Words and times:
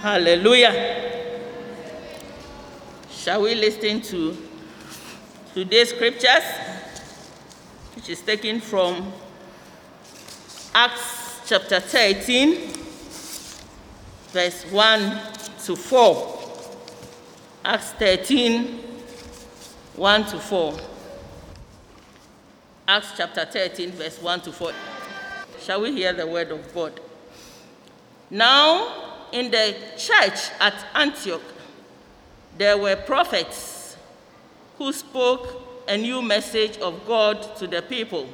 Hallelujah. 0.00 1.34
Shall 3.10 3.42
we 3.42 3.56
listen 3.56 4.00
to 4.02 4.36
today's 5.52 5.90
scriptures, 5.90 6.44
which 7.96 8.08
is 8.08 8.20
taken 8.22 8.60
from 8.60 9.12
Acts 10.72 11.40
chapter 11.48 11.80
13, 11.80 12.70
verse 14.28 14.62
1 14.70 15.20
to 15.64 15.74
4. 15.74 16.38
Acts 17.64 17.90
13, 17.94 18.78
1 19.96 20.24
to 20.26 20.38
4. 20.38 20.78
Acts 22.86 23.12
chapter 23.16 23.44
13, 23.44 23.90
verse 23.90 24.22
1 24.22 24.40
to 24.42 24.52
4. 24.52 24.72
Shall 25.60 25.80
we 25.80 25.90
hear 25.90 26.12
the 26.12 26.24
word 26.24 26.52
of 26.52 26.72
God? 26.72 27.00
Now, 28.30 29.07
in 29.32 29.50
the 29.50 29.74
church 29.96 30.50
at 30.60 30.74
Antioch, 30.94 31.42
there 32.56 32.76
were 32.76 32.96
prophets 32.96 33.96
who 34.78 34.92
spoke 34.92 35.62
a 35.88 35.96
new 35.96 36.20
message 36.22 36.76
of 36.78 37.06
God 37.06 37.56
to 37.56 37.66
the 37.66 37.82
people, 37.82 38.28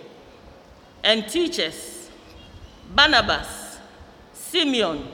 and 1.03 1.29
teachers 1.29 2.11
Barnabas, 2.95 3.79
Simeon, 4.33 5.07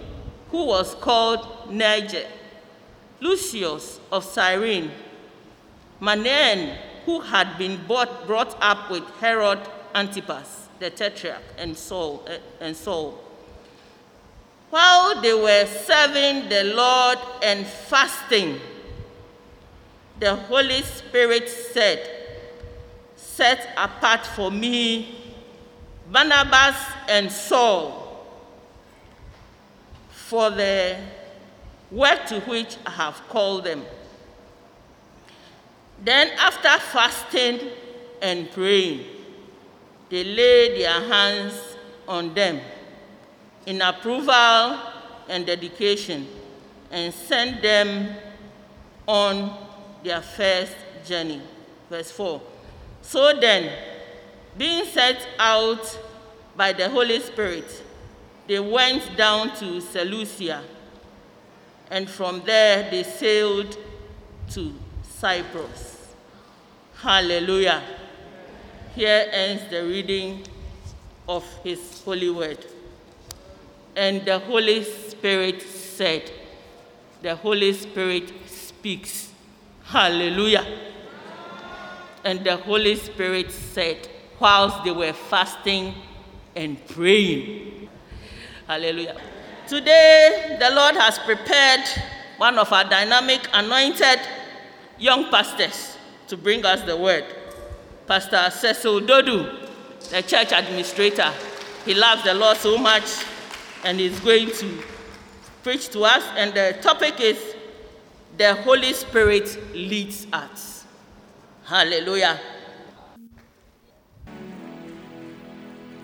who 0.50 0.64
was 0.64 0.94
called 0.96 1.70
Niger, 1.70 2.26
Lucius 3.20 4.00
of 4.10 4.24
Cyrene, 4.24 4.90
Manaen, 6.00 6.76
who 7.04 7.20
had 7.20 7.56
been 7.58 7.84
brought, 7.86 8.26
brought 8.26 8.56
up 8.60 8.90
with 8.90 9.04
Herod 9.20 9.60
Antipas, 9.94 10.68
the 10.78 10.90
tetrarch, 10.90 11.42
and 11.58 11.76
Saul, 11.76 12.24
uh, 12.28 12.38
and 12.60 12.76
Saul. 12.76 13.18
While 14.70 15.20
they 15.20 15.34
were 15.34 15.66
serving 15.66 16.48
the 16.48 16.62
Lord 16.74 17.18
and 17.42 17.66
fasting, 17.66 18.60
the 20.20 20.36
Holy 20.36 20.82
Spirit 20.82 21.48
said, 21.48 22.08
Set 23.16 23.70
apart 23.76 24.24
for 24.24 24.50
me 24.52 25.34
Barnabas 26.10 26.76
and 27.08 27.30
Saul 27.32 28.24
for 30.10 30.50
the 30.50 30.98
work 31.90 32.26
to 32.26 32.38
which 32.42 32.76
I 32.86 32.90
have 32.90 33.20
called 33.28 33.64
them. 33.64 33.84
Then, 36.04 36.28
after 36.38 36.68
fasting 36.78 37.70
and 38.22 38.48
praying, 38.52 39.04
they 40.08 40.22
laid 40.22 40.80
their 40.80 41.00
hands 41.08 41.76
on 42.06 42.32
them 42.34 42.60
in 43.66 43.82
approval 43.82 44.78
and 45.28 45.46
dedication 45.46 46.26
and 46.90 47.12
sent 47.12 47.62
them 47.62 48.14
on 49.06 49.56
their 50.02 50.20
first 50.20 50.74
journey. 51.04 51.40
Verse 51.88 52.10
4. 52.10 52.40
So 53.02 53.38
then, 53.40 53.72
being 54.56 54.84
set 54.84 55.26
out 55.38 55.98
by 56.56 56.72
the 56.72 56.88
Holy 56.88 57.20
Spirit, 57.20 57.82
they 58.46 58.60
went 58.60 59.16
down 59.16 59.56
to 59.56 59.80
Seleucia, 59.80 60.62
and 61.90 62.08
from 62.08 62.42
there 62.44 62.90
they 62.90 63.02
sailed 63.02 63.76
to 64.50 64.74
Cyprus. 65.02 66.08
Hallelujah. 66.96 67.82
Here 68.94 69.28
ends 69.32 69.62
the 69.70 69.84
reading 69.84 70.44
of 71.28 71.44
his 71.62 72.02
holy 72.04 72.30
word. 72.30 72.58
And 73.96 74.24
the 74.24 74.38
Holy 74.38 74.84
Spirit 74.84 75.62
said, 75.62 76.30
The 77.22 77.34
Holy 77.36 77.72
Spirit 77.72 78.32
speaks. 78.46 79.30
Hallelujah. 79.84 80.66
And 82.24 82.44
the 82.44 82.56
Holy 82.56 82.96
Spirit 82.96 83.50
said, 83.50 84.08
whilst 84.38 84.84
they 84.84 84.90
were 84.90 85.12
fasting 85.12 85.94
and 86.56 86.84
praying. 86.88 87.88
Hallelujah. 88.66 89.16
Today, 89.66 90.56
the 90.58 90.70
Lord 90.70 90.96
has 90.96 91.18
prepared 91.18 91.86
one 92.38 92.58
of 92.58 92.72
our 92.72 92.84
dynamic, 92.84 93.48
anointed 93.52 94.20
young 94.98 95.30
pastors 95.30 95.96
to 96.28 96.36
bring 96.36 96.64
us 96.64 96.82
the 96.82 96.96
word. 96.96 97.24
Pastor 98.06 98.50
Cecil 98.50 99.00
Dodoo, 99.00 99.44
the 100.10 100.22
church 100.22 100.52
administrator. 100.52 101.30
He 101.84 101.94
loves 101.94 102.24
the 102.24 102.34
Lord 102.34 102.56
so 102.56 102.78
much 102.78 103.24
and 103.84 103.98
he's 103.98 104.18
going 104.20 104.50
to 104.50 104.82
preach 105.62 105.88
to 105.90 106.04
us. 106.04 106.24
And 106.36 106.52
the 106.54 106.78
topic 106.82 107.20
is 107.20 107.54
The 108.36 108.54
Holy 108.54 108.92
Spirit 108.92 109.58
Leads 109.74 110.26
Us. 110.32 110.84
Hallelujah. 111.64 112.40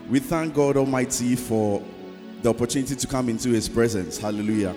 We 0.08 0.20
thank 0.20 0.54
God 0.54 0.76
Almighty 0.76 1.34
for 1.34 1.82
the 2.42 2.50
opportunity 2.50 2.94
to 2.94 3.06
come 3.06 3.28
into 3.28 3.48
His 3.48 3.68
presence. 3.68 4.18
Hallelujah. 4.18 4.74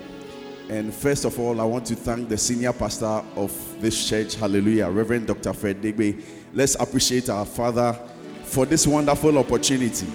And 0.70 0.94
first 0.94 1.26
of 1.26 1.40
all, 1.40 1.62
I 1.62 1.64
want 1.64 1.86
to 1.88 1.96
thank 1.96 2.30
the 2.30 2.38
senior 2.38 2.74
pastor 2.74 3.24
of 3.36 3.52
this 3.81 4.08
church. 4.08 4.36
Hallelujah. 4.36 4.90
Reverend 4.90 5.28
Dr. 5.28 5.54
Fred 5.54 5.81
Deegbe. 5.81 6.24
Let's 6.54 6.76
appreciate 6.76 7.30
our 7.30 7.46
Father 7.46 7.98
for 8.44 8.66
this 8.66 8.88
wonderful 8.88 9.38
opportunity. 9.38 10.08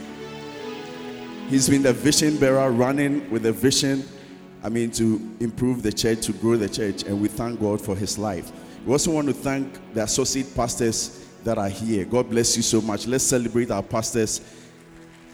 He's 1.48 1.68
been 1.68 1.82
the 1.82 1.92
vision 1.92 2.38
bearer, 2.38 2.70
running 2.70 3.30
with 3.30 3.44
a 3.46 3.52
vision, 3.52 4.02
I 4.62 4.70
mean, 4.70 4.90
to 4.92 5.20
improve 5.40 5.82
the 5.82 5.92
church, 5.92 6.26
to 6.26 6.32
grow 6.32 6.56
the 6.56 6.68
church, 6.68 7.02
and 7.02 7.20
we 7.20 7.28
thank 7.28 7.60
God 7.60 7.80
for 7.80 7.94
his 7.94 8.18
life. 8.18 8.50
We 8.86 8.92
also 8.92 9.10
want 9.10 9.28
to 9.28 9.34
thank 9.34 9.78
the 9.94 10.02
associate 10.02 10.54
pastors 10.54 11.26
that 11.44 11.58
are 11.58 11.68
here. 11.68 12.06
God 12.06 12.30
bless 12.30 12.56
you 12.56 12.62
so 12.62 12.80
much. 12.80 13.06
Let's 13.06 13.24
celebrate 13.24 13.70
our 13.70 13.82
pastors. 13.82 14.40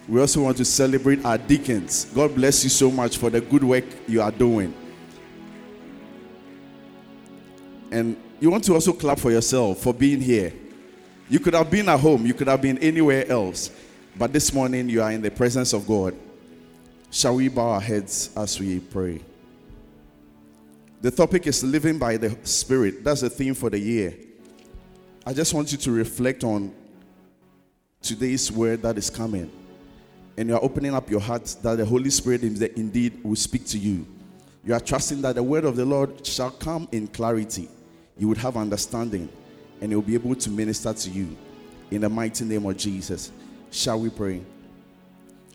We 0.08 0.20
also 0.20 0.42
want 0.42 0.56
to 0.56 0.64
celebrate 0.64 1.24
our 1.24 1.38
deacons. 1.38 2.06
God 2.06 2.34
bless 2.34 2.64
you 2.64 2.70
so 2.70 2.90
much 2.90 3.16
for 3.16 3.30
the 3.30 3.40
good 3.40 3.62
work 3.62 3.84
you 4.08 4.20
are 4.20 4.32
doing. 4.32 4.74
And 7.92 8.16
you 8.40 8.50
want 8.50 8.64
to 8.64 8.74
also 8.74 8.92
clap 8.92 9.20
for 9.20 9.30
yourself 9.30 9.78
for 9.78 9.94
being 9.94 10.20
here. 10.20 10.52
You 11.28 11.38
could 11.38 11.54
have 11.54 11.70
been 11.70 11.88
at 11.88 12.00
home, 12.00 12.26
you 12.26 12.34
could 12.34 12.48
have 12.48 12.60
been 12.60 12.78
anywhere 12.78 13.30
else, 13.30 13.70
but 14.16 14.32
this 14.32 14.52
morning 14.52 14.88
you 14.88 15.02
are 15.02 15.12
in 15.12 15.22
the 15.22 15.30
presence 15.30 15.72
of 15.72 15.86
God. 15.86 16.14
Shall 17.10 17.36
we 17.36 17.48
bow 17.48 17.70
our 17.70 17.80
heads 17.80 18.30
as 18.36 18.58
we 18.60 18.80
pray? 18.80 19.20
The 21.00 21.10
topic 21.10 21.46
is 21.46 21.64
living 21.64 21.98
by 21.98 22.16
the 22.16 22.36
Spirit. 22.44 23.02
That's 23.02 23.22
the 23.22 23.30
theme 23.30 23.54
for 23.54 23.70
the 23.70 23.78
year. 23.78 24.14
I 25.24 25.32
just 25.32 25.54
want 25.54 25.72
you 25.72 25.78
to 25.78 25.90
reflect 25.90 26.44
on 26.44 26.74
today's 28.02 28.52
word 28.52 28.82
that 28.82 28.98
is 28.98 29.10
coming. 29.10 29.50
And 30.36 30.48
you 30.48 30.54
are 30.54 30.62
opening 30.62 30.94
up 30.94 31.10
your 31.10 31.20
heart 31.20 31.44
that 31.62 31.76
the 31.76 31.84
Holy 31.84 32.10
Spirit 32.10 32.42
indeed 32.42 33.22
will 33.24 33.36
speak 33.36 33.66
to 33.66 33.78
you. 33.78 34.06
You 34.64 34.74
are 34.74 34.80
trusting 34.80 35.22
that 35.22 35.36
the 35.36 35.42
word 35.42 35.64
of 35.64 35.76
the 35.76 35.84
Lord 35.84 36.26
shall 36.26 36.50
come 36.50 36.88
in 36.92 37.08
clarity. 37.08 37.68
You 38.18 38.28
would 38.28 38.38
have 38.38 38.56
understanding 38.56 39.28
and 39.80 39.90
He'll 39.90 40.02
be 40.02 40.14
able 40.14 40.34
to 40.34 40.50
minister 40.50 40.92
to 40.92 41.10
you. 41.10 41.36
In 41.90 42.02
the 42.02 42.08
mighty 42.08 42.44
name 42.44 42.66
of 42.66 42.76
Jesus, 42.76 43.32
shall 43.70 44.00
we 44.00 44.10
pray? 44.10 44.42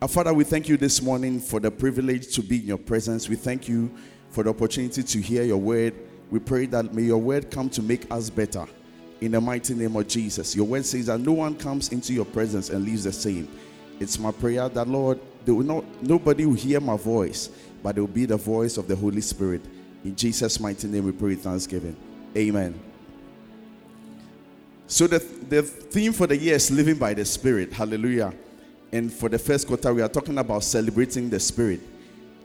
Our 0.02 0.08
Father, 0.08 0.34
we 0.34 0.44
thank 0.44 0.68
you 0.68 0.78
this 0.78 1.02
morning 1.02 1.40
for 1.40 1.60
the 1.60 1.72
privilege 1.72 2.34
to 2.36 2.42
be 2.42 2.58
in 2.58 2.68
your 2.68 2.78
presence. 2.78 3.30
We 3.30 3.36
thank 3.36 3.68
you 3.68 3.92
for 4.30 4.44
the 4.44 4.50
opportunity 4.50 5.04
to 5.04 5.22
hear 5.22 5.44
your 5.44 5.58
word. 5.58 5.94
We 6.30 6.40
pray 6.40 6.66
that 6.68 6.94
may 6.94 7.04
your 7.04 7.18
word 7.18 7.50
come 7.50 7.70
to 7.72 7.82
make 7.82 8.12
us 8.12 8.30
better. 8.30 8.66
In 9.22 9.32
the 9.32 9.42
mighty 9.42 9.74
name 9.74 9.96
of 9.96 10.08
Jesus. 10.08 10.56
Your 10.56 10.66
word 10.66 10.86
says 10.86 11.06
that 11.06 11.20
no 11.20 11.32
one 11.32 11.56
comes 11.56 11.94
into 11.94 12.14
your 12.14 12.26
presence 12.26 12.70
and 12.70 12.84
leaves 12.84 13.06
the 13.06 13.14
same. 13.14 13.48
It's 14.00 14.20
my 14.20 14.32
prayer 14.32 14.68
that, 14.68 14.88
Lord, 14.88 15.20
will 15.48 15.64
not, 15.64 15.86
nobody 16.04 16.46
will 16.46 16.56
hear 16.56 16.82
my 16.82 16.98
voice, 16.98 17.50
but 17.82 17.98
it 17.98 18.02
will 18.02 18.08
be 18.08 18.26
the 18.26 18.38
voice 18.38 18.78
of 18.78 18.88
the 18.88 18.96
Holy 18.96 19.22
Spirit. 19.22 19.62
In 20.04 20.16
Jesus' 20.16 20.60
mighty 20.60 20.88
name, 20.88 21.06
we 21.06 21.14
pray 21.14 21.36
thanksgiving. 21.36 21.96
Amen. 22.36 22.78
So 24.88 25.08
the, 25.08 25.20
the 25.50 25.64
theme 25.64 26.14
for 26.14 26.28
the 26.28 26.38
year 26.38 26.56
is 26.56 26.70
living 26.70 26.98
by 26.98 27.14
the 27.14 27.26
Spirit. 27.26 27.74
Hallelujah. 27.74 28.34
And 28.92 29.12
for 29.12 29.30
the 29.30 29.40
first 29.40 29.68
quarter, 29.68 29.94
we 29.94 30.02
are 30.02 30.10
talking 30.10 30.38
about 30.38 30.64
celebrating 30.64 31.30
the 31.30 31.40
Spirit. 31.40 31.82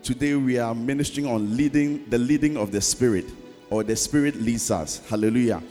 Today 0.02 0.34
we 0.34 0.58
are 0.58 0.74
ministering 0.74 1.26
on 1.26 1.54
leading 1.54 2.08
the 2.08 2.16
leading 2.16 2.56
of 2.56 2.72
the 2.72 2.80
Spirit, 2.80 3.26
or 3.68 3.84
the 3.84 3.94
Spirit 3.94 4.36
leads 4.36 4.70
us. 4.70 5.06
Hallelujah. 5.06 5.62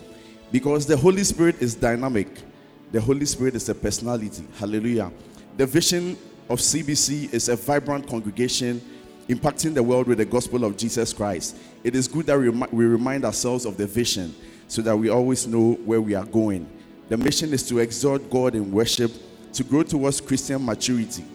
Because 0.51 0.85
the 0.85 0.95
Holy 0.95 1.23
Spirit 1.23 1.59
is 1.59 1.73
dynamic. 1.73 2.27
The 2.91 3.01
Holy 3.01 3.25
Spirit 3.25 3.55
is 3.55 3.67
a 3.69 3.75
personality. 3.75 4.43
Hallelujah. 4.57 5.11
The 5.57 5.65
vision 5.65 6.17
of 6.47 6.59
CBC 6.59 7.33
is 7.33 7.49
a 7.49 7.55
vibrant 7.55 8.07
congregation 8.07 8.81
impacting 9.27 9.73
the 9.73 9.83
world 9.83 10.07
with 10.07 10.19
the 10.19 10.25
gospel 10.25 10.63
of 10.63 10.77
Jesus 10.77 11.13
Christ. 11.13 11.57
It 11.83 11.95
is 11.95 12.07
good 12.07 12.27
that 12.27 12.37
we, 12.37 12.49
we 12.49 12.85
remind 12.85 13.25
ourselves 13.25 13.65
of 13.65 13.77
the 13.77 13.87
vision 13.87 14.35
so 14.69 14.83
that 14.83 14.95
we 14.95 15.09
always 15.09 15.47
know 15.47 15.73
where 15.83 15.99
we 15.99 16.13
are 16.13 16.25
going. 16.25 16.69
The 17.09 17.17
mission 17.17 17.51
is 17.53 17.67
to 17.69 17.79
exhort 17.79 18.29
God 18.29 18.53
in 18.53 18.71
worship, 18.71 19.11
to 19.53 19.63
grow 19.63 19.81
towards 19.81 20.21
Christian 20.21 20.63
maturity, 20.63 21.25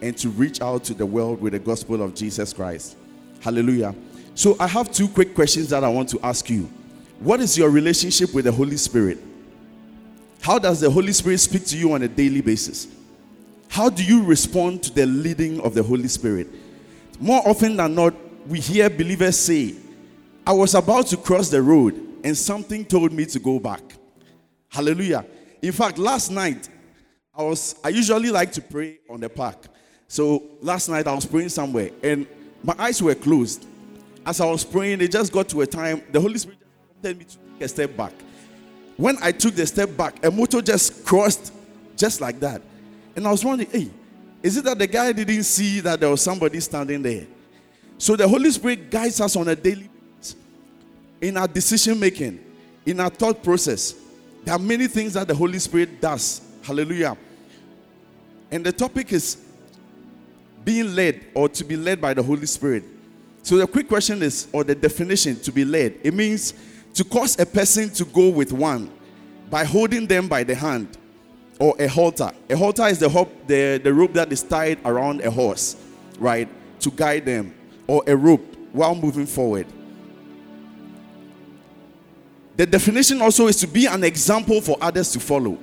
and 0.00 0.16
to 0.18 0.28
reach 0.30 0.62
out 0.62 0.84
to 0.84 0.94
the 0.94 1.04
world 1.04 1.40
with 1.40 1.54
the 1.54 1.58
gospel 1.58 2.00
of 2.00 2.14
Jesus 2.14 2.52
Christ. 2.52 2.96
Hallelujah. 3.40 3.94
So 4.36 4.56
I 4.60 4.68
have 4.68 4.92
two 4.92 5.08
quick 5.08 5.34
questions 5.34 5.70
that 5.70 5.82
I 5.82 5.88
want 5.88 6.08
to 6.10 6.20
ask 6.22 6.48
you. 6.48 6.70
What 7.18 7.40
is 7.40 7.58
your 7.58 7.68
relationship 7.68 8.32
with 8.32 8.44
the 8.44 8.52
Holy 8.52 8.76
Spirit? 8.76 9.18
How 10.40 10.60
does 10.60 10.80
the 10.80 10.90
Holy 10.90 11.12
Spirit 11.12 11.38
speak 11.38 11.64
to 11.66 11.76
you 11.76 11.94
on 11.94 12.02
a 12.04 12.08
daily 12.08 12.42
basis? 12.42 12.86
How 13.68 13.90
do 13.90 14.04
you 14.04 14.22
respond 14.22 14.84
to 14.84 14.94
the 14.94 15.06
leading 15.06 15.60
of 15.62 15.74
the 15.74 15.82
Holy 15.82 16.06
Spirit? 16.06 16.46
More 17.18 17.42
often 17.44 17.76
than 17.76 17.96
not, 17.96 18.14
we 18.46 18.60
hear 18.60 18.88
believers 18.88 19.36
say, 19.36 19.74
I 20.46 20.52
was 20.52 20.76
about 20.76 21.08
to 21.08 21.16
cross 21.16 21.48
the 21.48 21.60
road 21.60 22.13
and 22.24 22.36
something 22.36 22.84
told 22.84 23.12
me 23.12 23.26
to 23.26 23.38
go 23.38 23.60
back. 23.60 23.82
Hallelujah. 24.68 25.24
In 25.62 25.72
fact, 25.72 25.98
last 25.98 26.30
night, 26.30 26.68
I 27.36 27.42
was 27.42 27.76
I 27.84 27.90
usually 27.90 28.30
like 28.30 28.50
to 28.52 28.62
pray 28.62 28.98
on 29.08 29.20
the 29.20 29.28
park. 29.28 29.66
So 30.08 30.42
last 30.60 30.88
night 30.88 31.06
I 31.06 31.14
was 31.14 31.26
praying 31.26 31.50
somewhere 31.50 31.90
and 32.02 32.26
my 32.62 32.74
eyes 32.78 33.02
were 33.02 33.14
closed. 33.14 33.66
As 34.24 34.40
I 34.40 34.46
was 34.46 34.64
praying, 34.64 35.00
it 35.02 35.10
just 35.12 35.32
got 35.32 35.48
to 35.50 35.60
a 35.60 35.66
time 35.66 36.02
the 36.10 36.20
Holy 36.20 36.38
Spirit 36.38 36.58
told 37.02 37.18
me 37.18 37.24
to 37.24 37.36
take 37.36 37.60
a 37.60 37.68
step 37.68 37.96
back. 37.96 38.12
When 38.96 39.16
I 39.20 39.32
took 39.32 39.54
the 39.54 39.66
step 39.66 39.96
back, 39.96 40.24
a 40.24 40.30
motor 40.30 40.62
just 40.62 41.04
crossed 41.04 41.52
just 41.96 42.20
like 42.20 42.40
that. 42.40 42.62
And 43.16 43.26
I 43.26 43.30
was 43.30 43.44
wondering, 43.44 43.70
hey, 43.70 43.90
is 44.42 44.56
it 44.56 44.64
that 44.64 44.78
the 44.78 44.86
guy 44.86 45.12
didn't 45.12 45.42
see 45.44 45.80
that 45.80 46.00
there 46.00 46.10
was 46.10 46.22
somebody 46.22 46.60
standing 46.60 47.02
there? 47.02 47.26
So 47.98 48.16
the 48.16 48.26
Holy 48.26 48.50
Spirit 48.50 48.90
guides 48.90 49.20
us 49.20 49.36
on 49.36 49.48
a 49.48 49.56
daily 49.56 49.88
in 51.24 51.38
our 51.38 51.48
decision 51.48 51.98
making, 51.98 52.38
in 52.84 53.00
our 53.00 53.08
thought 53.08 53.42
process. 53.42 53.94
There 54.44 54.54
are 54.54 54.58
many 54.58 54.86
things 54.88 55.14
that 55.14 55.26
the 55.26 55.34
Holy 55.34 55.58
Spirit 55.58 56.00
does. 56.00 56.42
Hallelujah. 56.62 57.16
And 58.50 58.64
the 58.64 58.72
topic 58.72 59.10
is 59.12 59.38
being 60.64 60.94
led 60.94 61.24
or 61.34 61.48
to 61.48 61.64
be 61.64 61.76
led 61.76 62.00
by 62.00 62.12
the 62.12 62.22
Holy 62.22 62.44
Spirit. 62.44 62.84
So 63.42 63.56
the 63.56 63.66
quick 63.66 63.88
question 63.88 64.22
is, 64.22 64.48
or 64.52 64.64
the 64.64 64.74
definition 64.74 65.36
to 65.40 65.52
be 65.52 65.64
led, 65.64 65.98
it 66.02 66.12
means 66.12 66.52
to 66.92 67.04
cause 67.04 67.38
a 67.38 67.46
person 67.46 67.88
to 67.90 68.04
go 68.04 68.28
with 68.28 68.52
one 68.52 68.90
by 69.50 69.64
holding 69.64 70.06
them 70.06 70.28
by 70.28 70.44
the 70.44 70.54
hand 70.54 70.98
or 71.58 71.74
a 71.78 71.86
halter. 71.86 72.30
A 72.50 72.56
halter 72.56 72.86
is 72.86 72.98
the, 72.98 73.08
hop, 73.08 73.30
the, 73.46 73.80
the 73.82 73.92
rope 73.92 74.12
that 74.12 74.30
is 74.30 74.42
tied 74.42 74.78
around 74.84 75.22
a 75.22 75.30
horse, 75.30 75.76
right, 76.18 76.48
to 76.80 76.90
guide 76.90 77.24
them, 77.24 77.54
or 77.86 78.02
a 78.06 78.14
rope 78.14 78.44
while 78.72 78.94
moving 78.94 79.26
forward. 79.26 79.66
The 82.56 82.66
definition 82.66 83.20
also 83.20 83.48
is 83.48 83.56
to 83.56 83.66
be 83.66 83.86
an 83.86 84.04
example 84.04 84.60
for 84.60 84.76
others 84.80 85.10
to 85.12 85.20
follow. 85.20 85.58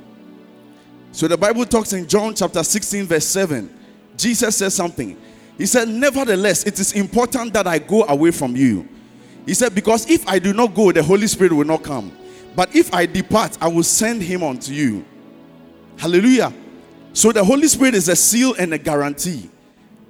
So 1.12 1.28
the 1.28 1.38
Bible 1.38 1.66
talks 1.66 1.94
in 1.94 2.08
John 2.08 2.34
chapter 2.36 2.64
16, 2.64 3.06
verse 3.06 3.26
7. 3.26 3.78
Jesus 4.18 4.58
says 4.58 4.76
something. 4.76 5.18
He 5.58 5.66
said, 5.66 5.88
Nevertheless, 5.88 6.66
it 6.66 6.80
is 6.80 6.94
important 6.94 7.54
that 7.54 7.68
I 7.68 7.80
go 7.80 8.04
away 8.06 8.32
from 8.32 8.56
you. 8.56 8.88
He 9.46 9.54
said, 9.54 9.74
Because 9.74 10.10
if 10.10 10.28
I 10.28 10.40
do 10.40 10.54
not 10.54 10.74
go, 10.74 10.92
the 10.92 11.04
Holy 11.04 11.28
Spirit 11.28 11.54
will 11.54 11.66
not 11.66 11.84
come. 11.84 12.16
But 12.56 12.76
if 12.76 12.94
I 12.94 13.06
depart, 13.06 13.58
I 13.62 13.68
will 13.68 13.84
send 13.84 14.22
him 14.22 14.44
unto 14.44 14.74
you. 14.74 15.06
Hallelujah. 15.98 16.54
So 17.14 17.32
the 17.32 17.44
Holy 17.44 17.68
Spirit 17.68 17.96
is 17.96 18.10
a 18.10 18.16
seal 18.16 18.54
and 18.58 18.74
a 18.74 18.78
guarantee. 18.78 19.50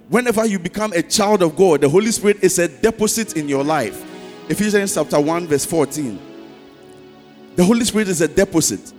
Whenever 0.09 0.45
you 0.45 0.59
become 0.59 0.93
a 0.93 1.01
child 1.01 1.41
of 1.41 1.55
God, 1.55 1.81
the 1.81 1.89
Holy 1.89 2.11
Spirit 2.11 2.43
is 2.43 2.59
a 2.59 2.67
deposit 2.67 3.37
in 3.37 3.47
your 3.47 3.63
life. 3.63 4.03
Ephesians 4.49 4.93
chapter 4.93 5.19
1, 5.19 5.47
verse 5.47 5.65
14. 5.65 6.30
The 7.55 7.63
Holy 7.63 7.83
Spirit 7.85 8.07
is 8.07 8.21
a 8.21 8.27
deposit. 8.27 8.93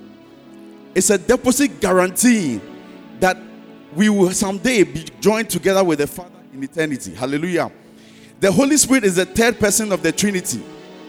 It's 0.95 1.11
a 1.11 1.19
deposit 1.19 1.81
guarantee 1.81 2.61
that 3.21 3.37
we 3.95 4.09
will 4.09 4.31
someday 4.33 4.83
be 4.85 5.05
joined 5.21 5.49
together 5.51 5.83
with 5.83 5.99
the 5.99 6.07
Father 6.07 6.31
in 6.53 6.63
eternity. 6.63 7.15
Hallelujah. 7.15 7.71
The 8.41 8.51
Holy 8.51 8.77
Spirit 8.77 9.05
is 9.05 9.17
the 9.17 9.27
third 9.27 9.59
person 9.59 9.93
of 9.93 10.03
the 10.03 10.13
Trinity, 10.13 10.63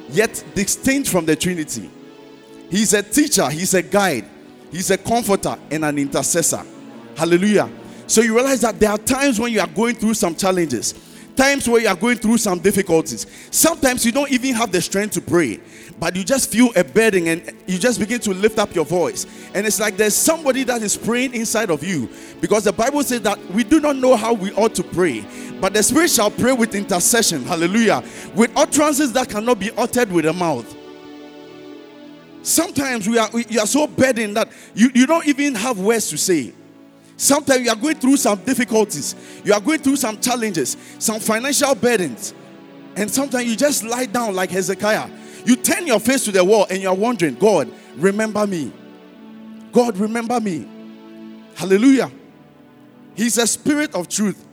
yet 0.10 0.44
distinct 0.54 1.10
from 1.10 1.26
the 1.26 1.36
Trinity. 1.36 1.90
He's 2.70 2.94
a 2.94 3.04
teacher, 3.04 3.50
he's 3.50 3.74
a 3.74 3.82
guide, 3.82 4.26
he's 4.72 4.92
a 4.92 4.98
comforter, 4.98 5.58
and 5.70 5.84
an 5.84 5.98
intercessor. 5.98 6.64
Hallelujah. 7.16 7.70
So 8.08 8.22
you 8.22 8.36
realize 8.36 8.62
that 8.62 8.80
there 8.80 8.90
are 8.90 8.98
times 8.98 9.40
when 9.40 9.52
you 9.52 9.60
are 9.60 9.68
going 9.68 9.96
through 9.96 10.14
some 10.14 10.36
challenges, 10.36 10.94
times 11.36 11.68
where 11.68 11.82
you 11.82 11.88
are 11.88 11.96
going 11.96 12.18
through 12.18 12.38
some 12.38 12.60
difficulties. 12.60 13.26
Sometimes 13.52 14.06
you 14.06 14.12
don't 14.12 14.32
even 14.32 14.54
have 14.56 14.72
the 14.72 14.82
strength 14.82 15.14
to 15.14 15.22
pray 15.22 15.60
but 16.00 16.16
you 16.16 16.24
just 16.24 16.52
feel 16.52 16.70
a 16.76 16.84
burden 16.84 17.28
and 17.28 17.54
you 17.68 17.78
just 17.78 18.00
begin 18.00 18.20
to 18.20 18.34
lift 18.34 18.60
up 18.60 18.74
your 18.76 18.86
voice. 18.86 19.26
And 19.54 19.66
it's 19.66 19.80
like 19.80 19.98
there's 19.98 20.16
somebody 20.16 20.64
that 20.66 20.82
is 20.82 20.98
praying 20.98 21.34
inside 21.34 21.70
of 21.70 21.84
you 21.84 22.10
because 22.42 22.66
the 22.66 22.74
Bible 22.74 23.04
says 23.04 23.22
that 23.22 23.40
we 23.52 23.64
do 23.64 23.80
not 23.80 23.96
know 23.96 24.16
how 24.16 24.34
we 24.34 24.52
ought 24.54 24.76
to 24.76 24.84
pray, 24.84 25.24
but 25.62 25.74
the 25.74 25.84
Spirit 25.84 26.10
shall 26.10 26.32
pray 26.32 26.54
with 26.54 26.76
intercession. 26.76 27.44
Hallelujah. 27.44 28.04
With 28.36 28.52
utterances 28.58 29.14
that 29.14 29.30
cannot 29.30 29.60
be 29.60 29.72
uttered 29.78 30.12
with 30.12 30.26
the 30.26 30.34
mouth. 30.34 30.76
Sometimes 32.42 33.08
we 33.08 33.18
are, 33.18 33.30
we, 33.32 33.46
you 33.48 33.62
are 33.62 33.68
so 33.68 33.88
burdened 33.88 34.36
that 34.36 34.50
you, 34.76 34.90
you 34.94 35.08
don't 35.08 35.26
even 35.26 35.56
have 35.56 35.80
words 35.80 36.10
to 36.10 36.18
say. 36.18 36.54
Sometimes 37.16 37.62
you 37.62 37.70
are 37.70 37.76
going 37.76 37.96
through 37.96 38.18
some 38.18 38.40
difficulties, 38.44 39.16
you 39.44 39.54
are 39.54 39.62
going 39.62 39.80
through 39.80 39.98
some 39.98 40.20
challenges, 40.20 40.78
some 41.00 41.20
financial 41.20 41.76
burdens. 41.76 42.34
And 42.96 43.10
sometimes 43.10 43.46
you 43.46 43.56
just 43.56 43.84
lie 43.84 44.06
down 44.06 44.36
like 44.36 44.52
Hezekiah 44.52 45.10
you 45.46 45.56
turn 45.56 45.86
your 45.88 46.00
face 46.00 46.24
to 46.26 46.32
the 46.32 46.44
wall 46.44 46.66
and 46.70 46.82
you're 46.82 46.94
wondering, 46.94 47.36
God, 47.36 47.72
remember 47.98 48.46
me. 48.48 48.72
God, 49.72 49.98
remember 49.98 50.40
me. 50.40 50.68
Hallelujah. 51.56 52.12
He's 53.16 53.38
a 53.38 53.46
spirit 53.46 53.94
of 53.94 54.08
truth. 54.08 54.46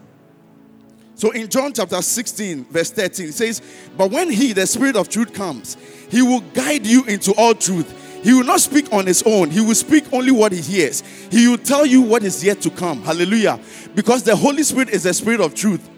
So 1.15 1.31
in 1.31 1.49
John 1.49 1.73
chapter 1.73 2.01
16, 2.01 2.65
verse 2.65 2.91
13, 2.91 3.27
it 3.27 3.33
says, 3.33 3.63
But 3.97 4.11
when 4.11 4.31
he, 4.31 4.53
the 4.53 4.67
spirit 4.67 4.97
of 4.97 5.09
truth, 5.09 5.35
comes, 5.35 5.77
he 6.11 6.23
will 6.23 6.41
guide 6.41 6.87
you 6.87 7.05
into 7.05 7.33
all 7.35 7.55
truth. 7.55 8.10
He 8.23 8.35
will 8.35 8.45
not 8.45 8.61
speak 8.61 8.93
on 8.93 9.07
his 9.07 9.23
own. 9.25 9.51
He 9.51 9.61
will 9.61 9.75
speak 9.75 10.13
only 10.13 10.31
what 10.31 10.53
he 10.53 10.61
hears. 10.61 11.01
He 11.31 11.49
will 11.49 11.59
tell 11.59 11.87
you 11.87 12.03
what 12.03 12.23
is 12.23 12.45
yet 12.45 12.61
to 12.63 12.71
come. 12.71 13.03
Hallelujah. 13.03 13.59
Because 13.95 14.23
the 14.23 14.37
Holy 14.37 14.63
Spirit 14.63 14.91
is 14.91 15.05
the 15.05 15.15
spirit 15.15 15.41
of 15.41 15.55
truth. 15.55 15.89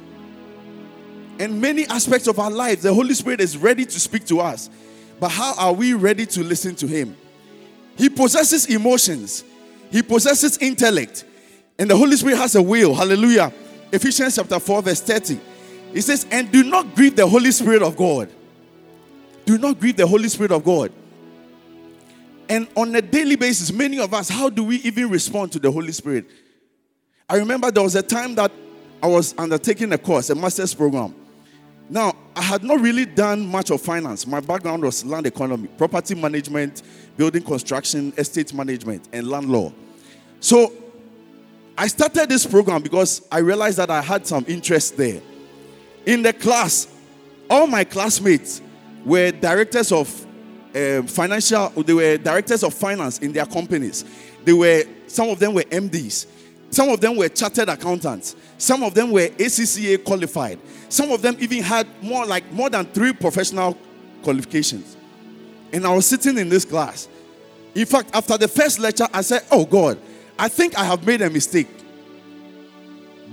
In 1.39 1.61
many 1.61 1.87
aspects 1.87 2.29
of 2.29 2.39
our 2.39 2.51
lives, 2.51 2.83
the 2.83 2.95
Holy 2.95 3.15
Spirit 3.15 3.41
is 3.41 3.57
ready 3.57 3.85
to 3.85 3.99
speak 3.99 4.25
to 4.27 4.41
us. 4.41 4.71
But 5.19 5.31
how 5.31 5.55
are 5.57 5.73
we 5.73 5.95
ready 5.95 6.27
to 6.27 6.45
listen 6.45 6.77
to 6.77 6.87
Him? 6.87 7.17
He 7.97 8.09
possesses 8.09 8.67
emotions, 8.67 9.45
He 9.91 10.03
possesses 10.03 10.59
intellect, 10.59 11.25
and 11.79 11.91
the 11.91 11.97
Holy 11.97 12.17
Spirit 12.17 12.39
has 12.39 12.55
a 12.55 12.63
will. 12.63 12.95
Hallelujah. 12.95 13.53
Ephesians 13.91 14.37
chapter 14.37 14.61
4, 14.61 14.83
verse 14.83 15.01
30. 15.01 15.41
He 15.93 16.01
says, 16.01 16.27
And 16.31 16.51
do 16.51 16.63
not 16.63 16.95
grieve 16.95 17.17
the 17.17 17.27
Holy 17.27 17.51
Spirit 17.51 17.83
of 17.83 17.97
God. 17.97 18.31
Do 19.45 19.59
not 19.59 19.81
grieve 19.81 19.97
the 19.97 20.07
Holy 20.07 20.29
Spirit 20.29 20.53
of 20.53 20.65
God. 20.65 20.93
And 22.49 22.69
on 22.77 22.95
a 22.95 23.03
daily 23.03 23.37
basis, 23.37 23.73
many 23.73 23.99
of 23.99 24.13
us, 24.13 24.29
how 24.29 24.51
do 24.51 24.65
we 24.65 24.77
even 24.77 25.09
respond 25.11 25.53
to 25.53 25.59
the 25.59 25.71
Holy 25.71 25.93
Spirit? 25.93 26.27
I 27.29 27.37
remember 27.37 27.71
there 27.71 27.83
was 27.83 27.95
a 27.95 28.03
time 28.03 28.35
that 28.35 28.53
I 29.03 29.07
was 29.07 29.35
undertaking 29.39 29.93
a 29.93 29.99
course, 29.99 30.31
a 30.31 30.35
master's 30.35 30.75
program. 30.75 31.15
Now, 31.89 32.15
I 32.37 32.43
had 32.43 32.63
not 32.63 32.81
really 32.81 33.05
done 33.05 33.47
much 33.47 33.71
of 33.71 33.81
finance. 33.81 34.27
My 34.27 34.41
background 34.41 34.83
was 34.83 35.05
land 35.05 35.27
economy, 35.27 35.69
property 35.77 36.15
management, 36.15 36.83
building 37.17 37.43
construction, 37.43 38.13
estate 38.17 38.55
management, 38.55 39.09
and 39.13 39.29
land 39.29 39.51
law. 39.51 39.73
So 40.41 40.73
I 41.77 41.87
started 41.87 42.29
this 42.29 42.47
program 42.47 42.83
because 42.83 43.27
I 43.31 43.39
realized 43.39 43.79
that 43.79 43.91
I 43.91 44.01
had 44.03 44.27
some 44.27 44.45
interest 44.49 44.97
there. 44.97 45.21
In 46.07 46.23
the 46.23 46.33
class, 46.33 46.89
all 47.49 47.67
my 47.67 47.85
classmates 47.85 48.63
were 49.05 49.31
directors 49.31 49.93
of 49.93 50.27
uh, 50.75 51.03
financial, 51.03 51.69
they 51.71 51.93
were 51.93 52.17
directors 52.19 52.63
of 52.63 52.75
finance 52.75 53.19
in 53.19 53.33
their 53.33 53.47
companies. 53.47 54.05
They 54.45 54.53
were, 54.53 54.85
some 55.07 55.29
of 55.29 55.39
them 55.39 55.55
were 55.55 55.63
MDs, 55.63 56.27
some 56.71 56.89
of 56.89 57.01
them 57.01 57.17
were 57.17 57.29
chartered 57.29 57.69
accountants, 57.69 58.35
some 58.59 58.83
of 58.83 58.95
them 58.95 59.11
were 59.11 59.29
ACCA 59.29 60.05
qualified. 60.05 60.59
Some 60.93 61.11
of 61.11 61.23
them 61.23 61.37
even 61.41 61.63
had 61.63 61.87
more 62.03 62.27
like 62.27 62.53
more 62.53 62.69
than 62.69 62.85
three 62.85 63.15
professional 63.15 63.79
qualifications. 64.23 64.95
And 65.73 65.87
I 65.87 65.95
was 65.95 66.05
sitting 66.05 66.37
in 66.37 66.51
this 66.51 66.67
class. 66.67 67.09
In 67.75 67.87
fact, 67.87 68.11
after 68.13 68.37
the 68.37 68.47
first 68.47 68.79
lecture, 68.79 69.09
I 69.11 69.23
said, 69.23 69.43
Oh 69.51 69.65
God, 69.65 69.99
I 70.39 70.49
think 70.49 70.79
I 70.79 70.85
have 70.85 71.07
made 71.07 71.23
a 71.23 71.31
mistake. 71.31 71.67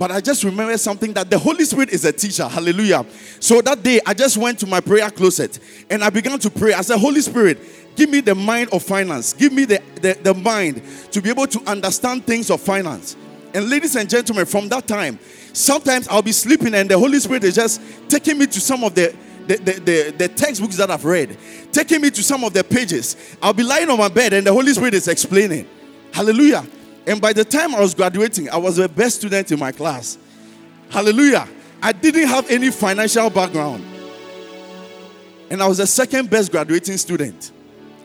But 0.00 0.10
I 0.10 0.20
just 0.20 0.42
remember 0.42 0.76
something 0.78 1.12
that 1.12 1.30
the 1.30 1.38
Holy 1.38 1.64
Spirit 1.64 1.90
is 1.90 2.04
a 2.04 2.12
teacher. 2.12 2.48
Hallelujah. 2.48 3.06
So 3.38 3.60
that 3.60 3.84
day, 3.84 4.00
I 4.04 4.14
just 4.14 4.36
went 4.36 4.58
to 4.60 4.66
my 4.66 4.80
prayer 4.80 5.10
closet 5.10 5.60
and 5.88 6.02
I 6.02 6.10
began 6.10 6.40
to 6.40 6.50
pray. 6.50 6.72
I 6.72 6.80
said, 6.80 6.98
Holy 6.98 7.20
Spirit, 7.20 7.58
give 7.94 8.10
me 8.10 8.20
the 8.20 8.34
mind 8.34 8.70
of 8.72 8.82
finance. 8.82 9.32
Give 9.34 9.52
me 9.52 9.64
the, 9.64 9.80
the, 10.00 10.18
the 10.20 10.34
mind 10.34 10.82
to 11.12 11.22
be 11.22 11.30
able 11.30 11.46
to 11.46 11.60
understand 11.70 12.26
things 12.26 12.50
of 12.50 12.60
finance. 12.60 13.16
And 13.54 13.70
ladies 13.70 13.94
and 13.94 14.10
gentlemen, 14.10 14.46
from 14.46 14.68
that 14.70 14.88
time, 14.88 15.20
Sometimes 15.52 16.06
I'll 16.08 16.22
be 16.22 16.32
sleeping 16.32 16.74
and 16.74 16.88
the 16.88 16.98
Holy 16.98 17.18
Spirit 17.18 17.44
is 17.44 17.54
just 17.54 17.80
taking 18.08 18.38
me 18.38 18.46
to 18.46 18.60
some 18.60 18.84
of 18.84 18.94
the 18.94 19.14
the, 19.46 19.56
the, 19.56 19.72
the, 19.72 20.14
the, 20.16 20.28
textbooks 20.28 20.76
that 20.76 20.92
I've 20.92 21.04
read, 21.04 21.36
taking 21.72 22.00
me 22.00 22.10
to 22.10 22.22
some 22.22 22.44
of 22.44 22.52
the 22.52 22.62
pages. 22.62 23.16
I'll 23.42 23.52
be 23.52 23.64
lying 23.64 23.90
on 23.90 23.98
my 23.98 24.08
bed 24.08 24.32
and 24.32 24.46
the 24.46 24.52
Holy 24.52 24.72
Spirit 24.72 24.94
is 24.94 25.08
explaining. 25.08 25.66
Hallelujah. 26.12 26.64
And 27.06 27.20
by 27.20 27.32
the 27.32 27.44
time 27.44 27.74
I 27.74 27.80
was 27.80 27.94
graduating, 27.94 28.50
I 28.50 28.56
was 28.56 28.76
the 28.76 28.88
best 28.88 29.16
student 29.16 29.50
in 29.50 29.58
my 29.58 29.72
class. 29.72 30.18
Hallelujah. 30.90 31.48
I 31.82 31.92
didn't 31.92 32.28
have 32.28 32.50
any 32.50 32.70
financial 32.70 33.30
background. 33.30 33.84
And 35.50 35.62
I 35.62 35.66
was 35.66 35.78
the 35.78 35.86
second 35.86 36.30
best 36.30 36.52
graduating 36.52 36.96
student. 36.98 37.52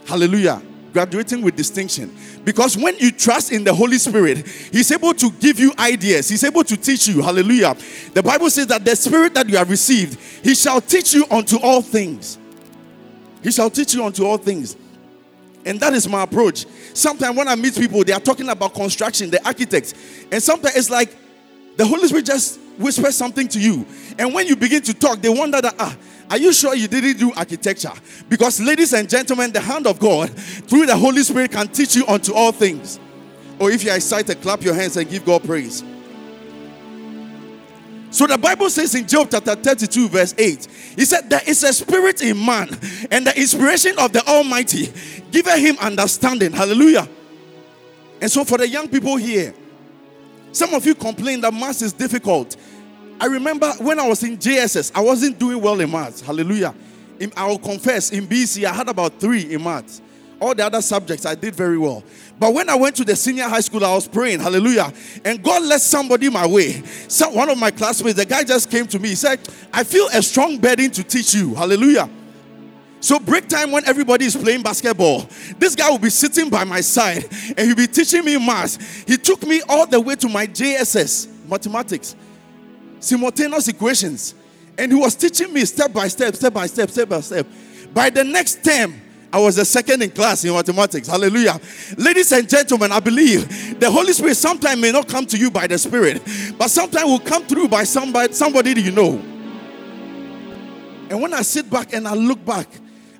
Hallelujah. 0.05 0.61
Graduating 0.93 1.41
with 1.41 1.55
distinction. 1.55 2.15
Because 2.45 2.77
when 2.77 2.97
you 2.97 3.11
trust 3.11 3.51
in 3.51 3.63
the 3.63 3.73
Holy 3.73 3.97
Spirit, 3.97 4.47
He's 4.47 4.91
able 4.91 5.13
to 5.13 5.29
give 5.31 5.59
you 5.59 5.73
ideas, 5.77 6.29
He's 6.29 6.43
able 6.43 6.63
to 6.63 6.77
teach 6.77 7.07
you. 7.07 7.21
Hallelujah. 7.21 7.75
The 8.13 8.23
Bible 8.23 8.49
says 8.49 8.67
that 8.67 8.85
the 8.85 8.95
Spirit 8.95 9.33
that 9.33 9.49
you 9.49 9.57
have 9.57 9.69
received, 9.69 10.19
He 10.43 10.55
shall 10.55 10.79
teach 10.79 11.13
you 11.13 11.25
unto 11.29 11.59
all 11.59 11.81
things. 11.81 12.37
He 13.43 13.51
shall 13.51 13.69
teach 13.69 13.93
you 13.93 14.05
unto 14.05 14.25
all 14.25 14.37
things. 14.37 14.75
And 15.65 15.79
that 15.79 15.93
is 15.93 16.07
my 16.07 16.23
approach. 16.23 16.65
Sometimes 16.93 17.35
when 17.35 17.47
I 17.47 17.55
meet 17.55 17.75
people, 17.75 18.03
they 18.03 18.13
are 18.13 18.19
talking 18.19 18.47
about 18.49 18.73
construction, 18.73 19.31
the 19.31 19.43
architects. 19.45 19.93
And 20.31 20.41
sometimes 20.41 20.75
it's 20.75 20.89
like 20.89 21.15
the 21.75 21.85
Holy 21.85 22.07
Spirit 22.07 22.25
just 22.25 22.59
whispers 22.77 23.15
something 23.15 23.47
to 23.49 23.59
you. 23.59 23.85
And 24.19 24.33
when 24.33 24.47
you 24.47 24.55
begin 24.55 24.81
to 24.83 24.93
talk, 24.93 25.21
they 25.21 25.29
wonder 25.29 25.61
that, 25.61 25.75
ah, 25.79 25.97
are 26.29 26.37
you 26.37 26.53
sure 26.53 26.75
you 26.75 26.87
didn't 26.87 27.17
do 27.17 27.31
architecture? 27.33 27.91
Because, 28.29 28.59
ladies 28.59 28.93
and 28.93 29.09
gentlemen, 29.09 29.51
the 29.51 29.59
hand 29.59 29.87
of 29.87 29.99
God 29.99 30.29
through 30.37 30.85
the 30.85 30.95
Holy 30.95 31.23
Spirit 31.23 31.51
can 31.51 31.67
teach 31.67 31.95
you 31.95 32.05
unto 32.07 32.33
all 32.33 32.51
things. 32.51 32.99
Or 33.59 33.71
if 33.71 33.83
you 33.83 33.91
are 33.91 33.95
excited, 33.95 34.41
clap 34.41 34.61
your 34.61 34.73
hands 34.73 34.97
and 34.97 35.09
give 35.09 35.25
God 35.25 35.43
praise. 35.43 35.83
So 38.15 38.25
the 38.25 38.37
Bible 38.37 38.69
says 38.69 38.95
in 38.95 39.05
Job 39.05 39.27
chapter 39.29 39.55
32, 39.55 40.07
verse 40.07 40.33
8, 40.37 40.67
he 40.95 41.03
said, 41.03 41.29
There 41.29 41.41
is 41.45 41.61
a 41.65 41.73
spirit 41.73 42.21
in 42.21 42.45
man, 42.45 42.69
and 43.11 43.27
the 43.27 43.37
inspiration 43.37 43.99
of 43.99 44.13
the 44.13 44.25
Almighty 44.25 44.85
giveth 45.31 45.57
him 45.57 45.77
understanding. 45.81 46.53
Hallelujah. 46.53 47.09
And 48.21 48.31
so 48.31 48.45
for 48.45 48.57
the 48.57 48.69
young 48.69 48.87
people 48.87 49.17
here, 49.17 49.53
some 50.53 50.73
of 50.73 50.85
you 50.85 50.95
complain 50.95 51.41
that 51.41 51.53
math 51.53 51.81
is 51.81 51.91
difficult. 51.91 52.55
I 53.19 53.25
remember 53.25 53.69
when 53.79 53.99
I 53.99 54.07
was 54.07 54.23
in 54.23 54.37
JSS, 54.37 54.93
I 54.95 55.01
wasn't 55.01 55.37
doing 55.37 55.61
well 55.61 55.77
in 55.81 55.91
math. 55.91 56.25
Hallelujah. 56.25 56.73
I 57.35 57.45
will 57.45 57.59
confess, 57.59 58.13
in 58.13 58.27
BC, 58.27 58.63
I 58.63 58.71
had 58.71 58.87
about 58.87 59.19
three 59.19 59.53
in 59.53 59.61
maths. 59.61 60.01
All 60.45 60.53
the 60.53 60.63
other 60.63 60.83
subjects, 60.83 61.25
I 61.25 61.33
did 61.33 61.55
very 61.55 61.79
well. 61.79 62.03
But 62.37 62.53
when 62.53 62.69
I 62.69 62.75
went 62.75 62.95
to 62.97 63.03
the 63.03 63.15
senior 63.15 63.45
high 63.45 63.61
school, 63.61 63.83
I 63.83 63.95
was 63.95 64.07
praying, 64.07 64.41
hallelujah. 64.41 64.93
And 65.23 65.41
God 65.41 65.63
led 65.63 65.81
somebody 65.81 66.29
my 66.29 66.45
way. 66.45 66.83
So 67.07 67.31
one 67.31 67.49
of 67.49 67.57
my 67.57 67.71
classmates, 67.71 68.17
the 68.17 68.27
guy 68.27 68.43
just 68.43 68.69
came 68.69 68.85
to 68.85 68.99
me. 68.99 69.09
He 69.09 69.15
said, 69.15 69.39
I 69.73 69.83
feel 69.83 70.07
a 70.13 70.21
strong 70.21 70.59
burden 70.59 70.91
to 70.91 71.03
teach 71.03 71.33
you. 71.33 71.55
Hallelujah. 71.55 72.07
So, 72.99 73.19
break 73.19 73.47
time 73.47 73.71
when 73.71 73.85
everybody 73.85 74.25
is 74.25 74.35
playing 74.35 74.61
basketball, 74.61 75.27
this 75.57 75.75
guy 75.75 75.89
will 75.89 75.97
be 75.99 76.09
sitting 76.09 76.49
by 76.49 76.63
my 76.63 76.81
side 76.81 77.25
and 77.55 77.59
he'll 77.59 77.75
be 77.75 77.87
teaching 77.87 78.23
me 78.23 78.37
maths. 78.37 78.77
He 79.07 79.17
took 79.17 79.45
me 79.47 79.61
all 79.67 79.87
the 79.87 79.99
way 79.99 80.15
to 80.15 80.29
my 80.29 80.45
JSS, 80.45 81.47
mathematics 81.47 82.15
simultaneous 82.99 83.67
equations. 83.67 84.35
And 84.77 84.91
he 84.91 84.97
was 84.97 85.15
teaching 85.15 85.53
me 85.53 85.63
step 85.65 85.93
by 85.93 86.07
step, 86.07 86.35
step 86.35 86.53
by 86.53 86.67
step, 86.67 86.89
step 86.89 87.07
by 87.07 87.21
step. 87.21 87.47
By 87.93 88.09
the 88.09 88.23
next 88.23 88.63
term, 88.63 89.01
I 89.35 89.37
was 89.37 89.57
the 89.57 89.65
second 89.65 90.01
in 90.01 90.11
class 90.11 90.45
in 90.45 90.53
mathematics. 90.53 91.09
Hallelujah. 91.09 91.59
Ladies 91.97 92.31
and 92.31 92.47
gentlemen, 92.47 92.93
I 92.93 93.01
believe 93.01 93.77
the 93.81 93.91
Holy 93.91 94.13
Spirit 94.13 94.37
sometimes 94.37 94.79
may 94.79 94.93
not 94.93 95.09
come 95.09 95.25
to 95.25 95.37
you 95.37 95.51
by 95.51 95.67
the 95.67 95.77
Spirit, 95.77 96.21
but 96.57 96.69
sometimes 96.69 97.03
will 97.03 97.19
come 97.19 97.43
through 97.43 97.67
by 97.67 97.83
somebody, 97.83 98.31
somebody 98.31 98.81
you 98.81 98.93
know. 98.93 99.15
And 101.09 101.21
when 101.21 101.33
I 101.33 101.41
sit 101.41 101.69
back 101.69 101.91
and 101.91 102.07
I 102.07 102.13
look 102.13 102.45
back, 102.45 102.69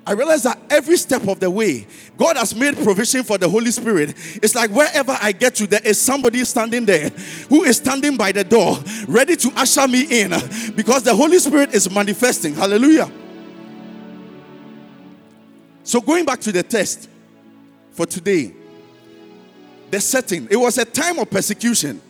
I 0.06 0.12
realize 0.12 0.44
that 0.44 0.58
every 0.70 0.96
step 0.96 1.28
of 1.28 1.38
the 1.38 1.50
way, 1.50 1.86
God 2.16 2.38
has 2.38 2.54
made 2.54 2.76
provision 2.78 3.22
for 3.22 3.36
the 3.36 3.50
Holy 3.50 3.70
Spirit. 3.70 4.14
It's 4.42 4.54
like 4.54 4.70
wherever 4.70 5.18
I 5.20 5.32
get 5.32 5.56
to, 5.56 5.66
there 5.66 5.84
is 5.84 6.00
somebody 6.00 6.42
standing 6.46 6.86
there 6.86 7.10
who 7.50 7.64
is 7.64 7.76
standing 7.76 8.16
by 8.16 8.32
the 8.32 8.42
door, 8.42 8.78
ready 9.06 9.36
to 9.36 9.52
usher 9.54 9.86
me 9.86 10.22
in 10.22 10.30
because 10.74 11.02
the 11.02 11.14
Holy 11.14 11.38
Spirit 11.40 11.74
is 11.74 11.90
manifesting. 11.90 12.54
Hallelujah. 12.54 13.12
So, 15.86 16.00
going 16.00 16.24
back 16.24 16.40
to 16.40 16.50
the 16.50 16.64
test 16.64 17.08
for 17.92 18.06
today, 18.06 18.52
the 19.88 20.00
setting, 20.00 20.48
it 20.50 20.56
was 20.56 20.78
a 20.78 20.84
time 20.84 21.20
of 21.20 21.30
persecution. 21.30 22.02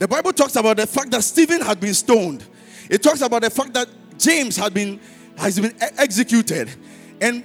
The 0.00 0.08
Bible 0.08 0.32
talks 0.32 0.56
about 0.56 0.78
the 0.78 0.86
fact 0.88 1.12
that 1.12 1.22
Stephen 1.22 1.60
had 1.60 1.78
been 1.78 1.94
stoned, 1.94 2.44
it 2.90 3.04
talks 3.04 3.20
about 3.20 3.42
the 3.42 3.50
fact 3.50 3.72
that 3.74 3.86
James 4.18 4.56
had 4.56 4.74
been 4.74 4.98
has 5.36 5.60
been 5.60 5.76
executed. 5.80 6.68
And 7.20 7.44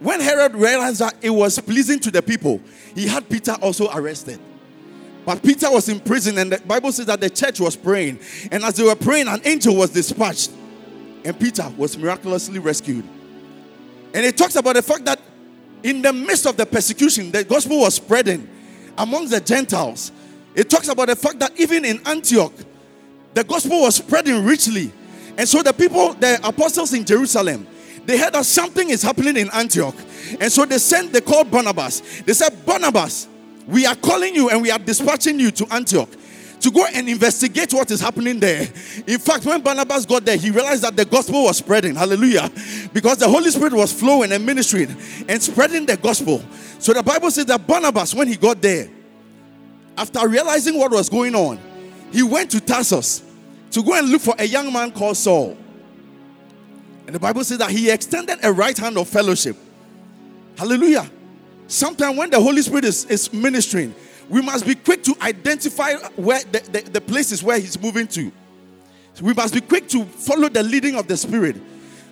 when 0.00 0.20
Herod 0.20 0.54
realized 0.54 1.00
that 1.00 1.16
it 1.20 1.28
was 1.28 1.58
pleasing 1.58 1.98
to 2.00 2.10
the 2.10 2.22
people, 2.22 2.62
he 2.94 3.06
had 3.06 3.28
Peter 3.28 3.52
also 3.60 3.90
arrested. 3.92 4.40
But 5.26 5.42
Peter 5.42 5.70
was 5.70 5.86
in 5.90 6.00
prison, 6.00 6.38
and 6.38 6.50
the 6.50 6.60
Bible 6.60 6.92
says 6.92 7.06
that 7.06 7.20
the 7.20 7.28
church 7.28 7.60
was 7.60 7.76
praying. 7.76 8.20
And 8.50 8.64
as 8.64 8.76
they 8.76 8.84
were 8.84 8.96
praying, 8.96 9.28
an 9.28 9.42
angel 9.44 9.76
was 9.76 9.90
dispatched, 9.90 10.50
and 11.26 11.38
Peter 11.38 11.70
was 11.76 11.98
miraculously 11.98 12.58
rescued. 12.58 13.06
And 14.14 14.24
it 14.24 14.36
talks 14.36 14.54
about 14.54 14.76
the 14.76 14.82
fact 14.82 15.04
that 15.06 15.20
in 15.82 16.00
the 16.00 16.12
midst 16.12 16.46
of 16.46 16.56
the 16.56 16.64
persecution, 16.64 17.30
the 17.32 17.44
gospel 17.44 17.80
was 17.80 17.96
spreading 17.96 18.48
among 18.96 19.28
the 19.28 19.40
Gentiles. 19.40 20.12
It 20.54 20.70
talks 20.70 20.88
about 20.88 21.08
the 21.08 21.16
fact 21.16 21.40
that 21.40 21.58
even 21.58 21.84
in 21.84 22.00
Antioch, 22.06 22.52
the 23.34 23.42
gospel 23.42 23.82
was 23.82 23.96
spreading 23.96 24.44
richly. 24.44 24.92
And 25.36 25.48
so 25.48 25.62
the 25.62 25.72
people, 25.72 26.14
the 26.14 26.40
apostles 26.46 26.94
in 26.94 27.04
Jerusalem, 27.04 27.66
they 28.06 28.16
heard 28.16 28.34
that 28.34 28.44
something 28.44 28.88
is 28.88 29.02
happening 29.02 29.36
in 29.36 29.50
Antioch. 29.50 29.96
And 30.40 30.50
so 30.50 30.64
they 30.64 30.78
sent, 30.78 31.12
they 31.12 31.20
called 31.20 31.50
Barnabas. 31.50 32.22
They 32.22 32.34
said, 32.34 32.64
Barnabas, 32.64 33.26
we 33.66 33.84
are 33.84 33.96
calling 33.96 34.34
you 34.34 34.48
and 34.50 34.62
we 34.62 34.70
are 34.70 34.78
dispatching 34.78 35.40
you 35.40 35.50
to 35.50 35.74
Antioch 35.74 36.08
to 36.64 36.70
go 36.70 36.86
and 36.94 37.10
investigate 37.10 37.74
what 37.74 37.90
is 37.90 38.00
happening 38.00 38.40
there. 38.40 38.62
In 39.06 39.18
fact, 39.18 39.44
when 39.44 39.60
Barnabas 39.60 40.06
got 40.06 40.24
there, 40.24 40.38
he 40.38 40.50
realized 40.50 40.82
that 40.82 40.96
the 40.96 41.04
gospel 41.04 41.44
was 41.44 41.58
spreading. 41.58 41.94
Hallelujah. 41.94 42.50
Because 42.90 43.18
the 43.18 43.28
Holy 43.28 43.50
Spirit 43.50 43.74
was 43.74 43.92
flowing 43.92 44.32
and 44.32 44.46
ministering 44.46 44.96
and 45.28 45.42
spreading 45.42 45.84
the 45.84 45.98
gospel. 45.98 46.42
So 46.78 46.94
the 46.94 47.02
Bible 47.02 47.30
says 47.30 47.44
that 47.46 47.66
Barnabas, 47.66 48.14
when 48.14 48.28
he 48.28 48.36
got 48.36 48.62
there, 48.62 48.88
after 49.98 50.26
realizing 50.26 50.78
what 50.78 50.90
was 50.90 51.10
going 51.10 51.34
on, 51.34 51.60
he 52.10 52.22
went 52.22 52.50
to 52.52 52.60
Tarsus 52.60 53.22
to 53.72 53.82
go 53.82 53.92
and 53.98 54.08
look 54.08 54.22
for 54.22 54.34
a 54.38 54.44
young 54.44 54.72
man 54.72 54.90
called 54.90 55.18
Saul. 55.18 55.58
And 57.06 57.14
the 57.14 57.20
Bible 57.20 57.44
says 57.44 57.58
that 57.58 57.70
he 57.70 57.90
extended 57.90 58.38
a 58.42 58.50
right 58.50 58.76
hand 58.76 58.96
of 58.96 59.06
fellowship. 59.06 59.56
Hallelujah. 60.56 61.10
Sometimes 61.66 62.16
when 62.16 62.30
the 62.30 62.40
Holy 62.40 62.62
Spirit 62.62 62.86
is, 62.86 63.04
is 63.04 63.30
ministering, 63.34 63.94
we 64.28 64.40
must 64.40 64.66
be 64.66 64.74
quick 64.74 65.02
to 65.04 65.14
identify 65.20 65.94
where 66.16 66.42
the, 66.44 66.60
the, 66.60 66.80
the 66.90 67.00
places 67.00 67.42
where 67.42 67.58
he's 67.58 67.80
moving 67.80 68.06
to. 68.08 68.32
We 69.20 69.32
must 69.32 69.54
be 69.54 69.60
quick 69.60 69.88
to 69.90 70.04
follow 70.04 70.48
the 70.48 70.62
leading 70.62 70.96
of 70.96 71.06
the 71.06 71.16
Spirit. 71.16 71.56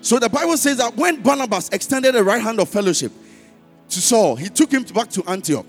So 0.03 0.19
the 0.19 0.29
Bible 0.29 0.57
says 0.57 0.79
that 0.79 0.97
when 0.97 1.23
Barnabas 1.23 1.69
extended 1.71 2.15
the 2.15 2.23
right 2.25 2.41
hand 2.41 2.61
of 2.61 2.69
fellowship 2.69 3.13
to 3.89 4.01
Saul, 4.01 4.37
he 4.37 4.49
took 4.49 4.71
him 4.71 4.83
back 4.85 5.09
to 5.11 5.25
Antioch 5.29 5.67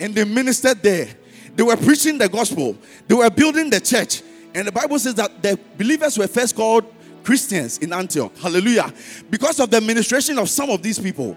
and 0.00 0.14
they 0.14 0.24
ministered 0.24 0.82
there. 0.82 1.08
They 1.54 1.62
were 1.62 1.76
preaching 1.76 2.18
the 2.18 2.28
gospel, 2.28 2.76
they 3.06 3.14
were 3.14 3.30
building 3.30 3.70
the 3.70 3.80
church. 3.80 4.22
And 4.54 4.66
the 4.66 4.72
Bible 4.72 4.98
says 4.98 5.14
that 5.16 5.42
the 5.42 5.58
believers 5.76 6.16
were 6.16 6.26
first 6.26 6.56
called 6.56 6.84
Christians 7.22 7.78
in 7.78 7.92
Antioch. 7.92 8.36
Hallelujah. 8.38 8.92
Because 9.28 9.60
of 9.60 9.70
the 9.70 9.76
administration 9.76 10.38
of 10.38 10.48
some 10.48 10.70
of 10.70 10.82
these 10.82 10.98
people. 10.98 11.36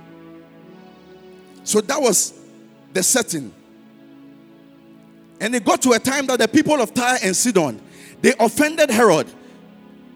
So 1.63 1.81
that 1.81 2.01
was 2.01 2.33
the 2.93 3.03
setting. 3.03 3.53
And 5.41 5.55
it 5.55 5.65
got 5.65 5.81
to 5.81 5.91
a 5.93 5.99
time 5.99 6.27
that 6.27 6.37
the 6.37 6.47
people 6.47 6.79
of 6.79 6.93
Tyre 6.93 7.17
and 7.23 7.35
Sidon, 7.35 7.81
they 8.21 8.33
offended 8.39 8.91
Herod. 8.91 9.27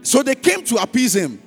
So 0.03 0.22
they 0.22 0.36
came 0.36 0.63
to 0.65 0.75
appease 0.75 1.15
him. 1.15 1.41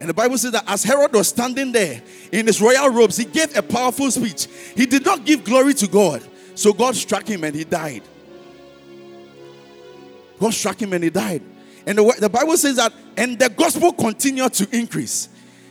And 0.00 0.10
the 0.10 0.14
Bible 0.14 0.36
says 0.36 0.50
that 0.50 0.64
as 0.66 0.82
Herod 0.82 1.12
was 1.12 1.28
standing 1.28 1.70
there 1.70 2.02
in 2.32 2.46
his 2.46 2.60
royal 2.60 2.90
robes, 2.90 3.16
he 3.16 3.24
gave 3.24 3.56
a 3.56 3.62
powerful 3.62 4.10
speech. 4.10 4.48
He 4.74 4.84
did 4.84 5.04
not 5.04 5.24
give 5.24 5.44
glory 5.44 5.74
to 5.74 5.86
God. 5.86 6.22
So 6.56 6.72
God 6.72 6.96
struck 6.96 7.26
him 7.26 7.44
and 7.44 7.54
he 7.54 7.62
died. 7.62 8.02
God 10.40 10.52
struck 10.52 10.82
him 10.82 10.92
and 10.92 11.04
he 11.04 11.10
died. 11.10 11.42
And 11.86 11.98
the, 11.98 12.16
the 12.18 12.28
Bible 12.28 12.56
says 12.56 12.76
that, 12.76 12.92
and 13.16 13.38
the 13.38 13.48
gospel 13.48 13.92
continued 13.92 14.52
to 14.54 14.76
increase 14.76 15.28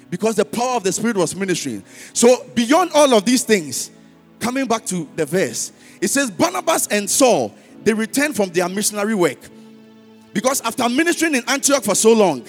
because 0.09 0.35
the 0.35 0.45
power 0.45 0.77
of 0.77 0.83
the 0.83 0.93
Spirit 0.93 1.17
was 1.17 1.35
ministering. 1.35 1.83
So, 2.13 2.45
beyond 2.55 2.91
all 2.93 3.13
of 3.13 3.25
these 3.25 3.43
things, 3.43 3.91
coming 4.39 4.65
back 4.65 4.85
to 4.85 5.09
the 5.15 5.25
verse, 5.25 5.73
it 6.03 6.10
says 6.10 6.29
Barnabas 6.29 6.88
and 6.88 7.10
Saul 7.10 7.55
they 7.83 7.93
returned 7.93 8.36
from 8.36 8.50
their 8.50 8.67
missionary 8.67 9.15
work. 9.15 9.38
Because 10.33 10.60
after 10.62 10.89
ministering 10.89 11.36
in 11.36 11.43
Antioch 11.48 11.83
for 11.83 11.95
so 11.95 12.13
long, 12.13 12.45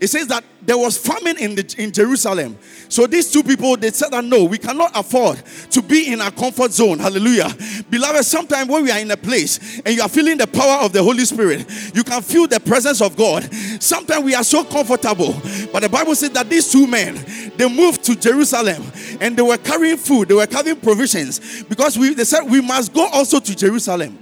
it 0.00 0.06
says 0.06 0.28
that 0.28 0.44
there 0.62 0.78
was 0.78 0.96
famine 0.96 1.38
in, 1.38 1.56
the, 1.56 1.74
in 1.78 1.90
Jerusalem. 1.90 2.56
So 2.88 3.06
these 3.06 3.32
two 3.32 3.42
people 3.42 3.76
they 3.76 3.90
said 3.90 4.10
that 4.10 4.24
no, 4.24 4.44
we 4.44 4.58
cannot 4.58 4.92
afford 4.94 5.42
to 5.70 5.82
be 5.82 6.12
in 6.12 6.20
our 6.20 6.30
comfort 6.30 6.72
zone. 6.72 7.00
Hallelujah. 7.00 7.48
Beloved, 7.90 8.24
sometimes 8.24 8.68
when 8.68 8.84
we 8.84 8.90
are 8.92 8.98
in 9.00 9.10
a 9.10 9.16
place 9.16 9.80
and 9.80 9.94
you 9.94 10.02
are 10.02 10.08
feeling 10.08 10.38
the 10.38 10.46
power 10.46 10.84
of 10.84 10.92
the 10.92 11.02
Holy 11.02 11.24
Spirit, 11.24 11.66
you 11.94 12.04
can 12.04 12.22
feel 12.22 12.46
the 12.46 12.60
presence 12.60 13.00
of 13.00 13.16
God. 13.16 13.52
Sometimes 13.82 14.24
we 14.24 14.34
are 14.34 14.44
so 14.44 14.62
comfortable. 14.62 15.32
But 15.72 15.80
the 15.80 15.88
Bible 15.88 16.14
said 16.14 16.32
that 16.34 16.48
these 16.48 16.70
two 16.70 16.86
men 16.86 17.16
they 17.56 17.68
moved 17.68 18.04
to 18.04 18.14
Jerusalem 18.14 18.82
and 19.20 19.36
they 19.36 19.42
were 19.42 19.58
carrying 19.58 19.96
food, 19.96 20.28
they 20.28 20.34
were 20.34 20.46
carrying 20.46 20.80
provisions 20.80 21.64
because 21.64 21.98
we 21.98 22.14
they 22.14 22.24
said 22.24 22.42
we 22.42 22.60
must 22.60 22.92
go 22.92 23.06
also 23.08 23.40
to 23.40 23.56
Jerusalem. 23.56 24.16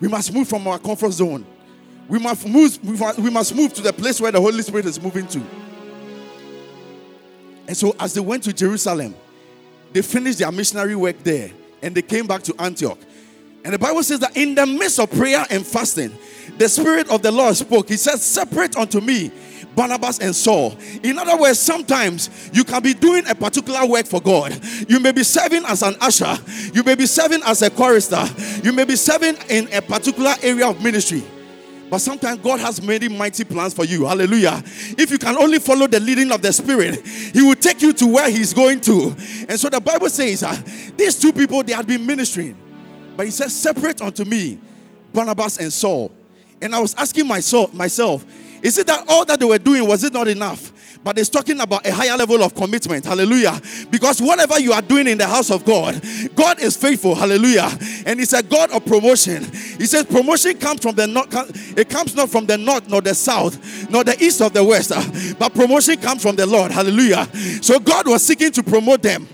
We 0.00 0.08
must 0.08 0.32
move 0.32 0.46
from 0.46 0.66
our 0.68 0.78
comfort 0.78 1.12
zone. 1.12 1.46
We 2.08 2.18
must 2.18 2.48
move, 2.48 2.78
we 3.18 3.30
must 3.30 3.54
move 3.54 3.74
to 3.74 3.82
the 3.82 3.92
place 3.92 4.20
where 4.20 4.32
the 4.32 4.40
Holy 4.40 4.62
Spirit 4.62 4.86
is 4.86 5.00
moving 5.00 5.26
to. 5.28 5.42
And 7.66 7.76
so, 7.76 7.94
as 8.00 8.14
they 8.14 8.20
went 8.20 8.44
to 8.44 8.52
Jerusalem, 8.52 9.14
they 9.92 10.00
finished 10.00 10.38
their 10.38 10.50
missionary 10.50 10.96
work 10.96 11.22
there 11.22 11.50
and 11.82 11.94
they 11.94 12.02
came 12.02 12.26
back 12.26 12.42
to 12.44 12.54
Antioch. 12.58 12.98
And 13.64 13.74
the 13.74 13.78
Bible 13.78 14.02
says 14.02 14.20
that 14.20 14.36
in 14.36 14.54
the 14.54 14.64
midst 14.64 14.98
of 14.98 15.10
prayer 15.10 15.44
and 15.50 15.66
fasting, 15.66 16.16
the 16.56 16.68
Spirit 16.68 17.10
of 17.10 17.22
the 17.22 17.30
Lord 17.30 17.54
spoke. 17.56 17.88
He 17.88 17.96
said, 17.96 18.16
Separate 18.16 18.76
unto 18.76 19.00
me 19.00 19.30
Barnabas 19.74 20.18
and 20.18 20.34
Saul. 20.34 20.76
In 21.02 21.18
other 21.18 21.36
words, 21.36 21.58
sometimes 21.58 22.50
you 22.52 22.64
can 22.64 22.82
be 22.82 22.94
doing 22.94 23.28
a 23.28 23.34
particular 23.34 23.86
work 23.86 24.06
for 24.06 24.20
God. 24.20 24.58
You 24.88 24.98
may 25.00 25.12
be 25.12 25.22
serving 25.22 25.64
as 25.66 25.82
an 25.82 25.96
usher, 26.00 26.36
you 26.72 26.82
may 26.82 26.94
be 26.94 27.06
serving 27.06 27.42
as 27.44 27.62
a 27.62 27.70
chorister, 27.70 28.24
you 28.64 28.72
may 28.72 28.84
be 28.84 28.96
serving 28.96 29.36
in 29.48 29.72
a 29.72 29.82
particular 29.82 30.34
area 30.42 30.68
of 30.68 30.82
ministry. 30.82 31.22
But 31.90 31.98
sometimes 31.98 32.40
God 32.40 32.60
has 32.60 32.82
many 32.82 33.08
mighty 33.08 33.44
plans 33.44 33.72
for 33.72 33.84
you. 33.84 34.04
Hallelujah. 34.04 34.62
If 34.64 35.10
you 35.10 35.18
can 35.18 35.36
only 35.36 35.58
follow 35.58 35.86
the 35.86 36.00
leading 36.00 36.30
of 36.32 36.42
the 36.42 36.52
Spirit, 36.52 37.06
He 37.06 37.42
will 37.42 37.54
take 37.54 37.80
you 37.80 37.92
to 37.94 38.06
where 38.06 38.30
He's 38.30 38.52
going 38.52 38.80
to. 38.82 39.14
And 39.48 39.58
so 39.58 39.68
the 39.68 39.80
Bible 39.80 40.10
says 40.10 40.42
uh, 40.42 40.56
these 40.96 41.18
two 41.18 41.32
people, 41.32 41.62
they 41.62 41.72
had 41.72 41.86
been 41.86 42.04
ministering. 42.04 42.56
But 43.16 43.26
He 43.26 43.32
says, 43.32 43.54
Separate 43.54 44.02
unto 44.02 44.24
me 44.24 44.58
Barnabas 45.12 45.58
and 45.58 45.72
Saul. 45.72 46.12
And 46.60 46.74
I 46.74 46.80
was 46.80 46.94
asking 46.94 47.26
myself, 47.26 47.72
myself, 47.72 48.24
is 48.62 48.78
it 48.78 48.86
that 48.86 49.04
all 49.08 49.24
that 49.24 49.38
they 49.38 49.46
were 49.46 49.58
doing 49.58 49.86
was 49.86 50.04
it 50.04 50.12
not 50.12 50.28
enough? 50.28 50.72
But 51.04 51.18
it's 51.18 51.28
talking 51.28 51.60
about 51.60 51.86
a 51.86 51.92
higher 51.92 52.16
level 52.16 52.42
of 52.42 52.54
commitment. 52.54 53.04
Hallelujah. 53.04 53.60
Because 53.90 54.20
whatever 54.20 54.58
you 54.58 54.72
are 54.72 54.82
doing 54.82 55.06
in 55.06 55.16
the 55.16 55.26
house 55.26 55.50
of 55.50 55.64
God, 55.64 56.02
God 56.34 56.60
is 56.60 56.76
faithful. 56.76 57.14
Hallelujah. 57.14 57.70
And 58.04 58.20
it's 58.20 58.32
a 58.32 58.42
God 58.42 58.70
of 58.72 58.84
promotion. 58.84 59.44
He 59.44 59.86
says 59.86 60.06
promotion 60.06 60.58
comes 60.58 60.82
from 60.82 60.96
the 60.96 61.06
north, 61.06 61.28
it 61.78 61.88
comes 61.88 62.14
not 62.14 62.30
from 62.30 62.46
the 62.46 62.58
north 62.58 62.88
nor 62.88 63.00
the 63.00 63.14
south, 63.14 63.88
nor 63.90 64.02
the 64.02 64.22
east 64.22 64.40
or 64.40 64.50
the 64.50 64.62
west, 64.62 64.92
uh, 64.92 65.34
but 65.38 65.54
promotion 65.54 65.96
comes 65.98 66.22
from 66.22 66.36
the 66.36 66.46
Lord. 66.46 66.72
Hallelujah. 66.72 67.28
So 67.62 67.78
God 67.78 68.08
was 68.08 68.26
seeking 68.26 68.50
to 68.52 68.62
promote 68.62 69.02
them. 69.02 69.28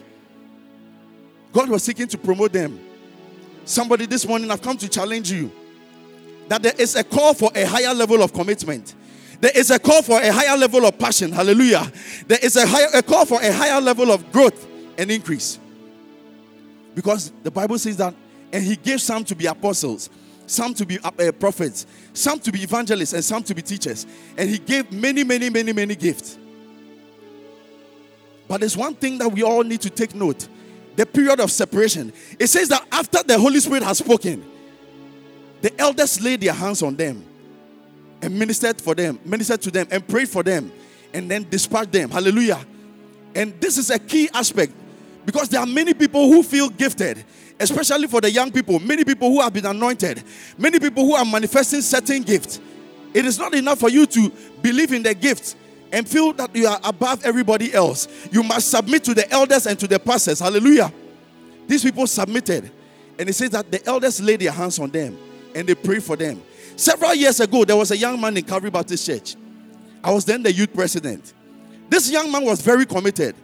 God 1.52 1.70
was 1.70 1.82
seeking 1.82 2.08
to 2.08 2.18
promote 2.18 2.52
them. 2.52 2.80
Somebody 3.64 4.06
this 4.06 4.26
morning, 4.26 4.50
I've 4.50 4.60
come 4.60 4.76
to 4.76 4.88
challenge 4.88 5.30
you 5.30 5.50
that 6.48 6.62
there 6.62 6.74
is 6.76 6.96
a 6.96 7.04
call 7.04 7.32
for 7.32 7.50
a 7.54 7.64
higher 7.64 7.94
level 7.94 8.22
of 8.22 8.32
commitment. 8.32 8.94
There 9.44 9.52
is 9.54 9.70
a 9.70 9.78
call 9.78 10.00
for 10.00 10.18
a 10.22 10.32
higher 10.32 10.56
level 10.56 10.86
of 10.86 10.98
passion. 10.98 11.30
Hallelujah. 11.30 11.92
There 12.26 12.38
is 12.42 12.56
a, 12.56 12.66
higher, 12.66 12.88
a 12.94 13.02
call 13.02 13.26
for 13.26 13.42
a 13.42 13.52
higher 13.52 13.78
level 13.78 14.10
of 14.10 14.32
growth 14.32 14.66
and 14.96 15.10
increase. 15.10 15.58
Because 16.94 17.30
the 17.42 17.50
Bible 17.50 17.78
says 17.78 17.98
that, 17.98 18.14
and 18.50 18.64
he 18.64 18.74
gave 18.74 19.02
some 19.02 19.22
to 19.24 19.34
be 19.34 19.44
apostles, 19.44 20.08
some 20.46 20.72
to 20.72 20.86
be 20.86 20.98
uh, 20.98 21.30
prophets, 21.32 21.84
some 22.14 22.40
to 22.40 22.50
be 22.50 22.62
evangelists, 22.62 23.12
and 23.12 23.22
some 23.22 23.42
to 23.42 23.54
be 23.54 23.60
teachers. 23.60 24.06
And 24.38 24.48
he 24.48 24.56
gave 24.56 24.90
many, 24.90 25.24
many, 25.24 25.50
many, 25.50 25.74
many 25.74 25.94
gifts. 25.94 26.38
But 28.48 28.60
there's 28.60 28.78
one 28.78 28.94
thing 28.94 29.18
that 29.18 29.28
we 29.28 29.42
all 29.42 29.62
need 29.62 29.82
to 29.82 29.90
take 29.90 30.14
note 30.14 30.48
the 30.96 31.04
period 31.04 31.40
of 31.40 31.50
separation. 31.50 32.14
It 32.38 32.46
says 32.46 32.70
that 32.70 32.86
after 32.90 33.22
the 33.22 33.38
Holy 33.38 33.60
Spirit 33.60 33.82
has 33.82 33.98
spoken, 33.98 34.42
the 35.60 35.78
elders 35.78 36.18
laid 36.22 36.40
their 36.40 36.54
hands 36.54 36.82
on 36.82 36.96
them 36.96 37.26
and 38.24 38.38
ministered 38.38 38.80
for 38.80 38.94
them, 38.94 39.20
ministered 39.24 39.60
to 39.62 39.70
them, 39.70 39.86
and 39.90 40.06
prayed 40.08 40.28
for 40.28 40.42
them, 40.42 40.72
and 41.12 41.30
then 41.30 41.46
dispatched 41.48 41.92
them. 41.92 42.10
Hallelujah. 42.10 42.64
And 43.34 43.60
this 43.60 43.76
is 43.76 43.90
a 43.90 43.98
key 43.98 44.30
aspect 44.32 44.72
because 45.26 45.48
there 45.48 45.60
are 45.60 45.66
many 45.66 45.92
people 45.92 46.28
who 46.28 46.42
feel 46.42 46.70
gifted, 46.70 47.22
especially 47.60 48.06
for 48.06 48.20
the 48.20 48.30
young 48.30 48.50
people, 48.50 48.80
many 48.80 49.04
people 49.04 49.30
who 49.30 49.40
have 49.40 49.52
been 49.52 49.66
anointed, 49.66 50.22
many 50.56 50.78
people 50.78 51.04
who 51.04 51.14
are 51.14 51.24
manifesting 51.24 51.82
certain 51.82 52.22
gifts. 52.22 52.60
It 53.12 53.26
is 53.26 53.38
not 53.38 53.54
enough 53.54 53.78
for 53.78 53.90
you 53.90 54.06
to 54.06 54.32
believe 54.62 54.92
in 54.92 55.02
the 55.02 55.14
gift 55.14 55.56
and 55.92 56.08
feel 56.08 56.32
that 56.32 56.54
you 56.56 56.66
are 56.66 56.80
above 56.82 57.24
everybody 57.24 57.72
else. 57.74 58.08
You 58.32 58.42
must 58.42 58.70
submit 58.70 59.04
to 59.04 59.14
the 59.14 59.30
elders 59.30 59.66
and 59.66 59.78
to 59.78 59.86
the 59.86 59.98
pastors. 59.98 60.40
Hallelujah. 60.40 60.92
These 61.66 61.84
people 61.84 62.06
submitted, 62.06 62.70
and 63.18 63.28
it 63.28 63.34
says 63.34 63.50
that 63.50 63.70
the 63.70 63.84
elders 63.86 64.20
laid 64.20 64.40
their 64.40 64.50
hands 64.50 64.78
on 64.78 64.90
them 64.90 65.16
and 65.54 65.68
they 65.68 65.74
prayed 65.74 66.02
for 66.02 66.16
them. 66.16 66.42
Several 66.76 67.14
years 67.14 67.40
ago, 67.40 67.64
there 67.64 67.76
was 67.76 67.90
a 67.90 67.96
young 67.96 68.20
man 68.20 68.36
in 68.36 68.44
Calvary 68.44 68.70
Baptist 68.70 69.06
Church. 69.06 69.36
I 70.02 70.10
was 70.12 70.24
then 70.24 70.42
the 70.42 70.52
youth 70.52 70.74
president. 70.74 71.32
This 71.88 72.10
young 72.10 72.30
man 72.30 72.44
was 72.44 72.60
very 72.60 72.86
committed, 72.86 73.34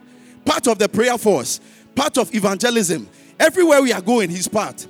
part 0.45 0.67
of 0.67 0.77
the 0.77 0.89
prayer 0.89 1.17
force, 1.17 1.59
part 1.95 2.17
of 2.17 2.33
evangelism. 2.33 3.07
Everywhere 3.39 3.81
we 3.81 3.93
are 3.93 4.01
going, 4.01 4.29
he's 4.29 4.47
part. 4.47 4.85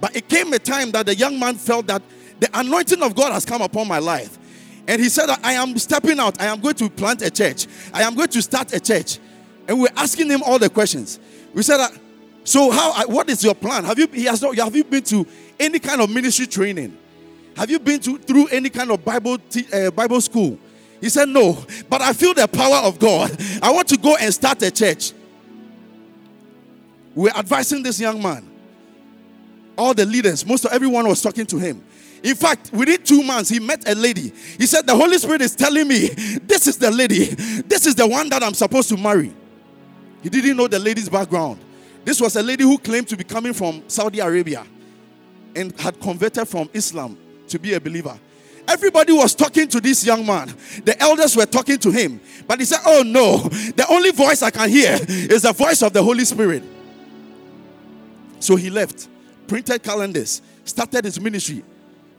But 0.00 0.16
it 0.16 0.28
came 0.28 0.52
a 0.52 0.58
time 0.58 0.92
that 0.92 1.06
the 1.06 1.14
young 1.14 1.38
man 1.38 1.56
felt 1.56 1.86
that 1.88 2.02
the 2.40 2.48
anointing 2.58 3.02
of 3.02 3.14
God 3.14 3.32
has 3.32 3.44
come 3.44 3.62
upon 3.62 3.88
my 3.88 3.98
life. 3.98 4.38
And 4.86 5.02
he 5.02 5.08
said 5.08 5.28
I 5.42 5.52
am 5.52 5.76
stepping 5.78 6.18
out. 6.18 6.40
I 6.40 6.46
am 6.46 6.60
going 6.60 6.76
to 6.76 6.88
plant 6.88 7.20
a 7.22 7.30
church. 7.30 7.66
I 7.92 8.02
am 8.02 8.14
going 8.14 8.28
to 8.28 8.40
start 8.40 8.72
a 8.72 8.80
church. 8.80 9.18
And 9.66 9.80
we're 9.80 9.92
asking 9.96 10.30
him 10.30 10.42
all 10.42 10.58
the 10.58 10.70
questions. 10.70 11.18
We 11.52 11.62
said 11.62 11.86
so 12.44 12.70
how, 12.70 13.06
what 13.08 13.28
is 13.28 13.44
your 13.44 13.54
plan? 13.54 13.84
Have 13.84 13.98
you, 13.98 14.06
he 14.06 14.24
has 14.24 14.40
not, 14.40 14.56
have 14.56 14.74
you 14.74 14.84
been 14.84 15.02
to 15.04 15.26
any 15.60 15.78
kind 15.78 16.00
of 16.00 16.08
ministry 16.08 16.46
training? 16.46 16.96
Have 17.58 17.72
you 17.72 17.80
been 17.80 17.98
to, 18.00 18.16
through 18.18 18.46
any 18.48 18.70
kind 18.70 18.88
of 18.92 19.04
Bible, 19.04 19.36
uh, 19.74 19.90
Bible 19.90 20.20
school? 20.20 20.56
He 21.00 21.08
said, 21.08 21.28
No, 21.28 21.58
but 21.88 22.00
I 22.00 22.12
feel 22.12 22.32
the 22.32 22.46
power 22.46 22.86
of 22.86 23.00
God. 23.00 23.36
I 23.60 23.72
want 23.72 23.88
to 23.88 23.96
go 23.96 24.14
and 24.14 24.32
start 24.32 24.62
a 24.62 24.70
church. 24.70 25.12
We're 27.16 27.32
advising 27.32 27.82
this 27.82 27.98
young 27.98 28.22
man. 28.22 28.48
All 29.76 29.92
the 29.92 30.06
leaders, 30.06 30.46
most 30.46 30.66
of 30.66 30.72
everyone 30.72 31.08
was 31.08 31.20
talking 31.20 31.46
to 31.46 31.58
him. 31.58 31.84
In 32.22 32.36
fact, 32.36 32.70
within 32.72 33.02
two 33.02 33.24
months, 33.24 33.50
he 33.50 33.58
met 33.58 33.88
a 33.88 33.94
lady. 33.96 34.32
He 34.56 34.66
said, 34.66 34.86
The 34.86 34.94
Holy 34.94 35.18
Spirit 35.18 35.42
is 35.42 35.56
telling 35.56 35.88
me, 35.88 36.10
This 36.46 36.68
is 36.68 36.78
the 36.78 36.92
lady. 36.92 37.24
This 37.24 37.86
is 37.86 37.96
the 37.96 38.06
one 38.06 38.28
that 38.28 38.44
I'm 38.44 38.54
supposed 38.54 38.88
to 38.90 38.96
marry. 38.96 39.34
He 40.22 40.28
didn't 40.28 40.56
know 40.56 40.68
the 40.68 40.78
lady's 40.78 41.08
background. 41.08 41.58
This 42.04 42.20
was 42.20 42.36
a 42.36 42.42
lady 42.42 42.62
who 42.62 42.78
claimed 42.78 43.08
to 43.08 43.16
be 43.16 43.24
coming 43.24 43.52
from 43.52 43.82
Saudi 43.88 44.20
Arabia 44.20 44.64
and 45.56 45.76
had 45.80 46.00
converted 46.00 46.46
from 46.46 46.70
Islam 46.72 47.18
to 47.48 47.58
be 47.58 47.74
a 47.74 47.80
believer. 47.80 48.18
Everybody 48.68 49.14
was 49.14 49.34
talking 49.34 49.66
to 49.68 49.80
this 49.80 50.04
young 50.04 50.26
man. 50.26 50.48
The 50.84 50.94
elders 51.00 51.34
were 51.34 51.46
talking 51.46 51.78
to 51.78 51.90
him. 51.90 52.20
But 52.46 52.58
he 52.58 52.66
said, 52.66 52.80
Oh 52.84 53.02
no, 53.02 53.38
the 53.38 53.86
only 53.88 54.10
voice 54.10 54.42
I 54.42 54.50
can 54.50 54.68
hear 54.68 54.98
is 55.08 55.42
the 55.42 55.52
voice 55.52 55.82
of 55.82 55.94
the 55.94 56.02
Holy 56.02 56.24
Spirit. 56.26 56.62
So 58.40 58.56
he 58.56 58.68
left, 58.68 59.08
printed 59.46 59.82
calendars, 59.82 60.42
started 60.64 61.06
his 61.06 61.18
ministry. 61.18 61.64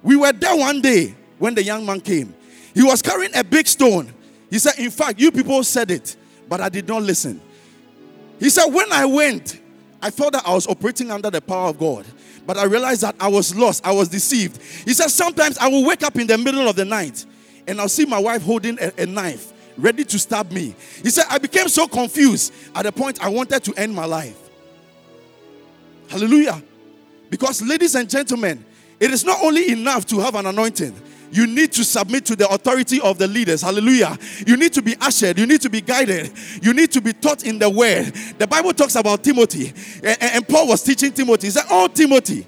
We 0.02 0.16
were 0.16 0.34
there 0.34 0.56
one 0.56 0.82
day 0.82 1.16
when 1.38 1.54
the 1.54 1.64
young 1.64 1.86
man 1.86 2.02
came. 2.02 2.34
He 2.74 2.84
was 2.84 3.02
carrying 3.02 3.36
a 3.36 3.44
big 3.44 3.68
stone. 3.68 4.12
He 4.50 4.58
said, 4.58 4.80
In 4.80 4.90
fact, 4.90 5.20
you 5.20 5.32
people 5.32 5.64
said 5.64 5.92
it, 5.92 6.16
but 6.48 6.62
I 6.62 6.70
did 6.70 6.88
not 6.88 7.04
listen. 7.04 7.40
He 8.40 8.50
said, 8.50 8.66
When 8.66 8.92
I 8.92 9.06
went, 9.06 9.62
I 10.02 10.10
felt 10.10 10.34
that 10.34 10.48
I 10.48 10.54
was 10.54 10.66
operating 10.66 11.12
under 11.12 11.30
the 11.30 11.42
power 11.42 11.70
of 11.70 11.78
God 11.78 12.06
but 12.46 12.58
I 12.58 12.66
realized 12.66 13.02
that 13.02 13.16
I 13.20 13.28
was 13.28 13.56
lost. 13.56 13.86
I 13.86 13.92
was 13.92 14.10
deceived. 14.10 14.62
He 14.86 14.94
said, 14.94 15.10
Sometimes 15.10 15.58
I 15.58 15.68
will 15.68 15.86
wake 15.86 16.04
up 16.04 16.18
in 16.18 16.28
the 16.28 16.38
middle 16.38 16.68
of 16.68 16.76
the 16.76 16.86
night 16.86 17.26
and 17.68 17.80
I'll 17.80 17.90
see 17.90 18.06
my 18.06 18.20
wife 18.20 18.42
holding 18.42 18.78
a, 18.80 18.92
a 18.98 19.06
knife 19.06 19.54
ready 19.78 20.04
to 20.04 20.20
stab 20.20 20.52
me. 20.52 20.76
He 21.04 21.10
said, 21.10 21.26
I 21.30 21.38
became 21.38 21.70
so 21.70 21.88
confused 21.88 22.54
at 22.76 22.84
the 22.84 22.92
point 22.92 23.24
I 23.24 23.30
wanted 23.30 23.64
to 23.64 23.74
end 23.76 23.96
my 23.96 24.06
life. 24.06 24.38
Hallelujah. 26.10 26.62
Because, 27.30 27.62
ladies 27.62 27.96
and 27.96 28.10
gentlemen, 28.10 28.66
it 29.00 29.12
is 29.12 29.24
not 29.24 29.42
only 29.44 29.72
enough 29.72 30.06
to 30.08 30.20
have 30.20 30.36
an 30.36 30.48
anointing, 30.48 30.94
you 31.32 31.48
need 31.48 31.72
to 31.74 31.84
submit 31.84 32.26
to 32.26 32.36
the 32.36 32.48
authority 32.50 33.00
of 33.02 33.18
the 33.18 33.28
leaders. 33.28 33.62
Hallelujah. 33.62 34.18
You 34.46 34.58
need 34.58 34.74
to 34.74 34.82
be 34.82 34.96
ushered. 35.00 35.38
You 35.38 35.46
need 35.46 35.62
to 35.62 35.70
be 35.70 35.82
guided. 35.82 36.32
You 36.62 36.74
need 36.74 36.92
to 36.92 37.02
be 37.02 37.14
taught 37.14 37.44
in 37.44 37.60
the 37.60 37.70
word. 37.70 38.14
The 38.38 38.48
Bible 38.48 38.74
talks 38.74 38.96
about 38.96 39.24
Timothy, 39.24 39.74
and, 40.04 40.48
Paul 40.48 40.68
was 40.68 40.84
teaching 40.84 41.12
Timothy. 41.12 41.48
He 41.48 41.52
said, 41.52 41.66
Oh, 41.70 41.88
Timothy, 41.88 42.46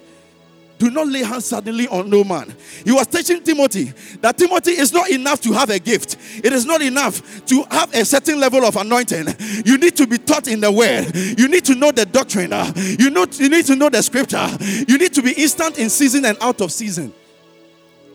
do 0.81 0.89
not 0.89 1.07
lay 1.07 1.21
hands 1.21 1.45
suddenly 1.45 1.87
on 1.87 2.09
no 2.09 2.23
man. 2.23 2.55
He 2.83 2.91
was 2.91 3.05
teaching 3.05 3.43
Timothy 3.43 3.93
that 4.21 4.35
Timothy 4.35 4.71
is 4.71 4.91
not 4.91 5.11
enough 5.11 5.39
to 5.41 5.53
have 5.53 5.69
a 5.69 5.77
gift. 5.77 6.17
It 6.43 6.51
is 6.51 6.65
not 6.65 6.81
enough 6.81 7.45
to 7.45 7.63
have 7.69 7.93
a 7.93 8.03
certain 8.03 8.39
level 8.39 8.65
of 8.65 8.75
anointing. 8.75 9.27
You 9.63 9.77
need 9.77 9.95
to 9.97 10.07
be 10.07 10.17
taught 10.17 10.47
in 10.47 10.59
the 10.59 10.71
word. 10.71 11.15
You 11.15 11.47
need 11.49 11.65
to 11.65 11.75
know 11.75 11.91
the 11.91 12.07
doctrine. 12.07 12.51
You, 12.99 13.11
know, 13.11 13.27
you 13.33 13.49
need 13.49 13.65
to 13.67 13.75
know 13.75 13.89
the 13.89 14.01
scripture. 14.01 14.47
You 14.87 14.97
need 14.97 15.13
to 15.13 15.21
be 15.21 15.33
instant 15.33 15.77
in 15.77 15.91
season 15.91 16.25
and 16.25 16.35
out 16.41 16.61
of 16.61 16.71
season. 16.71 17.13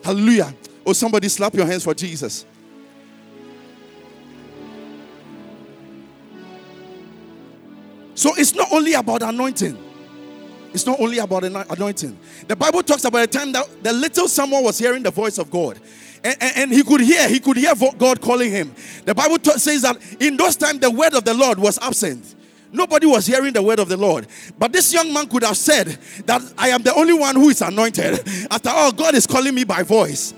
Hallelujah. 0.07 0.55
Oh, 0.87 0.92
somebody 0.92 1.29
slap 1.29 1.53
your 1.53 1.66
hands 1.66 1.83
for 1.83 1.92
Jesus. 1.92 2.47
So 8.14 8.33
it's 8.37 8.55
not 8.55 8.69
only 8.71 8.92
about 8.95 9.25
anointing. 9.25 9.77
It's 10.73 10.87
not 10.87 11.01
only 11.01 11.19
about 11.19 11.42
anointing. 11.42 12.16
The 12.47 12.55
Bible 12.55 12.85
talks 12.85 13.05
about 13.05 13.25
a 13.25 13.27
time 13.27 13.51
that 13.51 13.83
the 13.83 13.92
little 13.92 14.29
Samuel 14.29 14.62
was 14.62 14.79
hearing 14.79 15.03
the 15.03 15.11
voice 15.11 15.38
of 15.38 15.51
God. 15.51 15.81
And, 16.23 16.37
and, 16.40 16.57
and, 16.57 16.73
he 16.73 16.85
could 16.85 17.01
hear, 17.01 17.29
he 17.29 17.40
could 17.40 17.57
hear 17.57 17.75
God 17.99 18.21
calling 18.21 18.53
him. 18.53 18.73
The 19.05 19.14
Bible 19.14 19.38
t- 19.38 19.59
says 19.59 19.83
that 19.83 19.99
in 20.21 20.37
those 20.37 20.55
times 20.55 20.79
the 20.79 20.90
word 20.90 21.14
of 21.14 21.25
the 21.25 21.35
Lord 21.35 21.59
was 21.59 21.81
absent. 21.83 22.36
Nobody 22.77 23.07
was 23.07 23.27
hearing 23.27 23.53
the 23.53 23.62
word 23.62 23.79
of 23.79 23.89
the 23.89 23.97
Lord. 23.97 24.27
But 24.59 24.73
this 24.73 24.93
young 24.93 25.12
man 25.12 25.27
could 25.29 25.43
have 25.43 25.57
said 25.57 25.87
that 26.27 26.43
I 26.59 26.69
am 26.69 26.83
the 26.83 26.95
only 26.95 27.15
one 27.15 27.35
who 27.35 27.49
is 27.49 27.62
anointed. 27.62 28.21
After 28.51 28.69
all, 28.69 28.93
God 28.93 29.15
is 29.15 29.27
calling 29.27 29.55
me 29.55 29.65
by 29.65 29.83
voice. 29.83 30.35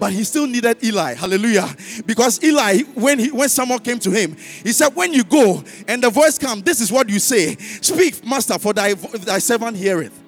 but 0.00 0.12
he 0.12 0.24
still 0.24 0.46
needed 0.46 0.82
Eli. 0.82 1.12
Hallelujah. 1.12 1.68
Because 2.06 2.42
Eli, 2.42 2.80
when 2.94 3.18
he 3.18 3.30
when 3.30 3.50
someone 3.50 3.80
came 3.80 3.98
to 3.98 4.10
him, 4.10 4.34
he 4.64 4.72
said, 4.72 4.88
When 4.96 5.12
you 5.12 5.22
go 5.22 5.62
and 5.86 6.02
the 6.02 6.08
voice 6.08 6.38
come, 6.38 6.62
this 6.62 6.80
is 6.80 6.90
what 6.90 7.08
you 7.10 7.18
say. 7.18 7.54
Speak, 7.82 8.24
master, 8.26 8.58
for 8.58 8.72
thy, 8.72 8.94
thy 8.94 9.38
servant 9.38 9.76
heareth. 9.76 10.18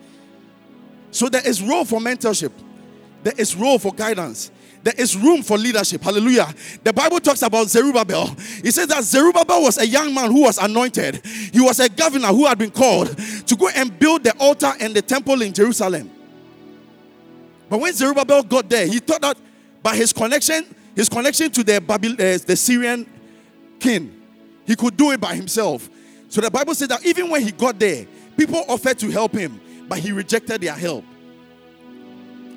So 1.11 1.29
there 1.29 1.47
is 1.47 1.63
role 1.63 1.87
for 1.87 2.01
mentorship. 2.01 2.53
There 3.23 3.35
is 3.39 3.57
role 3.57 3.79
for 3.79 3.95
guidance. 3.95 4.51
There 4.83 4.95
is 4.97 5.17
room 5.17 5.43
for 5.43 5.57
leadership. 5.57 6.03
Hallelujah. 6.03 6.53
The 6.83 6.93
Bible 6.93 7.21
talks 7.21 7.43
about 7.43 7.69
Zerubbabel. 7.69 8.35
He 8.63 8.71
says 8.73 8.89
that 8.89 9.05
Zerubbabel 9.05 9.63
was 9.63 9.79
a 9.79 9.87
young 9.87 10.13
man 10.13 10.31
who 10.31 10.43
was 10.43 10.59
anointed. 10.59 11.25
He 11.25 11.61
was 11.61 11.79
a 11.79 11.89
governor 11.89 12.29
who 12.29 12.47
had 12.47 12.59
been 12.59 12.71
called 12.71 13.17
to 13.47 13.57
go 13.57 13.69
and 13.69 13.97
build 13.97 14.25
the 14.25 14.37
altar 14.39 14.73
and 14.81 14.95
the 14.95 15.03
temple 15.03 15.41
in 15.43 15.53
Jerusalem. 15.53 16.11
But 17.69 17.79
when 17.79 17.93
Zerubbabel 17.93 18.43
got 18.43 18.69
there, 18.69 18.87
he 18.87 18.99
thought 18.99 19.23
that 19.23 19.37
by 19.83 19.97
his 19.97 20.13
connection, 20.13 20.65
his 20.97 21.09
connection 21.09 21.51
to 21.53 21.65
the, 21.65 21.81
Babyl- 21.81 22.15
uh, 22.15 22.45
the 22.45 22.57
Syrian 22.57 23.07
king, 23.79 24.21
he 24.67 24.75
could 24.77 24.97
do 24.97 25.13
it 25.13 25.21
by 25.21 25.35
himself. 25.35 25.89
So 26.29 26.41
the 26.41 26.51
Bible 26.51 26.75
said 26.75 26.89
that 26.89 27.05
even 27.07 27.31
when 27.31 27.43
he 27.43 27.53
got 27.53 27.79
there, 27.79 28.07
people 28.37 28.65
offered 28.69 28.99
to 28.99 29.11
help 29.11 29.33
him, 29.33 29.61
but 29.89 29.99
he 29.99 30.13
rejected 30.13 30.61
their 30.61 30.75
help. 30.75 31.05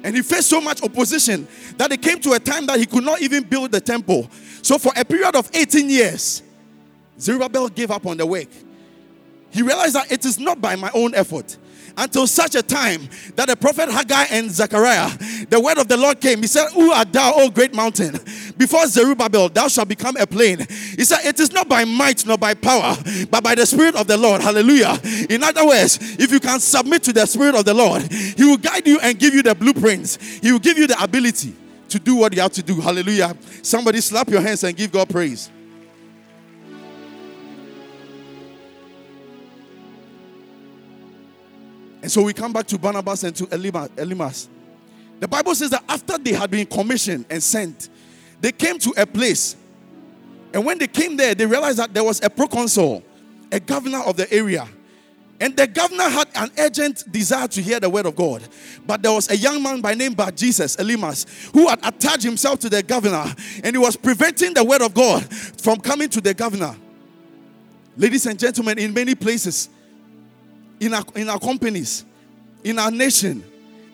And 0.06 0.16
he 0.16 0.22
faced 0.22 0.50
so 0.50 0.62
much 0.62 0.84
opposition 0.84 1.48
that 1.78 1.92
it 1.92 2.00
came 2.00 2.20
to 2.20 2.34
a 2.34 2.40
time 2.40 2.68
that 2.68 2.78
he 2.78 2.86
could 2.86 3.04
not 3.04 3.24
even 3.24 3.42
build 3.42 3.72
the 3.72 3.82
temple. 3.82 4.30
So 4.62 4.78
for 4.78 4.94
a 4.96 5.04
period 5.04 5.36
of 5.36 5.50
18 5.52 5.90
years, 5.90 6.44
Zerubbabel 7.20 7.70
gave 7.70 7.90
up 7.90 8.06
on 8.06 8.18
the 8.18 8.26
work. 8.26 8.50
He 9.50 9.64
realized 9.64 9.96
that 9.96 10.12
it 10.12 10.24
is 10.24 10.38
not 10.38 10.62
by 10.62 10.76
my 10.76 10.92
own 10.94 11.16
effort 11.16 11.58
until 11.98 12.28
such 12.28 12.54
a 12.54 12.62
time 12.62 13.10
that 13.36 13.48
the 13.48 13.56
prophet 13.56 13.90
Haggai 13.90 14.26
and 14.26 14.52
Zechariah, 14.52 15.10
the 15.50 15.60
word 15.60 15.80
of 15.80 15.88
the 15.88 15.98
Lord 15.98 16.22
came. 16.22 16.42
He 16.42 16.48
said, 16.48 16.70
Who 16.74 16.92
art 16.92 17.12
thou, 17.12 17.34
O 17.38 17.50
great 17.50 17.74
mountain? 17.74 18.20
Before 18.58 18.88
Zerubbabel, 18.88 19.50
thou 19.50 19.68
shalt 19.68 19.90
become 19.90 20.16
a 20.18 20.26
plain. 20.26 20.60
He 20.60 21.04
said, 21.04 21.26
It 21.26 21.40
is 21.40 21.52
not 21.52 21.68
by 21.68 21.84
might 21.84 22.26
nor 22.26 22.38
by 22.38 22.54
power, 22.54 22.96
but 23.30 23.44
by 23.44 23.56
the 23.56 23.66
Spirit 23.66 23.96
of 23.96 24.08
the 24.08 24.16
Lord. 24.16 24.42
Hallelujah. 24.42 24.98
In 25.30 25.44
other 25.44 25.66
words, 25.68 26.00
if 26.20 26.32
you 26.32 26.40
can 26.40 26.60
submit 26.60 27.04
to 27.04 27.14
the 27.14 27.26
Spirit 27.26 27.56
of 27.56 27.66
the 27.66 27.74
Lord, 27.74 28.02
He 28.04 28.46
will 28.46 28.58
guide 28.58 28.88
you 28.88 29.00
and 29.02 29.20
give 29.20 29.34
you 29.34 29.44
the 29.44 29.56
blueprints, 29.56 30.18
He 30.42 30.52
will 30.52 30.60
give 30.60 30.78
you 30.78 30.88
the 30.88 31.02
ability 31.04 31.54
to 31.90 32.00
do 32.00 32.16
what 32.16 32.34
you 32.34 32.42
have 32.42 32.54
to 32.54 32.64
do. 32.64 32.80
Hallelujah. 32.80 33.36
Somebody 33.62 34.00
slap 34.02 34.30
your 34.30 34.42
hands 34.42 34.64
and 34.64 34.76
give 34.76 34.92
God 34.92 35.10
praise. 35.10 35.52
And 42.02 42.12
so 42.12 42.22
we 42.22 42.34
come 42.34 42.54
back 42.54 42.68
to 42.68 42.78
Barnabas 42.78 43.24
and 43.24 43.36
to 43.36 43.48
Elymas. 43.48 44.48
The 45.20 45.28
Bible 45.28 45.56
says 45.56 45.72
that 45.72 45.84
after 45.90 46.18
they 46.20 46.34
had 46.34 46.52
been 46.52 46.68
commissioned 46.68 47.26
and 47.30 47.42
sent, 47.42 47.90
they 48.46 48.52
came 48.52 48.78
to 48.78 48.94
a 48.96 49.08
place. 49.08 49.56
And 50.54 50.64
when 50.64 50.78
they 50.78 50.86
came 50.86 51.18
there, 51.18 51.34
they 51.34 51.48
realized 51.48 51.80
that 51.80 51.92
there 51.96 52.04
was 52.04 52.24
a 52.24 52.30
proconsul, 52.30 53.04
a 53.52 53.60
governor 53.60 54.04
of 54.04 54.18
the 54.18 54.32
area. 54.32 54.68
And 55.42 55.58
the 55.58 55.66
governor 55.66 56.04
had 56.04 56.28
an 56.36 56.52
urgent 56.60 57.12
desire 57.12 57.48
to 57.48 57.60
hear 57.60 57.80
the 57.80 57.90
word 57.90 58.06
of 58.06 58.16
God. 58.16 58.44
But 58.86 59.02
there 59.02 59.12
was 59.12 59.32
a 59.32 59.36
young 59.36 59.64
man 59.64 59.82
by 59.82 59.96
name 59.96 60.14
Bar 60.14 60.30
Jesus, 60.30 60.76
Elymas, 60.76 61.26
who 61.54 61.68
had 61.68 61.80
attached 61.84 62.22
himself 62.22 62.60
to 62.60 62.70
the 62.70 62.84
governor 62.84 63.34
and 63.64 63.76
he 63.76 63.80
was 63.80 63.96
preventing 63.96 64.54
the 64.54 64.64
word 64.64 64.84
of 64.84 64.94
God 64.94 65.24
from 65.34 65.80
coming 65.80 66.10
to 66.10 66.22
the 66.22 66.36
governor. 66.36 66.76
Ladies 67.98 68.28
and 68.28 68.38
gentlemen, 68.38 68.78
in 68.78 68.94
many 68.94 69.16
places, 69.16 69.70
in 70.80 70.94
our, 70.94 71.04
in 71.16 71.30
our 71.30 71.40
companies, 71.40 72.06
in 72.64 72.78
our 72.78 72.92
nation, 72.92 73.44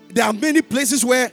there 0.09 0.25
are 0.25 0.33
many 0.33 0.61
places 0.61 1.05
where 1.05 1.31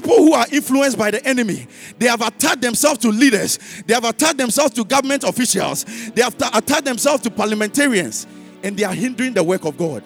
people 0.00 0.16
who 0.16 0.32
are 0.34 0.46
influenced 0.52 0.98
by 0.98 1.10
the 1.10 1.24
enemy 1.26 1.66
they 1.98 2.06
have 2.06 2.20
attached 2.20 2.60
themselves 2.60 2.98
to 2.98 3.08
leaders. 3.08 3.58
They 3.86 3.94
have 3.94 4.04
attached 4.04 4.36
themselves 4.36 4.74
to 4.74 4.84
government 4.84 5.24
officials. 5.24 5.84
They 6.10 6.22
have 6.22 6.34
attached 6.34 6.84
themselves 6.84 7.22
to 7.22 7.30
parliamentarians 7.30 8.26
and 8.62 8.76
they 8.76 8.84
are 8.84 8.92
hindering 8.92 9.32
the 9.32 9.42
work 9.42 9.64
of 9.64 9.76
god. 9.76 10.02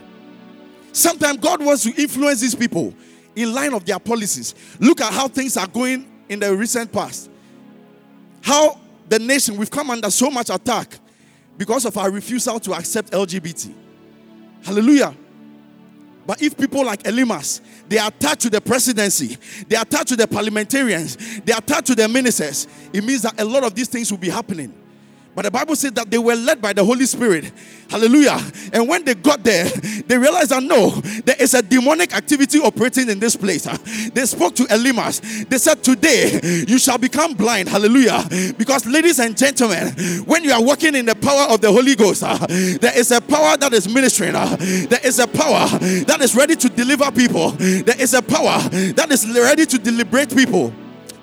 Sometimes 0.92 1.38
god 1.38 1.64
wants 1.64 1.82
to 1.84 2.00
influence 2.00 2.40
these 2.40 2.54
people 2.54 2.94
in 3.34 3.52
line 3.52 3.74
of 3.74 3.84
their 3.84 3.98
policies. 3.98 4.54
Look 4.78 5.00
at 5.00 5.12
how 5.12 5.28
things 5.28 5.56
are 5.56 5.66
going 5.66 6.06
in 6.28 6.40
the 6.40 6.54
recent 6.54 6.92
past. 6.92 7.30
How 8.42 8.78
the 9.08 9.18
nation 9.18 9.56
we've 9.56 9.70
come 9.70 9.90
under 9.90 10.10
so 10.10 10.30
much 10.30 10.50
attack 10.50 10.98
because 11.58 11.84
of 11.84 11.96
our 11.98 12.10
refusal 12.10 12.58
to 12.60 12.72
accept 12.72 13.10
lgbt 13.10 13.74
Hallelujah. 14.62 15.14
But 16.30 16.42
if 16.42 16.56
people 16.56 16.84
like 16.84 17.02
Elymas, 17.02 17.60
they 17.88 17.98
are 17.98 18.06
attached 18.06 18.42
to 18.42 18.50
the 18.50 18.60
presidency, 18.60 19.36
they 19.66 19.74
are 19.74 19.82
attached 19.82 20.10
to 20.10 20.16
the 20.16 20.28
parliamentarians, 20.28 21.40
they 21.40 21.52
are 21.52 21.58
attached 21.58 21.86
to 21.86 21.96
the 21.96 22.06
ministers, 22.06 22.68
it 22.92 23.02
means 23.02 23.22
that 23.22 23.40
a 23.40 23.44
lot 23.44 23.64
of 23.64 23.74
these 23.74 23.88
things 23.88 24.12
will 24.12 24.18
be 24.18 24.28
happening. 24.28 24.72
But 25.34 25.44
the 25.44 25.50
Bible 25.50 25.76
says 25.76 25.92
that 25.92 26.10
they 26.10 26.18
were 26.18 26.34
led 26.34 26.60
by 26.60 26.72
the 26.72 26.84
Holy 26.84 27.06
Spirit. 27.06 27.52
Hallelujah. 27.88 28.38
And 28.72 28.88
when 28.88 29.04
they 29.04 29.14
got 29.14 29.42
there, 29.44 29.64
they 30.06 30.18
realized 30.18 30.50
that 30.50 30.62
no, 30.62 30.90
there 31.24 31.36
is 31.38 31.54
a 31.54 31.62
demonic 31.62 32.14
activity 32.14 32.58
operating 32.58 33.08
in 33.08 33.20
this 33.20 33.36
place. 33.36 33.64
They 34.12 34.26
spoke 34.26 34.54
to 34.56 34.64
Elymas. 34.64 35.48
They 35.48 35.58
said, 35.58 35.82
Today 35.84 36.64
you 36.66 36.78
shall 36.78 36.98
become 36.98 37.34
blind. 37.34 37.68
Hallelujah. 37.68 38.24
Because, 38.58 38.86
ladies 38.86 39.18
and 39.20 39.36
gentlemen, 39.36 39.92
when 40.24 40.42
you 40.44 40.52
are 40.52 40.62
walking 40.62 40.94
in 40.94 41.06
the 41.06 41.14
power 41.14 41.52
of 41.52 41.60
the 41.60 41.70
Holy 41.70 41.94
Ghost, 41.94 42.22
uh, 42.24 42.36
there 42.48 42.96
is 42.98 43.10
a 43.12 43.20
power 43.20 43.56
that 43.56 43.72
is 43.72 43.88
ministering. 43.88 44.34
Uh, 44.34 44.56
there 44.88 45.00
is 45.04 45.18
a 45.20 45.28
power 45.28 45.66
that 45.78 46.18
is 46.20 46.34
ready 46.34 46.56
to 46.56 46.68
deliver 46.68 47.10
people. 47.12 47.50
There 47.50 48.00
is 48.00 48.14
a 48.14 48.22
power 48.22 48.58
that 48.68 49.08
is 49.10 49.28
ready 49.28 49.64
to 49.66 49.78
deliberate 49.78 50.34
people. 50.34 50.72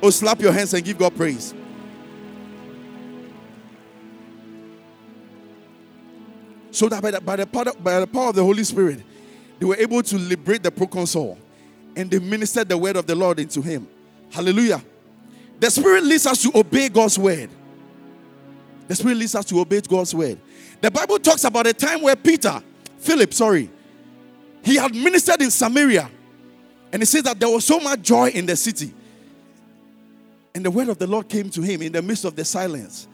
Oh, 0.01 0.11
slap 0.11 0.39
your 0.41 0.53
hands 0.53 0.73
and 0.73 0.83
give 0.83 0.97
God 0.97 1.15
praise. 1.15 1.53
So 6.77 6.87
that 6.89 7.01
by 7.01 7.09
the, 7.09 7.19
by 7.19 7.35
the, 7.37 7.47
power, 7.47 7.65
by 7.81 7.99
the 8.01 8.05
power 8.05 8.29
of 8.29 8.35
the 8.35 8.43
Holy 8.43 8.63
Spirit, 8.63 9.01
they 9.57 9.65
were 9.65 9.77
able 9.77 10.03
to 10.03 10.15
liberate 10.15 10.61
the 10.61 10.69
proconsul 10.69 11.35
and 11.95 12.11
they 12.11 12.19
ministered 12.19 12.69
the 12.69 12.77
word 12.77 12.95
of 12.95 13.07
the 13.07 13.15
Lord 13.15 13.39
into 13.39 13.63
him. 13.63 13.87
Hallelujah. 14.29 14.83
The 15.59 15.71
Spirit 15.71 16.03
leads 16.03 16.27
us 16.27 16.39
to 16.43 16.51
obey 16.53 16.89
God's 16.89 17.17
word. 17.17 17.49
The 18.87 18.93
Spirit 18.93 19.17
leads 19.17 19.33
us 19.33 19.45
to 19.45 19.59
obey 19.59 19.81
God's 19.81 20.13
word. 20.13 20.37
The 20.79 20.91
Bible 20.91 21.17
talks 21.17 21.45
about 21.45 21.65
a 21.65 21.73
time 21.73 22.03
where 22.03 22.15
Peter, 22.15 22.61
Philip, 22.99 23.33
sorry, 23.33 23.71
he 24.63 24.75
had 24.75 24.93
ministered 24.93 25.41
in 25.41 25.49
Samaria. 25.49 26.11
And 26.93 27.01
he 27.01 27.07
says 27.07 27.23
that 27.23 27.39
there 27.39 27.49
was 27.49 27.65
so 27.65 27.79
much 27.79 28.03
joy 28.03 28.29
in 28.29 28.45
the 28.45 28.55
city. 28.55 28.93
And 30.53 30.63
the 30.63 30.69
word 30.69 30.89
of 30.89 30.99
the 30.99 31.07
Lord 31.07 31.27
came 31.27 31.49
to 31.49 31.61
him 31.63 31.81
in 31.81 31.91
the 31.91 32.03
midst 32.03 32.23
of 32.23 32.35
the 32.35 32.45
silence. 32.45 33.07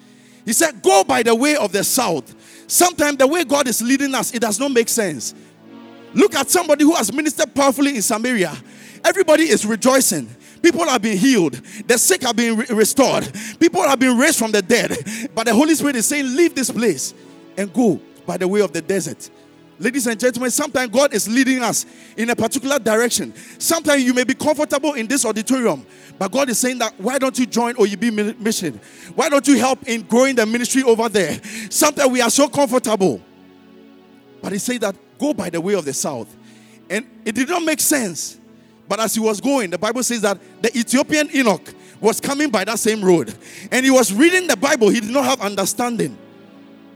He 0.43 0.51
said, 0.51 0.81
Go 0.81 1.05
by 1.05 1.23
the 1.23 1.33
way 1.33 1.55
of 1.55 1.71
the 1.71 1.85
south 1.85 2.35
Sometimes 2.67 3.17
the 3.17 3.27
way 3.27 3.43
God 3.43 3.67
is 3.67 3.81
leading 3.81 4.13
us, 4.15 4.33
it 4.33 4.39
does 4.39 4.59
not 4.59 4.71
make 4.71 4.89
sense. 4.89 5.33
Look 6.13 6.35
at 6.35 6.49
somebody 6.49 6.83
who 6.83 6.93
has 6.93 7.11
ministered 7.11 7.53
powerfully 7.53 7.95
in 7.95 8.01
Samaria. 8.01 8.55
Everybody 9.03 9.43
is 9.43 9.65
rejoicing. 9.65 10.29
People 10.61 10.85
have 10.85 11.01
been 11.01 11.17
healed. 11.17 11.53
The 11.87 11.97
sick 11.97 12.21
have 12.21 12.35
been 12.35 12.57
re- 12.57 12.65
restored. 12.69 13.29
People 13.59 13.81
have 13.83 13.99
been 13.99 14.17
raised 14.17 14.39
from 14.39 14.51
the 14.51 14.61
dead. 14.61 14.95
But 15.35 15.45
the 15.45 15.53
Holy 15.53 15.75
Spirit 15.75 15.97
is 15.97 16.05
saying, 16.05 16.35
Leave 16.35 16.55
this 16.55 16.71
place 16.71 17.13
and 17.57 17.71
go 17.73 17.99
by 18.25 18.37
the 18.37 18.47
way 18.47 18.61
of 18.61 18.71
the 18.71 18.81
desert. 18.81 19.29
Ladies 19.83 20.07
and 20.07 20.17
gentlemen, 20.17 20.49
sometimes 20.49 20.89
God 20.89 21.13
is 21.13 21.27
leading 21.27 21.61
us 21.61 21.85
in 22.15 22.29
a 22.29 22.35
particular 22.37 22.79
direction. 22.79 23.33
Sometimes 23.59 24.01
you 24.01 24.13
may 24.13 24.23
be 24.23 24.33
comfortable 24.33 24.93
in 24.93 25.07
this 25.07 25.25
auditorium, 25.25 25.85
but 26.17 26.31
God 26.31 26.49
is 26.49 26.57
saying 26.57 26.77
that 26.77 26.93
why 26.97 27.19
don't 27.19 27.37
you 27.37 27.45
join 27.45 27.75
OUB 27.75 28.39
mission? 28.39 28.79
Why 29.13 29.27
don't 29.27 29.45
you 29.45 29.59
help 29.59 29.83
in 29.85 30.03
growing 30.03 30.37
the 30.37 30.45
ministry 30.45 30.83
over 30.83 31.09
there? 31.09 31.37
Sometimes 31.69 32.09
we 32.09 32.21
are 32.21 32.29
so 32.29 32.47
comfortable. 32.47 33.21
But 34.41 34.53
he 34.53 34.57
said 34.57 34.79
that 34.79 34.95
go 35.19 35.33
by 35.33 35.49
the 35.49 35.59
way 35.59 35.73
of 35.73 35.83
the 35.83 35.93
south. 35.93 36.33
And 36.89 37.05
it 37.25 37.35
did 37.35 37.49
not 37.49 37.63
make 37.63 37.81
sense. 37.81 38.39
But 38.87 39.01
as 39.01 39.13
he 39.13 39.19
was 39.19 39.41
going, 39.41 39.69
the 39.69 39.77
Bible 39.77 40.03
says 40.03 40.21
that 40.21 40.39
the 40.61 40.77
Ethiopian 40.77 41.27
eunuch 41.29 41.73
was 41.99 42.21
coming 42.21 42.49
by 42.49 42.63
that 42.63 42.79
same 42.79 43.03
road. 43.03 43.35
And 43.69 43.83
he 43.83 43.91
was 43.91 44.13
reading 44.13 44.47
the 44.47 44.55
Bible, 44.55 44.87
he 44.87 45.01
did 45.01 45.11
not 45.11 45.25
have 45.25 45.41
understanding. 45.41 46.17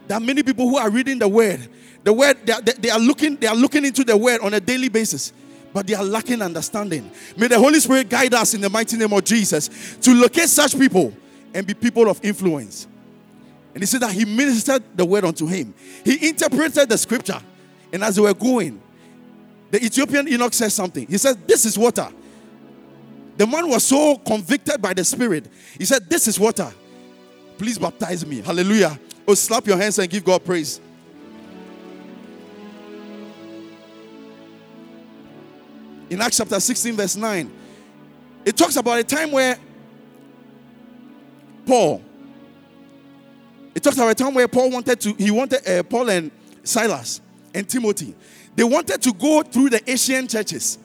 Are 0.09 0.21
many 0.21 0.41
people 0.41 0.69
who 0.69 0.77
are 0.77 0.89
reading 0.89 1.19
the 1.19 1.27
word. 1.27 1.67
The 2.07 2.13
word, 2.13 2.37
they 2.45 2.53
are, 2.53 2.61
they 2.61 2.89
are 2.89 2.99
looking, 2.99 3.35
they 3.35 3.47
are 3.47 3.55
looking 3.55 3.83
into 3.83 4.05
the 4.05 4.15
word 4.15 4.39
on 4.39 4.53
a 4.53 4.61
daily 4.61 4.87
basis 4.87 5.33
but 5.73 5.85
they 5.85 5.93
are 5.93 6.05
lacking 6.05 6.41
understanding. 6.41 7.11
May 7.35 7.47
the 7.47 7.59
Holy 7.59 7.81
Spirit 7.81 8.07
guide 8.07 8.33
us 8.33 8.53
in 8.53 8.61
the 8.61 8.69
mighty 8.69 8.95
name 8.95 9.11
of 9.11 9.25
Jesus 9.25 9.97
to 9.97 10.13
locate 10.13 10.47
such 10.47 10.79
people 10.79 11.11
and 11.53 11.67
be 11.67 11.73
people 11.73 12.09
of 12.09 12.23
influence. 12.23 12.87
And 13.73 13.83
he 13.83 13.85
said 13.85 13.99
that 14.03 14.13
he 14.13 14.23
ministered 14.23 14.83
the 14.95 15.05
word 15.05 15.25
unto 15.25 15.47
him. 15.47 15.73
He 16.05 16.29
interpreted 16.29 16.87
the 16.87 16.97
scripture. 16.97 17.41
And 17.91 18.05
as 18.05 18.15
they 18.15 18.21
were 18.21 18.33
going, 18.33 18.81
the 19.69 19.83
Ethiopian 19.83 20.27
eunuch 20.27 20.53
said 20.53 20.71
something. 20.71 21.05
He 21.07 21.17
said, 21.17 21.45
This 21.45 21.65
is 21.65 21.77
water. 21.77 22.07
The 23.35 23.45
man 23.45 23.67
was 23.67 23.85
so 23.85 24.15
convicted 24.15 24.81
by 24.81 24.93
the 24.93 25.03
Spirit. 25.03 25.51
He 25.77 25.83
said, 25.83 26.09
This 26.09 26.29
is 26.29 26.39
water. 26.39 26.71
Please 27.57 27.77
baptize 27.77 28.25
me. 28.25 28.39
Hallelujah. 28.39 28.97
Oh, 29.27 29.33
slap 29.33 29.67
your 29.67 29.77
hands 29.77 29.99
and 29.99 30.09
give 30.09 30.23
God 30.23 30.45
praise. 30.45 30.79
In 36.09 36.21
Acts 36.21 36.37
chapter 36.37 36.59
16, 36.59 36.95
verse 36.95 37.15
9, 37.15 37.51
it 38.45 38.55
talks 38.55 38.75
about 38.75 38.99
a 38.99 39.03
time 39.03 39.31
where 39.31 39.57
Paul. 41.65 42.01
It 43.75 43.83
talks 43.83 43.97
about 43.97 44.09
a 44.09 44.15
time 44.15 44.33
where 44.33 44.47
Paul 44.47 44.71
wanted 44.71 44.99
to, 45.01 45.13
he 45.13 45.31
wanted 45.31 45.67
uh, 45.67 45.83
Paul 45.83 46.09
and 46.09 46.31
Silas 46.63 47.21
and 47.53 47.67
Timothy. 47.67 48.15
They 48.55 48.63
wanted 48.63 49.01
to 49.01 49.13
go 49.13 49.43
through 49.43 49.69
the 49.69 49.91
Asian 49.91 50.27
churches, 50.27 50.79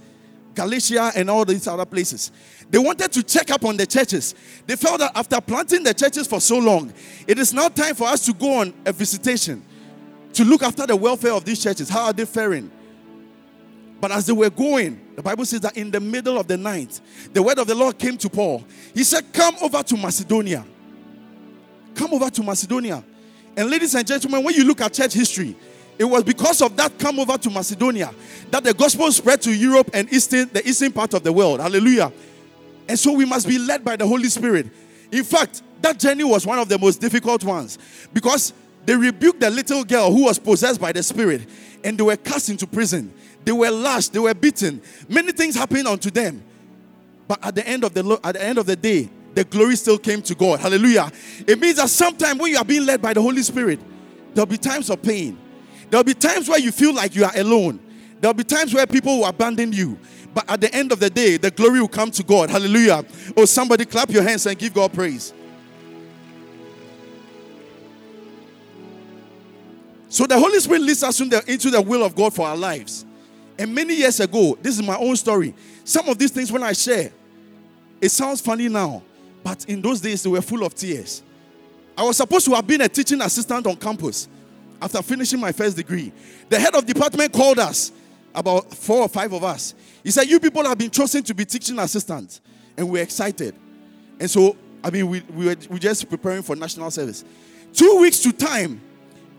Galatia 0.55 1.13
and 1.17 1.31
all 1.31 1.45
these 1.45 1.67
other 1.67 1.87
places. 1.87 2.33
They 2.69 2.79
wanted 2.79 3.13
to 3.13 3.23
check 3.23 3.51
up 3.51 3.65
on 3.65 3.77
the 3.77 3.87
churches. 3.87 4.35
They 4.67 4.77
felt 4.77 4.99
that 5.01 5.13
after 5.15 5.41
planting 5.41 5.83
the 5.85 5.95
churches 5.95 6.27
for 6.27 6.41
so 6.41 6.59
long, 6.59 6.93
it 7.27 7.39
is 7.39 7.55
now 7.55 7.69
time 7.69 7.95
for 7.95 8.09
us 8.09 8.25
to 8.27 8.33
go 8.33 8.61
on 8.61 8.75
a 8.85 8.93
visitation 8.93 9.65
to 10.33 10.45
look 10.45 10.63
after 10.63 10.87
the 10.87 10.97
welfare 10.97 11.33
of 11.33 11.45
these 11.45 11.63
churches. 11.63 11.89
How 11.89 12.07
are 12.07 12.13
they 12.13 12.25
faring? 12.25 12.71
But 14.03 14.11
as 14.11 14.27
they 14.27 14.33
were 14.33 14.51
going, 14.51 15.01
the 15.15 15.23
Bible 15.23 15.45
says 15.45 15.61
that 15.61 15.77
in 15.77 15.89
the 15.89 16.01
middle 16.01 16.37
of 16.37 16.49
the 16.49 16.57
night, 16.57 17.01
the 17.33 17.41
word 17.41 17.61
of 17.61 17.69
the 17.69 17.75
Lord 17.77 17.97
came 17.97 18.19
to 18.19 18.29
Paul. 18.29 18.65
He 18.93 19.05
said, 19.05 19.33
Come 19.33 19.55
over 19.63 19.81
to 19.81 19.97
Macedonia. 19.97 20.67
Come 21.95 22.13
over 22.15 22.29
to 22.29 22.43
Macedonia. 22.43 23.05
And 23.57 23.71
ladies 23.71 23.95
and 23.95 24.05
gentlemen, 24.05 24.43
when 24.43 24.57
you 24.57 24.65
look 24.65 24.81
at 24.81 24.93
church 24.93 25.13
history, 25.13 25.55
it 25.97 26.03
was 26.03 26.25
because 26.25 26.61
of 26.63 26.77
that 26.79 26.99
come 26.99 27.21
over 27.21 27.39
to 27.39 27.49
Macedonia 27.49 28.13
that 28.51 28.65
the 28.65 28.75
gospel 28.75 29.13
spread 29.13 29.41
to 29.43 29.55
Europe 29.55 29.89
and 29.95 30.13
eastern, 30.13 30.51
the 30.53 30.69
eastern 30.69 30.91
part 30.91 31.15
of 31.15 31.23
the 31.23 31.33
world. 31.33 31.61
Hallelujah. 31.61 32.13
And 32.89 32.99
so 32.99 33.13
we 33.13 33.25
must 33.25 33.47
be 33.47 33.57
led 33.57 33.85
by 33.85 33.95
the 33.95 34.07
Holy 34.07 34.29
Spirit. 34.31 34.67
In 35.13 35.23
fact, 35.23 35.63
that 35.81 36.01
journey 36.01 36.25
was 36.25 36.45
one 36.45 36.59
of 36.59 36.69
the 36.69 36.77
most 36.77 37.01
difficult 37.01 37.45
ones 37.45 37.79
because 38.13 38.53
they 38.85 38.97
rebuked 38.97 39.39
the 39.39 39.51
little 39.51 39.85
girl 39.85 40.11
who 40.11 40.25
was 40.25 40.41
possessed 40.41 40.81
by 40.81 40.91
the 40.91 41.05
Spirit 41.05 41.43
and 41.85 41.97
they 41.97 42.03
were 42.03 42.17
cast 42.17 42.49
into 42.49 42.67
prison. 42.67 43.13
They 43.45 43.53
were 43.53 43.71
lashed, 43.71 44.13
they 44.13 44.19
were 44.19 44.35
beaten. 44.35 44.81
Many 45.09 45.33
things 45.33 45.55
happened 45.55 45.89
unto 45.89 46.11
them. 46.11 46.43
But 47.27 47.45
at 47.45 47.55
the 47.55 47.67
end 47.67 47.85
of 47.85 47.95
the 47.95 48.21
at 48.23 48.35
the 48.35 48.43
end 48.43 48.59
of 48.59 48.67
the 48.67 48.77
day, 48.77 49.09
the 49.35 49.45
glory 49.45 49.77
still 49.77 49.99
came 49.99 50.23
to 50.23 50.35
God. 50.35 50.61
Hallelujah. 50.61 51.11
It 51.47 51.59
means 51.59 51.77
that 51.77 51.89
sometimes 51.89 52.39
when 52.41 52.53
you 52.53 52.59
are 52.59 52.65
being 52.65 52.85
led 52.85 53.01
by 53.01 53.15
the 53.15 53.23
Holy 53.23 53.43
Spirit, 53.43 53.81
there'll 54.35 54.47
be 54.47 54.59
times 54.59 54.91
of 54.91 55.03
pain. 55.03 55.39
There'll 55.91 56.05
be 56.05 56.15
times 56.15 56.49
where 56.49 56.59
you 56.59 56.73
feel 56.73 56.95
like 56.95 57.15
you 57.15 57.25
are 57.25 57.33
alone. 57.37 57.81
There'll 58.21 58.35
be 58.35 58.45
times 58.45 58.73
where 58.73 58.87
people 58.87 59.19
will 59.19 59.27
abandon 59.27 59.73
you. 59.73 59.99
But 60.35 60.49
at 60.49 60.61
the 60.61 60.75
end 60.75 60.93
of 60.93 61.01
the 61.01 61.11
day, 61.11 61.37
the 61.37 61.51
glory 61.51 61.81
will 61.81 61.89
come 61.89 62.11
to 62.13 62.23
God. 62.23 62.49
Hallelujah. 62.51 63.05
Oh, 63.37 63.45
somebody 63.45 63.85
clap 63.85 64.11
your 64.11 64.23
hands 64.23 64.47
and 64.47 64.59
give 64.59 64.73
God 64.73 64.93
praise. 64.93 65.35
So 70.09 70.27
the 70.27 70.39
Holy 70.39 70.61
Spirit 70.61 70.83
leads 70.83 71.03
us 71.03 71.19
into 71.21 71.71
the 71.71 71.81
will 71.81 72.05
of 72.05 72.15
God 72.15 72.35
for 72.35 72.47
our 72.47 72.57
lives. 72.57 73.07
And 73.59 73.75
many 73.75 73.95
years 73.95 74.21
ago, 74.21 74.59
this 74.61 74.79
is 74.79 74.87
my 74.87 74.97
own 74.97 75.17
story. 75.17 75.55
Some 75.85 76.09
of 76.09 76.19
these 76.19 76.31
things, 76.31 76.51
when 76.51 76.63
I 76.63 76.73
share, 76.73 77.13
it 78.01 78.09
sounds 78.11 78.41
funny 78.41 78.69
now, 78.69 79.03
but 79.45 79.65
in 79.67 79.81
those 79.81 80.01
days, 80.01 80.23
they 80.23 80.31
were 80.31 80.43
full 80.43 80.65
of 80.65 80.75
tears. 80.75 81.23
I 81.97 82.05
was 82.05 82.17
supposed 82.17 82.47
to 82.47 82.55
have 82.55 82.67
been 82.67 82.81
a 82.81 82.89
teaching 82.89 83.21
assistant 83.21 83.67
on 83.67 83.77
campus 83.77 84.29
after 84.81 85.03
finishing 85.03 85.39
my 85.39 85.53
first 85.53 85.77
degree. 85.77 86.13
The 86.49 86.59
head 86.59 86.75
of 86.75 86.87
department 86.87 87.33
called 87.33 87.59
us, 87.59 87.93
about 88.35 88.73
four 88.75 89.03
or 89.03 89.09
five 89.09 89.33
of 89.33 89.45
us. 89.45 89.75
He 90.03 90.11
said, 90.11 90.25
You 90.25 90.41
people 90.41 90.65
have 90.65 90.79
been 90.79 90.91
chosen 90.91 91.23
to 91.25 91.35
be 91.35 91.45
teaching 91.45 91.79
assistants. 91.79 92.41
And 92.77 92.89
we're 92.89 93.03
excited. 93.03 93.55
And 94.19 94.31
so, 94.31 94.57
I 94.83 94.91
mean, 94.91 95.09
we, 95.09 95.21
we 95.35 95.47
were 95.47 95.57
we 95.69 95.79
just 95.79 96.09
preparing 96.09 96.43
for 96.43 96.57
national 96.57 96.91
service. 96.91 97.25
Two 97.73 97.99
weeks 98.01 98.21
to 98.21 98.33
time. 98.33 98.81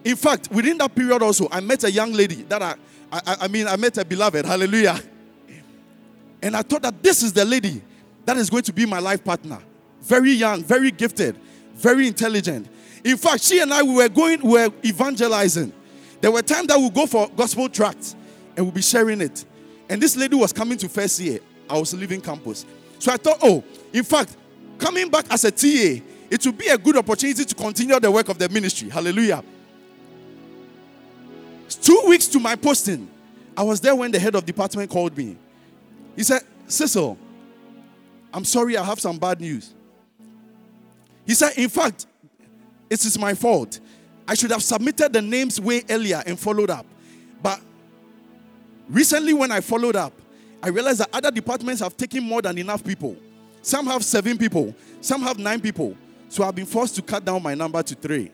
In 0.04 0.16
fact, 0.16 0.52
within 0.52 0.78
that 0.80 0.94
period 0.94 1.22
also, 1.22 1.48
I 1.52 1.62
met 1.62 1.84
a 1.84 1.92
young 1.92 2.12
lady 2.14 2.44
that 2.44 2.62
I, 2.62 2.76
I, 3.12 3.38
I 3.42 3.48
mean, 3.48 3.68
I 3.68 3.76
met 3.76 3.98
a 3.98 4.06
beloved. 4.06 4.46
Hallelujah. 4.46 5.00
And 6.42 6.58
I 6.58 6.62
thought 6.62 6.82
that 6.82 7.02
this 7.02 7.24
is 7.24 7.32
the 7.32 7.46
lady 7.46 7.82
that 8.26 8.36
is 8.38 8.50
going 8.50 8.64
to 8.64 8.74
be 8.74 8.86
my 8.86 9.00
life 9.00 9.24
partner. 9.24 9.60
Very 10.02 10.32
young, 10.32 10.64
very 10.64 10.92
gifted, 10.92 11.38
very 11.76 12.08
intelligent. 12.08 12.68
In 13.04 13.18
fact, 13.18 13.44
she 13.44 13.60
and 13.62 13.74
I 13.74 13.82
we 13.82 13.96
were 13.96 14.10
going, 14.10 14.42
we 14.42 14.52
were 14.52 14.70
evangelizing. 14.84 15.72
There 16.20 16.32
were 16.32 16.42
times 16.42 16.68
that 16.68 16.80
we 16.80 16.90
go 16.90 17.06
for 17.06 17.30
gospel 17.30 17.70
tracts 17.70 18.16
and 18.56 18.66
we'll 18.66 18.74
be 18.74 18.82
sharing 18.82 19.22
it. 19.22 19.46
And 19.90 20.02
this 20.02 20.16
lady 20.16 20.36
was 20.36 20.54
coming 20.54 20.78
to 20.80 20.90
first 20.90 21.20
year. 21.20 21.40
I 21.70 21.78
was 21.78 21.94
leaving 21.94 22.22
campus. 22.22 22.66
So 23.00 23.12
I 23.12 23.18
thought, 23.18 23.40
oh, 23.42 23.64
in 23.92 24.04
fact, 24.04 24.36
coming 24.78 25.10
back 25.10 25.26
as 25.30 25.44
a 25.44 25.52
TA, 25.52 26.02
it 26.30 26.46
would 26.46 26.58
be 26.58 26.68
a 26.68 26.78
good 26.78 26.98
opportunity 26.98 27.46
to 27.46 27.56
continue 27.56 28.00
the 28.00 28.10
work 28.10 28.30
of 28.30 28.38
the 28.38 28.50
ministry. 28.50 28.90
Hallelujah. 28.90 29.44
Two 31.76 32.04
weeks 32.08 32.28
to 32.28 32.40
my 32.40 32.56
posting, 32.56 33.10
I 33.56 33.64
was 33.64 33.80
there 33.80 33.96
when 33.96 34.12
the 34.12 34.20
head 34.20 34.36
of 34.36 34.46
department 34.46 34.90
called 34.90 35.18
me. 35.18 35.38
He 36.16 36.24
said, 36.24 36.42
Cecil, 36.68 37.18
I'm 38.34 38.46
sorry, 38.46 38.78
I 38.78 38.84
have 38.84 39.00
some 39.00 39.18
bad 39.18 39.40
news. 39.40 39.74
He 41.26 41.34
said, 41.34 41.54
In 41.58 41.70
fact, 41.70 42.08
it 42.90 43.04
is 43.06 43.18
my 43.18 43.34
fault. 43.34 43.80
I 44.28 44.34
should 44.36 44.52
have 44.52 44.64
submitted 44.64 45.14
the 45.14 45.22
names 45.22 45.60
way 45.60 45.84
earlier 45.90 46.24
and 46.26 46.40
followed 46.40 46.70
up. 46.70 46.86
But 47.42 47.60
recently, 48.90 49.34
when 49.34 49.52
I 49.52 49.62
followed 49.62 49.96
up, 49.96 50.14
I 50.62 50.70
realized 50.70 51.00
that 51.00 51.10
other 51.12 51.30
departments 51.30 51.82
have 51.82 51.98
taken 51.98 52.24
more 52.24 52.42
than 52.42 52.58
enough 52.58 52.84
people. 52.84 53.18
Some 53.62 53.86
have 53.88 54.04
seven 54.04 54.38
people, 54.38 54.74
some 55.02 55.22
have 55.22 55.38
nine 55.38 55.60
people. 55.60 55.96
So 56.30 56.44
I've 56.44 56.56
been 56.56 56.66
forced 56.66 56.96
to 56.96 57.02
cut 57.02 57.24
down 57.24 57.44
my 57.44 57.54
number 57.54 57.84
to 57.84 57.96
three. 57.96 58.32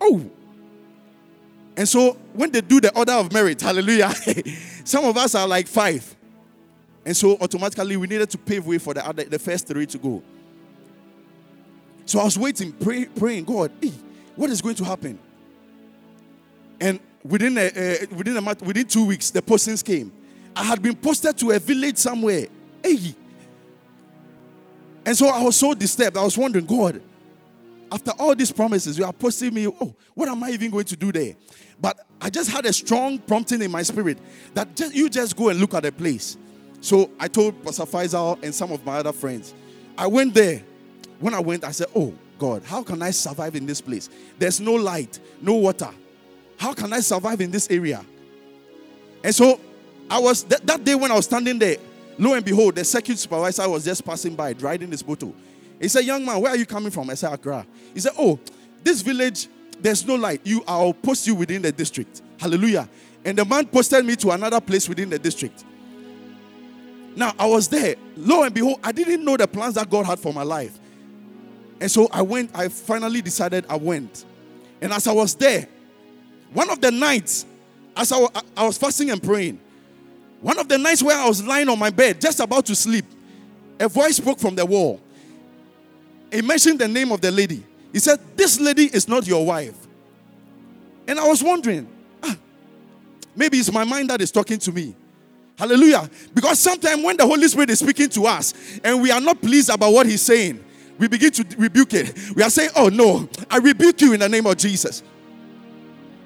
Oh, 0.00 0.24
and 1.80 1.88
so 1.88 2.12
when 2.34 2.50
they 2.50 2.60
do 2.60 2.78
the 2.78 2.94
order 2.94 3.12
of 3.12 3.32
merit, 3.32 3.58
hallelujah, 3.62 4.12
some 4.84 5.02
of 5.06 5.16
us 5.16 5.34
are 5.34 5.48
like 5.48 5.66
five. 5.66 6.14
And 7.06 7.16
so 7.16 7.38
automatically 7.40 7.96
we 7.96 8.06
needed 8.06 8.28
to 8.28 8.36
pave 8.36 8.66
way 8.66 8.76
for 8.76 8.92
the 8.92 9.06
other, 9.08 9.24
the 9.24 9.38
first 9.38 9.66
three 9.66 9.86
to 9.86 9.96
go. 9.96 10.22
So 12.04 12.20
I 12.20 12.24
was 12.24 12.38
waiting, 12.38 12.72
pray, 12.72 13.06
praying, 13.06 13.44
God, 13.44 13.72
hey, 13.80 13.94
what 14.36 14.50
is 14.50 14.60
going 14.60 14.74
to 14.74 14.84
happen? 14.84 15.18
And 16.78 17.00
within 17.24 17.56
a, 17.56 17.68
uh, 17.68 18.06
within 18.14 18.36
a 18.36 18.42
month, 18.42 18.60
within 18.60 18.86
two 18.86 19.06
weeks, 19.06 19.30
the 19.30 19.40
postings 19.40 19.82
came. 19.82 20.12
I 20.54 20.64
had 20.64 20.82
been 20.82 20.96
posted 20.96 21.38
to 21.38 21.52
a 21.52 21.58
village 21.58 21.96
somewhere. 21.96 22.46
Hey. 22.84 23.14
And 25.06 25.16
so 25.16 25.28
I 25.28 25.42
was 25.42 25.56
so 25.56 25.72
disturbed. 25.72 26.18
I 26.18 26.24
was 26.24 26.36
wondering, 26.36 26.66
God, 26.66 27.00
after 27.92 28.12
all 28.18 28.34
these 28.34 28.52
promises, 28.52 28.98
you 28.98 29.04
are 29.04 29.12
posting 29.12 29.52
me. 29.52 29.66
Oh, 29.66 29.94
what 30.14 30.28
am 30.28 30.42
I 30.44 30.50
even 30.50 30.70
going 30.70 30.84
to 30.84 30.96
do 30.96 31.10
there? 31.10 31.34
But 31.80 31.98
I 32.20 32.30
just 32.30 32.50
had 32.50 32.66
a 32.66 32.72
strong 32.72 33.18
prompting 33.18 33.62
in 33.62 33.70
my 33.70 33.82
spirit 33.82 34.18
that 34.54 34.76
just, 34.76 34.94
you 34.94 35.08
just 35.08 35.36
go 35.36 35.48
and 35.48 35.58
look 35.58 35.74
at 35.74 35.82
the 35.82 35.92
place. 35.92 36.36
So 36.80 37.10
I 37.18 37.28
told 37.28 37.62
Pastor 37.64 37.84
Faisal 37.84 38.42
and 38.42 38.54
some 38.54 38.72
of 38.72 38.84
my 38.84 38.98
other 38.98 39.12
friends. 39.12 39.54
I 39.96 40.06
went 40.06 40.34
there. 40.34 40.62
When 41.18 41.34
I 41.34 41.40
went, 41.40 41.64
I 41.64 41.72
said, 41.72 41.88
Oh 41.94 42.14
God, 42.38 42.62
how 42.64 42.82
can 42.82 43.02
I 43.02 43.10
survive 43.10 43.54
in 43.54 43.66
this 43.66 43.80
place? 43.80 44.08
There's 44.38 44.60
no 44.60 44.74
light, 44.74 45.18
no 45.40 45.54
water. 45.54 45.90
How 46.56 46.72
can 46.72 46.92
I 46.92 47.00
survive 47.00 47.40
in 47.40 47.50
this 47.50 47.70
area? 47.70 48.04
And 49.22 49.34
so 49.34 49.60
I 50.08 50.18
was 50.18 50.42
th- 50.42 50.62
that 50.62 50.84
day 50.84 50.94
when 50.94 51.10
I 51.10 51.14
was 51.14 51.26
standing 51.26 51.58
there, 51.58 51.76
lo 52.18 52.34
and 52.34 52.44
behold, 52.44 52.76
the 52.76 52.84
circuit 52.84 53.18
supervisor 53.18 53.68
was 53.68 53.84
just 53.84 54.04
passing 54.04 54.34
by, 54.34 54.52
riding 54.52 54.90
his 54.90 55.06
motor. 55.06 55.28
He 55.80 55.88
said, 55.88 56.04
Young 56.04 56.24
man, 56.24 56.40
where 56.40 56.52
are 56.52 56.56
you 56.56 56.66
coming 56.66 56.90
from? 56.90 57.08
I 57.10 57.14
said, 57.14 57.32
Accra. 57.32 57.66
He 57.94 58.00
said, 58.00 58.12
Oh, 58.18 58.38
this 58.84 59.00
village, 59.00 59.48
there's 59.80 60.06
no 60.06 60.14
light. 60.14 60.42
You 60.44 60.62
I'll 60.68 60.92
post 60.92 61.26
you 61.26 61.34
within 61.34 61.62
the 61.62 61.72
district. 61.72 62.22
Hallelujah. 62.38 62.88
And 63.24 63.36
the 63.36 63.44
man 63.44 63.66
posted 63.66 64.04
me 64.04 64.16
to 64.16 64.30
another 64.30 64.60
place 64.60 64.88
within 64.88 65.10
the 65.10 65.18
district. 65.18 65.64
Now 67.16 67.32
I 67.38 67.46
was 67.46 67.68
there. 67.68 67.96
Lo 68.16 68.42
and 68.44 68.54
behold, 68.54 68.78
I 68.84 68.92
didn't 68.92 69.24
know 69.24 69.36
the 69.36 69.48
plans 69.48 69.74
that 69.74 69.88
God 69.88 70.06
had 70.06 70.18
for 70.18 70.32
my 70.32 70.42
life. 70.42 70.78
And 71.80 71.90
so 71.90 72.08
I 72.12 72.22
went, 72.22 72.50
I 72.54 72.68
finally 72.68 73.22
decided 73.22 73.64
I 73.68 73.76
went. 73.76 74.26
And 74.82 74.92
as 74.92 75.06
I 75.06 75.12
was 75.12 75.34
there, 75.34 75.66
one 76.52 76.70
of 76.70 76.80
the 76.80 76.90
nights, 76.90 77.46
as 77.96 78.12
I, 78.12 78.26
I 78.56 78.66
was 78.66 78.76
fasting 78.76 79.10
and 79.10 79.22
praying, 79.22 79.60
one 80.40 80.58
of 80.58 80.68
the 80.68 80.78
nights 80.78 81.02
where 81.02 81.18
I 81.18 81.26
was 81.26 81.44
lying 81.44 81.68
on 81.68 81.78
my 81.78 81.90
bed, 81.90 82.20
just 82.20 82.40
about 82.40 82.66
to 82.66 82.74
sleep, 82.74 83.04
a 83.78 83.88
voice 83.88 84.16
spoke 84.16 84.38
from 84.38 84.54
the 84.54 84.64
wall 84.64 85.00
he 86.32 86.42
mentioned 86.42 86.78
the 86.78 86.88
name 86.88 87.12
of 87.12 87.20
the 87.20 87.30
lady. 87.30 87.64
He 87.92 87.98
said, 87.98 88.20
This 88.36 88.60
lady 88.60 88.84
is 88.84 89.08
not 89.08 89.26
your 89.26 89.44
wife. 89.44 89.74
And 91.06 91.18
I 91.18 91.26
was 91.26 91.42
wondering, 91.42 91.88
ah, 92.22 92.36
maybe 93.34 93.58
it's 93.58 93.72
my 93.72 93.84
mind 93.84 94.10
that 94.10 94.20
is 94.20 94.30
talking 94.30 94.58
to 94.58 94.72
me. 94.72 94.94
Hallelujah. 95.58 96.08
Because 96.32 96.58
sometimes 96.58 97.02
when 97.02 97.16
the 97.16 97.26
Holy 97.26 97.48
Spirit 97.48 97.70
is 97.70 97.80
speaking 97.80 98.08
to 98.10 98.26
us 98.26 98.54
and 98.84 99.02
we 99.02 99.10
are 99.10 99.20
not 99.20 99.40
pleased 99.42 99.70
about 99.70 99.92
what 99.92 100.06
He's 100.06 100.22
saying, 100.22 100.64
we 100.98 101.08
begin 101.08 101.32
to 101.32 101.44
rebuke 101.58 101.94
it. 101.94 102.16
We 102.36 102.42
are 102.42 102.50
saying, 102.50 102.70
Oh 102.76 102.88
no, 102.88 103.28
I 103.50 103.58
rebuke 103.58 104.00
you 104.00 104.12
in 104.12 104.20
the 104.20 104.28
name 104.28 104.46
of 104.46 104.56
Jesus. 104.56 105.02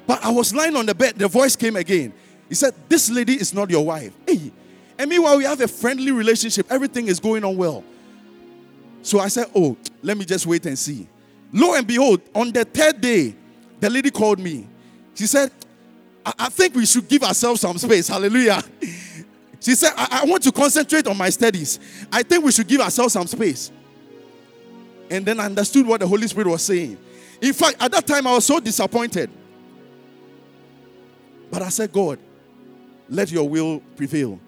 But 0.07 0.23
I 0.23 0.31
was 0.31 0.55
lying 0.55 0.77
on 0.77 0.87
the 0.87 0.95
bed, 0.95 1.17
the 1.17 1.29
voice 1.29 1.57
came 1.57 1.77
again. 1.77 2.12
He 2.49 2.55
said, 2.55 2.75
This 2.88 3.11
lady 3.11 3.35
is 3.35 3.55
not 3.55 3.71
your 3.71 3.85
wife. 3.87 4.12
Hey. 4.27 4.53
And 4.99 5.11
meanwhile, 5.11 5.38
we 5.38 5.45
have 5.45 5.61
a 5.61 5.67
friendly 5.69 6.12
relationship, 6.12 6.67
everything 6.71 7.09
is 7.09 7.19
going 7.19 7.45
on 7.45 7.57
well. 7.57 7.83
So 9.05 9.21
I 9.21 9.29
said, 9.29 9.47
Oh, 9.55 9.77
let 10.03 10.17
me 10.17 10.25
just 10.25 10.47
wait 10.47 10.64
and 10.64 10.79
see. 10.79 11.07
Lo 11.53 11.75
and 11.75 11.87
behold, 11.87 12.23
on 12.35 12.51
the 12.51 12.64
third 12.64 13.01
day, 13.01 13.35
the 13.79 13.90
lady 13.90 14.11
called 14.11 14.38
me. 14.38 14.67
She 15.14 15.27
said, 15.27 15.53
I, 16.25 16.33
I 16.38 16.49
think 16.49 16.75
we 16.75 16.87
should 16.87 17.07
give 17.07 17.23
ourselves 17.23 17.61
some 17.61 17.77
space. 17.77 18.09
Hallelujah. 18.09 18.62
She 19.61 19.75
said, 19.75 19.93
I-, 19.97 20.23
I 20.23 20.25
want 20.25 20.43
to 20.45 20.53
concentrate 20.53 21.07
on 21.07 21.19
my 21.19 21.29
studies. 21.29 21.79
I 22.11 22.23
think 22.23 22.45
we 22.45 22.51
should 22.51 22.67
give 22.67 22.81
ourselves 22.81 23.12
some 23.12 23.27
space. 23.27 23.71
And 25.11 25.25
then 25.25 25.38
I 25.38 25.45
understood 25.45 25.87
what 25.87 26.01
the 26.01 26.07
Holy 26.07 26.27
Spirit 26.27 26.49
was 26.49 26.62
saying. 26.62 26.97
In 27.43 27.53
fact, 27.53 27.77
at 27.81 27.93
that 27.93 28.07
time, 28.07 28.27
I 28.27 28.33
was 28.33 28.47
so 28.47 28.59
disappointed. 28.59 29.31
But 31.51 31.61
I 31.61 31.69
said, 31.69 31.93
God, 31.93 32.19
let 33.11 33.31
your 33.31 33.47
will 33.47 33.81
prevail. 33.97 34.40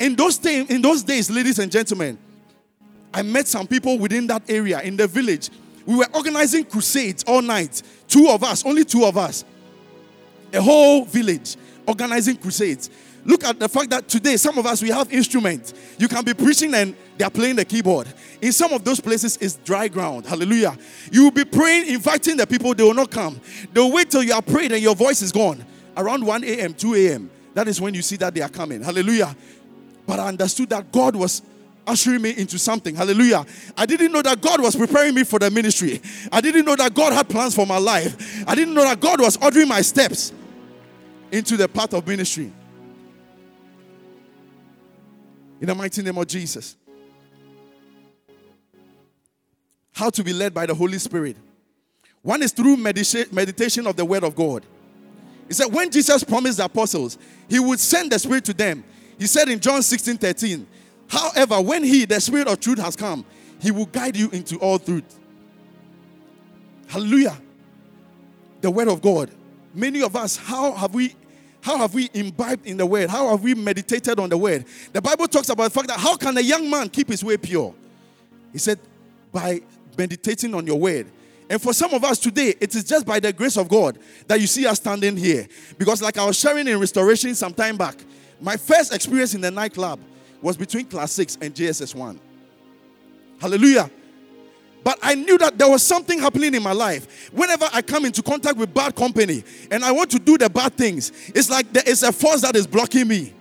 In 0.00 0.16
those, 0.16 0.38
day, 0.38 0.64
in 0.66 0.80
those 0.80 1.02
days, 1.02 1.30
ladies 1.30 1.58
and 1.58 1.70
gentlemen, 1.70 2.18
I 3.14 3.22
met 3.22 3.46
some 3.46 3.66
people 3.66 3.98
within 3.98 4.26
that 4.28 4.42
area 4.48 4.80
in 4.80 4.96
the 4.96 5.06
village. 5.06 5.50
We 5.84 5.96
were 5.96 6.06
organizing 6.14 6.64
crusades 6.64 7.24
all 7.26 7.42
night. 7.42 7.82
Two 8.08 8.28
of 8.28 8.42
us, 8.44 8.64
only 8.64 8.84
two 8.84 9.04
of 9.04 9.16
us. 9.16 9.44
A 10.52 10.60
whole 10.60 11.04
village 11.04 11.56
organizing 11.86 12.36
crusades. 12.36 12.90
Look 13.24 13.44
at 13.44 13.58
the 13.58 13.68
fact 13.68 13.90
that 13.90 14.08
today, 14.08 14.36
some 14.36 14.58
of 14.58 14.66
us, 14.66 14.82
we 14.82 14.90
have 14.90 15.12
instruments. 15.12 15.74
You 15.96 16.08
can 16.08 16.24
be 16.24 16.34
preaching 16.34 16.74
and 16.74 16.94
they 17.16 17.24
are 17.24 17.30
playing 17.30 17.56
the 17.56 17.64
keyboard. 17.64 18.08
In 18.40 18.52
some 18.52 18.72
of 18.72 18.84
those 18.84 18.98
places, 18.98 19.38
it's 19.40 19.54
dry 19.56 19.86
ground. 19.86 20.26
Hallelujah. 20.26 20.76
You 21.12 21.24
will 21.24 21.30
be 21.30 21.44
praying, 21.44 21.88
inviting 21.88 22.36
the 22.36 22.46
people, 22.46 22.74
they 22.74 22.82
will 22.82 22.94
not 22.94 23.10
come. 23.10 23.40
They'll 23.72 23.92
wait 23.92 24.10
till 24.10 24.24
you 24.24 24.32
are 24.32 24.42
prayed 24.42 24.72
and 24.72 24.82
your 24.82 24.96
voice 24.96 25.22
is 25.22 25.30
gone. 25.30 25.64
Around 25.96 26.26
1 26.26 26.44
a.m., 26.44 26.74
2 26.74 26.94
a.m., 26.94 27.30
that 27.54 27.68
is 27.68 27.80
when 27.80 27.94
you 27.94 28.02
see 28.02 28.16
that 28.16 28.34
they 28.34 28.40
are 28.40 28.48
coming. 28.48 28.82
Hallelujah. 28.82 29.36
But 30.06 30.18
I 30.18 30.28
understood 30.28 30.70
that 30.70 30.90
God 30.90 31.14
was 31.14 31.42
ushering 31.86 32.22
me 32.22 32.30
into 32.36 32.58
something. 32.58 32.94
Hallelujah. 32.94 33.44
I 33.76 33.86
didn't 33.86 34.12
know 34.12 34.22
that 34.22 34.40
God 34.40 34.60
was 34.60 34.76
preparing 34.76 35.14
me 35.14 35.24
for 35.24 35.38
the 35.38 35.50
ministry. 35.50 36.00
I 36.30 36.40
didn't 36.40 36.64
know 36.64 36.76
that 36.76 36.94
God 36.94 37.12
had 37.12 37.28
plans 37.28 37.54
for 37.54 37.66
my 37.66 37.78
life. 37.78 38.44
I 38.46 38.54
didn't 38.54 38.74
know 38.74 38.84
that 38.84 39.00
God 39.00 39.20
was 39.20 39.36
ordering 39.36 39.68
my 39.68 39.82
steps 39.82 40.32
into 41.30 41.56
the 41.56 41.68
path 41.68 41.94
of 41.94 42.06
ministry. 42.06 42.52
In 45.60 45.66
the 45.66 45.74
mighty 45.74 46.02
name 46.02 46.18
of 46.18 46.26
Jesus. 46.26 46.76
How 49.92 50.10
to 50.10 50.24
be 50.24 50.32
led 50.32 50.54
by 50.54 50.66
the 50.66 50.74
Holy 50.74 50.98
Spirit. 50.98 51.36
One 52.22 52.42
is 52.42 52.52
through 52.52 52.76
meditation 52.76 53.86
of 53.86 53.96
the 53.96 54.04
Word 54.04 54.24
of 54.24 54.34
God. 54.34 54.64
He 55.48 55.54
said, 55.54 55.66
when 55.66 55.90
Jesus 55.90 56.24
promised 56.24 56.58
the 56.58 56.64
apostles, 56.64 57.18
he 57.48 57.58
would 57.58 57.78
send 57.78 58.12
the 58.12 58.18
Spirit 58.18 58.44
to 58.46 58.54
them. 58.54 58.84
He 59.18 59.26
said 59.26 59.48
in 59.48 59.60
John 59.60 59.82
16 59.82 60.16
13, 60.16 60.66
However, 61.12 61.60
when 61.60 61.84
he, 61.84 62.06
the 62.06 62.18
Spirit 62.20 62.48
of 62.48 62.58
truth, 62.58 62.78
has 62.78 62.96
come, 62.96 63.26
he 63.60 63.70
will 63.70 63.84
guide 63.84 64.16
you 64.16 64.30
into 64.30 64.56
all 64.56 64.78
truth. 64.78 65.04
Hallelujah. 66.86 67.38
The 68.62 68.70
Word 68.70 68.88
of 68.88 69.02
God. 69.02 69.30
Many 69.74 70.02
of 70.02 70.16
us, 70.16 70.38
how 70.38 70.72
have 70.72 70.94
we 70.94 71.14
how 71.60 71.76
have 71.76 71.94
we 71.94 72.10
imbibed 72.12 72.66
in 72.66 72.76
the 72.76 72.84
word? 72.84 73.08
How 73.08 73.28
have 73.28 73.40
we 73.40 73.54
meditated 73.54 74.18
on 74.18 74.28
the 74.28 74.36
word? 74.36 74.64
The 74.92 75.00
Bible 75.00 75.28
talks 75.28 75.48
about 75.48 75.62
the 75.62 75.70
fact 75.70 75.86
that 75.86 76.00
how 76.00 76.16
can 76.16 76.36
a 76.36 76.40
young 76.40 76.68
man 76.68 76.88
keep 76.88 77.06
his 77.06 77.22
way 77.22 77.36
pure? 77.36 77.72
He 78.50 78.58
said, 78.58 78.80
by 79.30 79.60
meditating 79.96 80.56
on 80.56 80.66
your 80.66 80.80
word. 80.80 81.06
And 81.48 81.62
for 81.62 81.72
some 81.72 81.94
of 81.94 82.02
us 82.02 82.18
today, 82.18 82.56
it 82.60 82.74
is 82.74 82.82
just 82.82 83.06
by 83.06 83.20
the 83.20 83.32
grace 83.32 83.56
of 83.56 83.68
God 83.68 83.96
that 84.26 84.40
you 84.40 84.48
see 84.48 84.66
us 84.66 84.78
standing 84.78 85.16
here. 85.16 85.46
Because, 85.78 86.02
like 86.02 86.18
I 86.18 86.24
was 86.24 86.36
sharing 86.36 86.66
in 86.66 86.80
restoration 86.80 87.32
some 87.36 87.54
time 87.54 87.76
back, 87.76 87.94
my 88.40 88.56
first 88.56 88.92
experience 88.92 89.34
in 89.34 89.40
the 89.40 89.52
nightclub 89.52 90.00
was 90.42 90.56
between 90.56 90.86
class 90.86 91.12
6 91.12 91.38
and 91.40 91.54
JSS 91.54 91.94
1. 91.94 92.20
Hallelujah. 93.40 93.90
But 94.84 94.98
I 95.00 95.14
knew 95.14 95.38
that 95.38 95.56
there 95.58 95.68
was 95.68 95.82
something 95.82 96.18
happening 96.18 96.54
in 96.54 96.62
my 96.62 96.72
life. 96.72 97.30
Whenever 97.32 97.68
I 97.72 97.82
come 97.82 98.04
into 98.04 98.22
contact 98.22 98.56
with 98.56 98.74
bad 98.74 98.96
company 98.96 99.44
and 99.70 99.84
I 99.84 99.92
want 99.92 100.10
to 100.10 100.18
do 100.18 100.36
the 100.36 100.50
bad 100.50 100.74
things, 100.74 101.12
it's 101.34 101.48
like 101.48 101.72
there 101.72 101.84
is 101.86 102.02
a 102.02 102.10
force 102.10 102.42
that 102.42 102.56
is 102.56 102.66
blocking 102.66 103.06
me. 103.06 103.32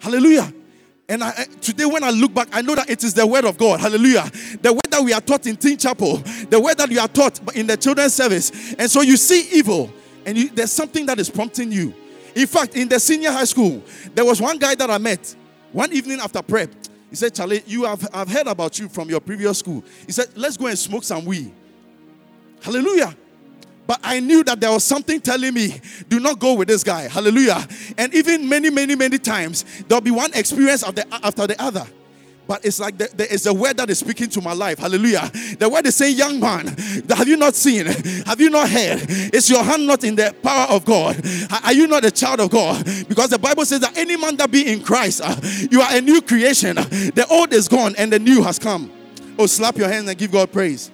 Hallelujah. 0.00 0.52
And 1.06 1.22
I, 1.22 1.46
today, 1.60 1.84
when 1.84 2.02
I 2.02 2.10
look 2.10 2.32
back, 2.32 2.48
I 2.50 2.62
know 2.62 2.74
that 2.74 2.88
it 2.88 3.04
is 3.04 3.12
the 3.12 3.26
word 3.26 3.44
of 3.44 3.58
God. 3.58 3.80
Hallelujah. 3.80 4.30
The 4.62 4.72
word 4.72 4.90
that 4.90 5.02
we 5.02 5.12
are 5.12 5.20
taught 5.20 5.46
in 5.46 5.56
Teen 5.56 5.76
Chapel, 5.76 6.16
the 6.48 6.58
word 6.58 6.78
that 6.78 6.88
we 6.88 6.98
are 6.98 7.08
taught 7.08 7.54
in 7.54 7.66
the 7.66 7.76
children's 7.76 8.14
service. 8.14 8.74
And 8.78 8.90
so 8.90 9.02
you 9.02 9.18
see 9.18 9.48
evil, 9.52 9.92
and 10.24 10.38
you, 10.38 10.48
there's 10.48 10.72
something 10.72 11.04
that 11.06 11.18
is 11.18 11.28
prompting 11.28 11.70
you. 11.70 11.92
In 12.34 12.46
fact, 12.46 12.74
in 12.74 12.88
the 12.88 12.98
senior 12.98 13.30
high 13.30 13.44
school, 13.44 13.82
there 14.14 14.24
was 14.24 14.40
one 14.40 14.56
guy 14.56 14.74
that 14.74 14.90
I 14.90 14.96
met 14.96 15.36
one 15.74 15.92
evening 15.92 16.20
after 16.20 16.40
prep. 16.40 16.70
He 17.10 17.16
said, 17.16 17.34
Charlie, 17.34 17.62
you 17.66 17.84
have 17.84 18.08
I've 18.14 18.28
heard 18.28 18.46
about 18.46 18.78
you 18.78 18.88
from 18.88 19.10
your 19.10 19.20
previous 19.20 19.58
school. 19.58 19.84
He 20.06 20.12
said, 20.12 20.28
let's 20.36 20.56
go 20.56 20.66
and 20.68 20.78
smoke 20.78 21.04
some 21.04 21.24
weed. 21.24 21.52
Hallelujah. 22.62 23.14
But 23.86 24.00
I 24.02 24.20
knew 24.20 24.42
that 24.44 24.60
there 24.60 24.70
was 24.70 24.82
something 24.82 25.20
telling 25.20 25.52
me, 25.52 25.80
do 26.08 26.18
not 26.18 26.38
go 26.38 26.54
with 26.54 26.68
this 26.68 26.82
guy. 26.82 27.02
Hallelujah. 27.08 27.68
And 27.98 28.14
even 28.14 28.48
many, 28.48 28.70
many, 28.70 28.94
many 28.94 29.18
times, 29.18 29.64
there'll 29.86 30.00
be 30.00 30.10
one 30.10 30.32
experience 30.32 30.82
after 30.82 31.46
the 31.46 31.56
other. 31.58 31.86
But 32.46 32.64
it's 32.64 32.78
like 32.78 32.98
the, 32.98 33.08
there 33.14 33.26
is 33.26 33.46
a 33.46 33.54
word 33.54 33.78
that 33.78 33.88
is 33.88 34.00
speaking 34.00 34.28
to 34.30 34.42
my 34.42 34.52
life. 34.52 34.78
Hallelujah. 34.78 35.30
The 35.58 35.68
word 35.68 35.86
is 35.86 35.94
saying, 35.94 36.16
Young 36.16 36.40
man, 36.40 36.66
have 37.08 37.26
you 37.26 37.36
not 37.36 37.54
seen? 37.54 37.86
Have 37.86 38.40
you 38.40 38.50
not 38.50 38.68
heard? 38.68 39.00
Is 39.08 39.48
your 39.48 39.62
hand 39.62 39.86
not 39.86 40.04
in 40.04 40.16
the 40.16 40.34
power 40.42 40.68
of 40.68 40.84
God? 40.84 41.20
Are 41.64 41.72
you 41.72 41.86
not 41.86 42.04
a 42.04 42.10
child 42.10 42.40
of 42.40 42.50
God? 42.50 42.84
Because 43.08 43.30
the 43.30 43.38
Bible 43.38 43.64
says 43.64 43.80
that 43.80 43.96
any 43.96 44.16
man 44.16 44.36
that 44.36 44.50
be 44.50 44.70
in 44.70 44.82
Christ, 44.82 45.22
uh, 45.24 45.34
you 45.70 45.80
are 45.80 45.96
a 45.96 46.00
new 46.00 46.20
creation. 46.20 46.76
The 46.76 47.26
old 47.30 47.52
is 47.52 47.66
gone 47.66 47.94
and 47.96 48.12
the 48.12 48.18
new 48.18 48.42
has 48.42 48.58
come. 48.58 48.92
Oh, 49.38 49.46
slap 49.46 49.76
your 49.76 49.88
hands 49.88 50.08
and 50.08 50.18
give 50.18 50.30
God 50.30 50.52
praise. 50.52 50.90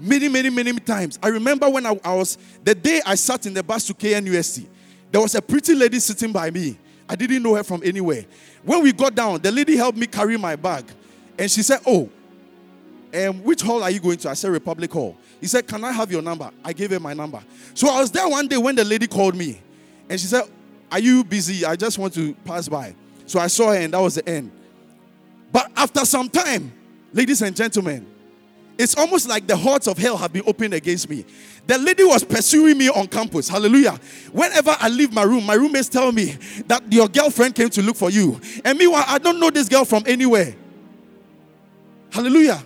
Many, 0.00 0.28
many, 0.28 0.50
many 0.50 0.72
times. 0.72 1.18
I 1.22 1.28
remember 1.28 1.68
when 1.68 1.84
I, 1.86 1.98
I 2.02 2.14
was, 2.14 2.38
the 2.64 2.74
day 2.74 3.00
I 3.04 3.14
sat 3.14 3.46
in 3.46 3.54
the 3.54 3.62
bus 3.62 3.86
to 3.86 3.94
KNUST. 3.94 4.66
There 5.10 5.20
was 5.20 5.34
a 5.34 5.42
pretty 5.42 5.74
lady 5.74 5.98
sitting 5.98 6.32
by 6.32 6.50
me. 6.50 6.78
I 7.08 7.16
didn't 7.16 7.42
know 7.42 7.54
her 7.56 7.64
from 7.64 7.82
anywhere. 7.84 8.24
When 8.62 8.82
we 8.82 8.92
got 8.92 9.14
down, 9.14 9.40
the 9.40 9.50
lady 9.50 9.76
helped 9.76 9.98
me 9.98 10.06
carry 10.06 10.36
my 10.36 10.54
bag. 10.54 10.84
And 11.38 11.50
she 11.50 11.62
said, 11.62 11.80
Oh, 11.86 12.08
um, 13.12 13.42
which 13.42 13.62
hall 13.62 13.82
are 13.82 13.90
you 13.90 13.98
going 13.98 14.18
to? 14.18 14.30
I 14.30 14.34
said, 14.34 14.50
Republic 14.52 14.92
Hall. 14.92 15.16
He 15.40 15.46
said, 15.46 15.66
Can 15.66 15.82
I 15.82 15.90
have 15.90 16.12
your 16.12 16.22
number? 16.22 16.50
I 16.64 16.72
gave 16.72 16.90
her 16.90 17.00
my 17.00 17.14
number. 17.14 17.42
So 17.74 17.88
I 17.88 18.00
was 18.00 18.10
there 18.10 18.28
one 18.28 18.46
day 18.46 18.56
when 18.56 18.76
the 18.76 18.84
lady 18.84 19.06
called 19.06 19.34
me. 19.34 19.60
And 20.08 20.20
she 20.20 20.26
said, 20.26 20.44
Are 20.92 21.00
you 21.00 21.24
busy? 21.24 21.64
I 21.64 21.74
just 21.74 21.98
want 21.98 22.14
to 22.14 22.34
pass 22.44 22.68
by. 22.68 22.94
So 23.26 23.40
I 23.40 23.48
saw 23.48 23.70
her, 23.70 23.76
and 23.78 23.92
that 23.92 24.00
was 24.00 24.16
the 24.16 24.28
end. 24.28 24.52
But 25.50 25.70
after 25.76 26.04
some 26.04 26.28
time, 26.28 26.72
ladies 27.12 27.42
and 27.42 27.56
gentlemen, 27.56 28.06
it's 28.80 28.96
almost 28.96 29.28
like 29.28 29.46
the 29.46 29.56
hearts 29.56 29.86
of 29.86 29.98
hell 29.98 30.16
have 30.16 30.32
been 30.32 30.44
opened 30.46 30.72
against 30.72 31.10
me. 31.10 31.26
The 31.66 31.76
lady 31.76 32.02
was 32.02 32.24
pursuing 32.24 32.78
me 32.78 32.88
on 32.88 33.08
campus. 33.08 33.46
Hallelujah. 33.46 34.00
Whenever 34.32 34.74
I 34.80 34.88
leave 34.88 35.12
my 35.12 35.22
room, 35.22 35.44
my 35.44 35.52
roommates 35.52 35.90
tell 35.90 36.10
me 36.10 36.38
that 36.66 36.90
your 36.90 37.06
girlfriend 37.06 37.54
came 37.54 37.68
to 37.68 37.82
look 37.82 37.96
for 37.96 38.08
you. 38.08 38.40
And 38.64 38.78
meanwhile, 38.78 39.04
I 39.06 39.18
don't 39.18 39.38
know 39.38 39.50
this 39.50 39.68
girl 39.68 39.84
from 39.84 40.04
anywhere. 40.06 40.54
Hallelujah. 42.10 42.64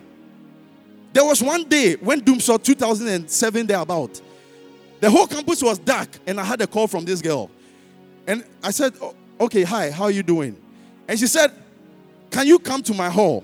There 1.12 1.24
was 1.24 1.42
one 1.42 1.64
day 1.64 1.94
when 1.96 2.20
dumsor 2.20 2.62
2007 2.62 3.66
there 3.66 3.81
about. 3.81 4.20
The 5.00 5.11
whole 5.11 5.27
campus 5.27 5.64
was 5.64 5.79
dark, 5.81 6.09
and 6.29 6.38
I 6.40 6.44
had 6.44 6.62
a 6.62 6.68
call 6.68 6.87
from 6.87 7.05
this 7.05 7.20
girl. 7.20 7.50
And 8.24 8.44
I 8.62 8.70
said, 8.70 8.94
Okay, 9.40 9.64
hi, 9.64 9.90
how 9.90 10.05
are 10.05 10.12
you 10.12 10.22
doing? 10.22 10.57
And 11.09 11.18
she 11.18 11.27
said, 11.27 11.50
Can 12.31 12.46
you 12.46 12.61
come 12.61 12.85
to 12.85 12.94
my 12.94 13.11
hall, 13.11 13.42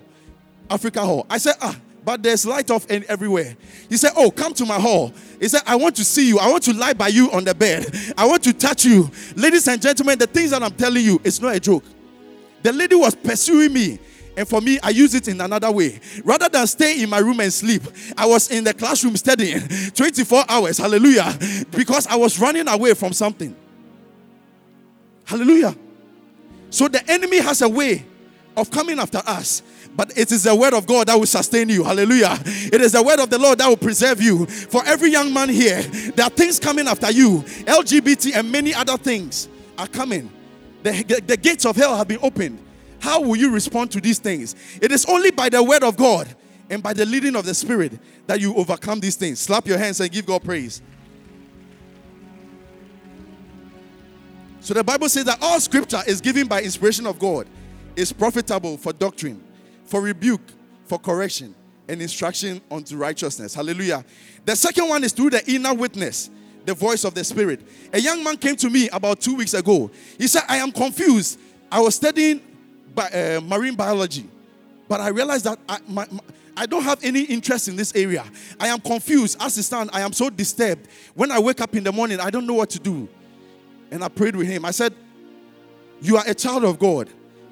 Africa 0.70 1.00
Hall? 1.00 1.26
I 1.28 1.38
said, 1.38 1.56
Ah, 1.60 1.76
but 2.04 2.22
there's 2.22 2.46
light 2.46 2.70
off 2.70 2.90
in 2.90 3.04
everywhere. 3.08 3.56
He 3.88 3.96
said, 3.96 4.12
Oh, 4.16 4.30
come 4.30 4.54
to 4.54 4.66
my 4.66 4.80
hall. 4.80 5.12
He 5.40 5.48
said, 5.48 5.62
I 5.66 5.76
want 5.76 5.96
to 5.96 6.04
see 6.04 6.28
you. 6.28 6.38
I 6.38 6.50
want 6.50 6.62
to 6.64 6.72
lie 6.72 6.92
by 6.92 7.08
you 7.08 7.30
on 7.32 7.44
the 7.44 7.54
bed. 7.54 7.86
I 8.16 8.26
want 8.26 8.42
to 8.44 8.52
touch 8.52 8.84
you. 8.84 9.10
Ladies 9.36 9.68
and 9.68 9.80
gentlemen, 9.80 10.18
the 10.18 10.26
things 10.26 10.50
that 10.50 10.62
I'm 10.62 10.72
telling 10.72 11.04
you, 11.04 11.20
it's 11.24 11.40
not 11.40 11.54
a 11.54 11.60
joke. 11.60 11.84
The 12.62 12.72
lady 12.72 12.94
was 12.94 13.14
pursuing 13.14 13.72
me. 13.72 13.98
And 14.36 14.48
for 14.48 14.60
me, 14.60 14.78
I 14.82 14.90
use 14.90 15.14
it 15.14 15.28
in 15.28 15.40
another 15.40 15.70
way. 15.70 16.00
Rather 16.24 16.48
than 16.48 16.66
stay 16.66 17.02
in 17.02 17.10
my 17.10 17.18
room 17.18 17.40
and 17.40 17.52
sleep, 17.52 17.82
I 18.16 18.26
was 18.26 18.50
in 18.50 18.64
the 18.64 18.72
classroom 18.72 19.16
studying 19.16 19.60
24 19.94 20.44
hours. 20.48 20.78
Hallelujah. 20.78 21.36
Because 21.70 22.06
I 22.06 22.16
was 22.16 22.38
running 22.38 22.68
away 22.68 22.94
from 22.94 23.12
something. 23.12 23.54
Hallelujah. 25.24 25.76
So 26.70 26.88
the 26.88 27.08
enemy 27.10 27.38
has 27.38 27.62
a 27.62 27.68
way 27.68 28.06
of 28.56 28.70
coming 28.70 28.98
after 28.98 29.18
us 29.26 29.62
but 29.96 30.16
it 30.16 30.32
is 30.32 30.44
the 30.44 30.54
word 30.54 30.72
of 30.72 30.86
God 30.86 31.08
that 31.08 31.18
will 31.18 31.26
sustain 31.26 31.68
you. 31.68 31.84
Hallelujah. 31.84 32.38
It 32.44 32.80
is 32.80 32.92
the 32.92 33.02
word 33.02 33.20
of 33.20 33.28
the 33.28 33.38
Lord 33.38 33.58
that 33.58 33.68
will 33.68 33.76
preserve 33.76 34.22
you. 34.22 34.46
For 34.46 34.84
every 34.86 35.10
young 35.10 35.32
man 35.32 35.48
here, 35.48 35.82
there 35.82 36.26
are 36.26 36.30
things 36.30 36.58
coming 36.58 36.88
after 36.88 37.10
you. 37.10 37.40
LGBT 37.42 38.36
and 38.36 38.50
many 38.50 38.72
other 38.72 38.96
things 38.96 39.48
are 39.76 39.88
coming. 39.88 40.30
The, 40.82 41.02
the, 41.02 41.20
the 41.20 41.36
gates 41.36 41.66
of 41.66 41.76
hell 41.76 41.96
have 41.96 42.08
been 42.08 42.20
opened. 42.22 42.58
How 43.00 43.20
will 43.20 43.36
you 43.36 43.50
respond 43.50 43.90
to 43.92 44.00
these 44.00 44.18
things? 44.18 44.54
It 44.80 44.92
is 44.92 45.04
only 45.06 45.30
by 45.30 45.48
the 45.48 45.62
word 45.62 45.82
of 45.82 45.96
God 45.96 46.28
and 46.68 46.82
by 46.82 46.92
the 46.92 47.04
leading 47.04 47.34
of 47.34 47.44
the 47.44 47.54
Spirit 47.54 47.98
that 48.26 48.40
you 48.40 48.54
overcome 48.54 49.00
these 49.00 49.16
things. 49.16 49.40
Slap 49.40 49.66
your 49.66 49.78
hands 49.78 50.00
and 50.00 50.10
give 50.10 50.26
God 50.26 50.44
praise. 50.44 50.82
So 54.60 54.74
the 54.74 54.84
Bible 54.84 55.08
says 55.08 55.24
that 55.24 55.38
all 55.40 55.58
scripture 55.58 56.02
is 56.06 56.20
given 56.20 56.46
by 56.46 56.62
inspiration 56.62 57.06
of 57.06 57.18
God, 57.18 57.46
is 57.96 58.12
profitable 58.12 58.76
for 58.76 58.92
doctrine, 58.92 59.42
for 59.90 60.00
rebuke, 60.00 60.52
for 60.86 61.00
correction, 61.00 61.52
and 61.88 62.00
instruction 62.00 62.60
unto 62.70 62.96
righteousness. 62.96 63.54
Hallelujah. 63.54 64.04
The 64.44 64.54
second 64.54 64.88
one 64.88 65.02
is 65.02 65.12
through 65.12 65.30
the 65.30 65.52
inner 65.52 65.74
witness, 65.74 66.30
the 66.64 66.74
voice 66.74 67.02
of 67.02 67.12
the 67.14 67.24
Spirit. 67.24 67.60
A 67.92 67.98
young 67.98 68.22
man 68.22 68.36
came 68.36 68.54
to 68.56 68.70
me 68.70 68.88
about 68.90 69.20
two 69.20 69.34
weeks 69.34 69.52
ago. 69.52 69.90
He 70.16 70.28
said, 70.28 70.44
I 70.48 70.58
am 70.58 70.70
confused. 70.70 71.40
I 71.72 71.80
was 71.80 71.96
studying 71.96 72.40
bi- 72.94 73.08
uh, 73.08 73.40
marine 73.40 73.74
biology, 73.74 74.30
but 74.88 75.00
I 75.00 75.08
realized 75.08 75.46
that 75.46 75.58
I, 75.68 75.78
my, 75.88 76.06
my, 76.08 76.20
I 76.56 76.66
don't 76.66 76.84
have 76.84 77.02
any 77.02 77.22
interest 77.22 77.66
in 77.66 77.74
this 77.74 77.92
area. 77.96 78.24
I 78.60 78.68
am 78.68 78.78
confused. 78.78 79.38
As 79.40 79.58
it 79.58 79.64
stands, 79.64 79.90
I 79.92 80.02
am 80.02 80.12
so 80.12 80.30
disturbed. 80.30 80.86
When 81.14 81.32
I 81.32 81.40
wake 81.40 81.60
up 81.60 81.74
in 81.74 81.82
the 81.82 81.90
morning, 81.90 82.20
I 82.20 82.30
don't 82.30 82.46
know 82.46 82.54
what 82.54 82.70
to 82.70 82.78
do. 82.78 83.08
And 83.90 84.04
I 84.04 84.08
prayed 84.08 84.36
with 84.36 84.46
him. 84.46 84.64
I 84.64 84.70
said, 84.70 84.94
You 86.00 86.16
are 86.16 86.24
a 86.28 86.34
child 86.34 86.62
of 86.62 86.78
God. 86.78 87.08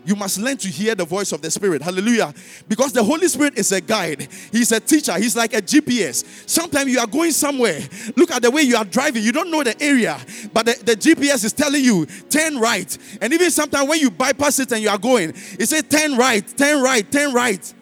You 0.09 0.16
must 0.16 0.38
learn 0.38 0.56
to 0.56 0.68
hear 0.68 0.94
the 0.94 1.04
voice 1.04 1.32
of 1.32 1.42
the 1.42 1.50
Spirit. 1.50 1.82
Hallelujah. 1.82 2.32
Because 2.66 2.94
the 2.94 3.04
Holy 3.04 3.28
Spirit 3.28 3.59
is 3.59 3.72
a 3.72 3.80
guide, 3.82 4.26
He's 4.50 4.72
a 4.72 4.80
teacher, 4.80 5.12
He's 5.18 5.36
like 5.36 5.52
a 5.52 5.61
GPS. 5.61 6.48
Sometimes 6.48 6.90
you 6.90 6.98
are 6.98 7.06
going 7.06 7.30
somewhere. 7.30 7.78
Look 8.16 8.30
at 8.30 8.40
the 8.40 8.50
way 8.50 8.62
you 8.62 8.74
are 8.74 8.86
driving. 8.86 9.22
You 9.22 9.32
don't 9.32 9.50
know 9.50 9.62
the 9.62 9.78
area, 9.82 10.18
but 10.54 10.64
the, 10.64 10.82
the 10.82 10.96
GPS 10.96 11.44
is 11.44 11.52
telling 11.52 11.84
you, 11.84 12.06
turn 12.30 12.56
right. 12.56 12.96
And 13.20 13.34
even 13.34 13.50
sometimes 13.50 13.86
when 13.86 14.00
you 14.00 14.11
bypass 14.11 14.59
it 14.61 14.72
and 14.72 14.80
you 14.80 14.88
are 14.88 14.96
going, 14.96 15.34
it 15.59 15.68
says, 15.68 15.82
turn 15.82 16.16
right, 16.16 16.56
turn 16.56 16.82
right, 16.82 17.12
turn 17.12 17.34
right. 17.34 17.74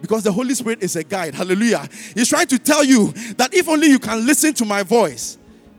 Because 0.00 0.22
the 0.22 0.30
Holy 0.30 0.54
Spirit 0.54 0.84
is 0.84 0.94
a 0.94 1.02
guide. 1.02 1.34
Hallelujah. 1.34 1.88
He's 2.14 2.28
trying 2.28 2.46
to 2.46 2.60
tell 2.60 2.84
you 2.84 3.10
that 3.38 3.52
if 3.54 3.68
only 3.68 3.88
you 3.88 3.98
can 3.98 4.24
listen 4.24 4.54
to 4.54 4.64
my 4.64 4.84
voice, 4.84 5.36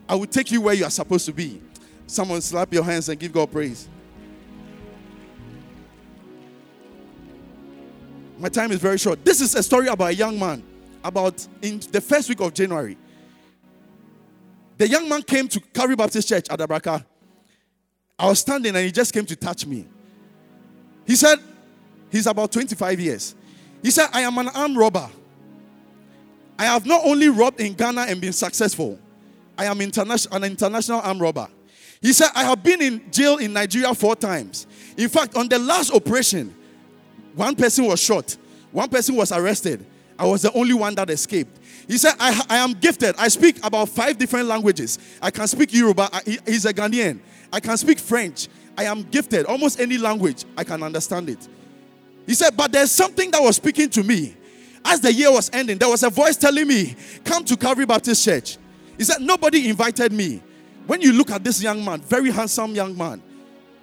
I 0.10 0.16
will 0.16 0.28
take 0.28 0.52
you 0.52 0.60
where 0.60 0.74
you 0.74 0.84
are 0.84 0.92
supposed 0.92 1.26
to 1.28 1.32
be. 1.32 1.62
Someone 2.08 2.42
slap 2.42 2.74
your 2.74 2.84
hands 2.84 3.08
and 3.08 3.18
give 3.18 3.32
God 3.32 3.50
praise. 3.50 3.88
My 8.42 8.50
time 8.50 8.72
is 8.72 8.80
very 8.80 8.98
short. 8.98 9.24
This 9.24 9.40
is 9.40 9.54
a 9.54 9.62
story 9.62 9.86
about 9.86 10.06
a 10.06 10.16
young 10.16 10.40
man. 10.40 10.64
About 11.04 11.48
in 11.62 11.80
the 11.92 12.02
first 12.02 12.28
week 12.28 12.42
of 12.42 12.54
January, 12.56 12.98
the 14.78 14.88
young 14.88 15.08
man 15.08 15.22
came 15.22 15.48
to 15.48 15.60
Calvary 15.60 15.96
Baptist 15.96 16.28
Church 16.28 16.50
at 16.50 16.60
Adabraka. 16.60 17.06
I 18.18 18.28
was 18.28 18.40
standing 18.40 18.76
and 18.76 18.84
he 18.84 18.92
just 18.92 19.14
came 19.14 19.26
to 19.28 19.36
touch 19.36 19.66
me. 19.68 19.88
He 21.06 21.16
said, 21.16 21.38
he's 22.12 22.26
about 22.26 22.52
25 22.52 23.00
years. 23.00 23.36
He 23.84 23.92
said, 23.92 24.10
I 24.12 24.22
am 24.22 24.38
an 24.40 24.48
armed 24.50 24.78
robber. 24.78 25.10
I 26.58 26.66
have 26.66 26.86
not 26.86 27.02
only 27.04 27.30
robbed 27.30 27.60
in 27.62 27.74
Ghana 27.74 28.02
and 28.02 28.20
been 28.22 28.34
successful, 28.34 29.00
I 29.56 29.66
am 29.66 29.82
international, 29.82 30.36
an 30.36 30.44
international 30.44 31.02
armed 31.02 31.22
robber. 31.22 31.48
He 32.02 32.14
said, 32.14 32.30
I 32.34 32.44
have 32.44 32.64
been 32.64 32.82
in 32.82 33.12
jail 33.12 33.38
in 33.38 33.54
Nigeria 33.54 33.94
four 33.94 34.16
times. 34.16 34.66
In 34.98 35.10
fact, 35.10 35.36
on 35.36 35.48
the 35.48 35.60
last 35.60 35.92
operation, 35.94 36.56
one 37.36 37.56
person 37.56 37.86
was 37.86 38.00
shot, 38.00 38.36
one 38.72 38.90
person 38.90 39.16
was 39.16 39.32
arrested. 39.32 39.86
I 40.18 40.26
was 40.26 40.44
the 40.44 40.54
only 40.54 40.76
one 40.76 40.94
that 40.96 41.10
escaped. 41.10 41.58
He 41.88 41.98
said, 41.98 42.14
I, 42.20 42.40
I 42.48 42.58
am 42.58 42.74
gifted. 42.74 43.16
I 43.18 43.28
speak 43.28 43.58
about 43.66 43.90
five 43.90 44.20
different 44.20 44.48
languages. 44.48 45.00
I 45.20 45.32
can 45.32 45.48
speak 45.48 45.74
Yoruba. 45.74 46.10
I, 46.14 46.22
he's 46.46 46.66
a 46.66 46.74
Ghanaian. 46.74 47.20
I 47.52 47.60
can 47.60 47.76
speak 47.76 47.98
French. 47.98 48.48
I 48.78 48.84
am 48.84 49.04
gifted. 49.04 49.46
Almost 49.48 49.80
any 49.80 49.98
language, 49.98 50.46
I 50.56 50.64
can 50.64 50.84
understand 50.84 51.30
it. 51.30 51.48
He 52.26 52.34
said, 52.34 52.56
But 52.56 52.72
there's 52.72 52.92
something 52.92 53.32
that 53.32 53.42
was 53.42 53.56
speaking 53.56 53.90
to 53.90 54.04
me. 54.04 54.36
As 54.86 55.02
the 55.02 55.12
year 55.12 55.32
was 55.32 55.50
ending, 55.54 55.78
there 55.78 55.90
was 55.90 56.04
a 56.04 56.10
voice 56.10 56.38
telling 56.38 56.68
me, 56.68 56.96
Come 57.24 57.44
to 57.46 57.58
Calvary 57.58 57.86
Baptist 57.86 58.24
Church. 58.24 58.58
He 58.98 59.04
said, 59.04 59.22
Nobody 59.22 59.70
invited 59.70 60.12
me. 60.12 60.42
When 60.88 61.02
you 61.02 61.14
look 61.14 61.32
at 61.32 61.44
this 61.44 61.62
young 61.62 61.84
man, 61.84 62.02
very 62.02 62.32
handsome 62.32 62.74
young 62.74 62.96
man, 62.98 63.22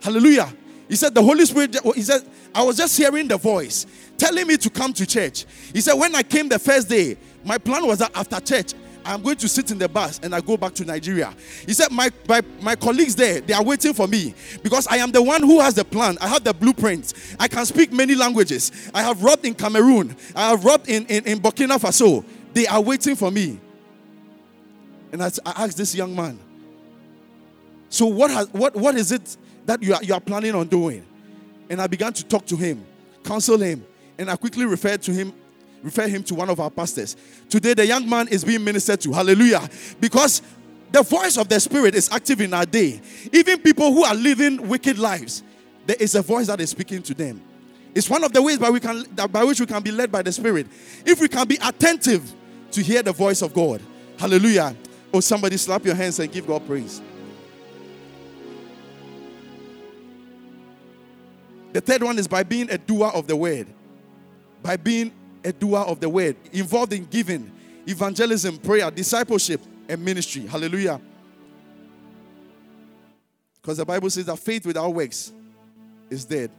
hallelujah. 0.02 0.52
He 0.88 0.96
said, 0.96 1.14
The 1.14 1.22
Holy 1.22 1.44
Spirit, 1.44 1.76
he 1.94 2.02
said, 2.02 2.22
I 2.54 2.62
was 2.62 2.76
just 2.76 2.96
hearing 2.96 3.28
the 3.28 3.36
voice 3.36 3.86
telling 4.16 4.46
me 4.46 4.56
to 4.56 4.70
come 4.70 4.92
to 4.94 5.06
church. 5.06 5.46
He 5.72 5.80
said, 5.80 5.94
When 5.94 6.14
I 6.14 6.22
came 6.22 6.48
the 6.48 6.58
first 6.58 6.88
day, 6.88 7.16
my 7.44 7.58
plan 7.58 7.86
was 7.86 7.98
that 7.98 8.10
after 8.14 8.40
church, 8.40 8.74
I'm 9.08 9.22
going 9.22 9.36
to 9.36 9.48
sit 9.48 9.70
in 9.70 9.78
the 9.78 9.88
bus 9.88 10.20
and 10.22 10.34
I 10.34 10.40
go 10.42 10.56
back 10.58 10.74
to 10.74 10.84
Nigeria. 10.84 11.34
He 11.66 11.72
said, 11.72 11.90
my, 11.90 12.10
my, 12.28 12.42
my 12.60 12.76
colleagues 12.76 13.16
there, 13.16 13.40
they 13.40 13.54
are 13.54 13.64
waiting 13.64 13.94
for 13.94 14.06
me 14.06 14.34
because 14.62 14.86
I 14.86 14.96
am 14.96 15.12
the 15.12 15.22
one 15.22 15.42
who 15.42 15.60
has 15.60 15.72
the 15.74 15.84
plan. 15.84 16.18
I 16.20 16.28
have 16.28 16.44
the 16.44 16.52
blueprint. 16.52 17.14
I 17.40 17.48
can 17.48 17.64
speak 17.64 17.90
many 17.90 18.14
languages. 18.14 18.90
I 18.92 19.02
have 19.02 19.22
robbed 19.22 19.46
in 19.46 19.54
Cameroon. 19.54 20.14
I 20.36 20.50
have 20.50 20.62
robbed 20.62 20.90
in, 20.90 21.06
in, 21.06 21.24
in 21.24 21.38
Burkina 21.40 21.78
Faso. 21.78 22.22
They 22.52 22.66
are 22.66 22.82
waiting 22.82 23.16
for 23.16 23.30
me. 23.30 23.58
And 25.10 25.22
I, 25.22 25.30
I 25.46 25.64
asked 25.64 25.78
this 25.78 25.94
young 25.94 26.14
man, 26.14 26.38
so 27.88 28.04
what, 28.06 28.30
has, 28.30 28.52
what, 28.52 28.76
what 28.76 28.94
is 28.94 29.10
it 29.10 29.38
that 29.64 29.82
you 29.82 29.94
are, 29.94 30.02
you 30.02 30.12
are 30.12 30.20
planning 30.20 30.54
on 30.54 30.66
doing? 30.66 31.02
And 31.70 31.80
I 31.80 31.86
began 31.86 32.12
to 32.14 32.24
talk 32.24 32.46
to 32.46 32.56
him, 32.56 32.84
counsel 33.24 33.58
him, 33.58 33.84
and 34.18 34.30
I 34.30 34.36
quickly 34.36 34.64
referred 34.64 35.02
to 35.02 35.12
him 35.12 35.32
refer 35.82 36.08
him 36.08 36.22
to 36.24 36.34
one 36.34 36.50
of 36.50 36.60
our 36.60 36.70
pastors. 36.70 37.16
Today, 37.48 37.74
the 37.74 37.86
young 37.86 38.08
man 38.08 38.28
is 38.28 38.44
being 38.44 38.64
ministered 38.64 39.00
to. 39.02 39.12
Hallelujah. 39.12 39.68
Because 40.00 40.42
the 40.90 41.02
voice 41.02 41.36
of 41.36 41.48
the 41.48 41.60
Spirit 41.60 41.94
is 41.94 42.08
active 42.10 42.40
in 42.40 42.54
our 42.54 42.66
day. 42.66 43.00
Even 43.32 43.60
people 43.60 43.92
who 43.92 44.04
are 44.04 44.14
living 44.14 44.68
wicked 44.68 44.98
lives, 44.98 45.42
there 45.86 45.96
is 45.98 46.14
a 46.14 46.22
voice 46.22 46.46
that 46.48 46.60
is 46.60 46.70
speaking 46.70 47.02
to 47.02 47.14
them. 47.14 47.40
It's 47.94 48.08
one 48.08 48.22
of 48.24 48.32
the 48.32 48.42
ways 48.42 48.58
by, 48.58 48.70
we 48.70 48.80
can, 48.80 49.04
by 49.30 49.44
which 49.44 49.60
we 49.60 49.66
can 49.66 49.82
be 49.82 49.90
led 49.90 50.12
by 50.12 50.22
the 50.22 50.32
Spirit. 50.32 50.66
If 51.04 51.20
we 51.20 51.28
can 51.28 51.46
be 51.46 51.58
attentive 51.62 52.32
to 52.72 52.82
hear 52.82 53.02
the 53.02 53.12
voice 53.12 53.42
of 53.42 53.54
God. 53.54 53.82
Hallelujah. 54.18 54.76
Oh, 55.12 55.20
somebody 55.20 55.56
slap 55.56 55.84
your 55.84 55.94
hands 55.94 56.18
and 56.18 56.30
give 56.30 56.46
God 56.46 56.66
praise. 56.66 57.00
The 61.78 61.92
third 61.92 62.02
one 62.02 62.18
is 62.18 62.26
by 62.26 62.42
being 62.42 62.68
a 62.72 62.76
doer 62.76 63.12
of 63.14 63.28
the 63.28 63.36
word. 63.36 63.68
By 64.64 64.76
being 64.76 65.12
a 65.44 65.52
doer 65.52 65.78
of 65.78 66.00
the 66.00 66.08
word, 66.08 66.34
involved 66.52 66.92
in 66.92 67.04
giving, 67.04 67.52
evangelism, 67.86 68.58
prayer, 68.58 68.90
discipleship, 68.90 69.60
and 69.88 70.04
ministry. 70.04 70.44
Hallelujah. 70.44 71.00
Because 73.62 73.76
the 73.76 73.84
Bible 73.84 74.10
says 74.10 74.26
that 74.26 74.40
faith 74.40 74.66
without 74.66 74.92
works 74.92 75.30
is 76.10 76.24
dead. 76.24 76.50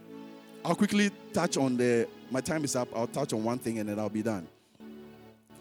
I'll 0.64 0.74
quickly 0.74 1.10
touch 1.34 1.58
on 1.58 1.76
the, 1.76 2.08
my 2.30 2.40
time 2.40 2.64
is 2.64 2.74
up. 2.74 2.88
I'll 2.96 3.06
touch 3.06 3.34
on 3.34 3.44
one 3.44 3.58
thing 3.58 3.78
and 3.78 3.90
then 3.90 3.98
I'll 3.98 4.08
be 4.08 4.22
done. 4.22 4.48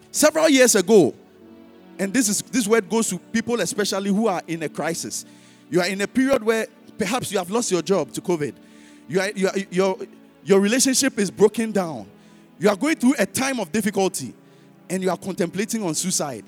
Several 0.09 0.47
years 0.47 0.73
ago, 0.75 1.13
and 1.99 2.13
this 2.13 2.29
is 2.29 2.41
this 2.43 2.65
word 2.65 2.89
goes 2.89 3.09
to 3.09 3.19
people 3.19 3.59
especially 3.59 4.09
who 4.09 4.27
are 4.27 4.41
in 4.47 4.63
a 4.63 4.69
crisis. 4.69 5.25
You 5.69 5.81
are 5.81 5.87
in 5.87 5.99
a 5.99 6.07
period 6.07 6.45
where 6.45 6.65
perhaps 6.97 7.29
you 7.29 7.39
have 7.39 7.51
lost 7.51 7.69
your 7.71 7.81
job 7.81 8.13
to 8.13 8.21
COVID. 8.21 8.53
You 9.09 9.19
are, 9.19 9.31
you 9.31 9.47
are, 9.47 9.57
your, 9.71 9.97
your 10.45 10.59
relationship 10.59 11.17
is 11.17 11.31
broken 11.31 11.71
down. 11.71 12.07
You 12.59 12.69
are 12.69 12.75
going 12.75 12.95
through 12.95 13.15
a 13.17 13.25
time 13.25 13.59
of 13.59 13.71
difficulty 13.71 14.33
and 14.87 15.01
you 15.01 15.09
are 15.09 15.17
contemplating 15.17 15.83
on 15.83 15.95
suicide. 15.95 16.45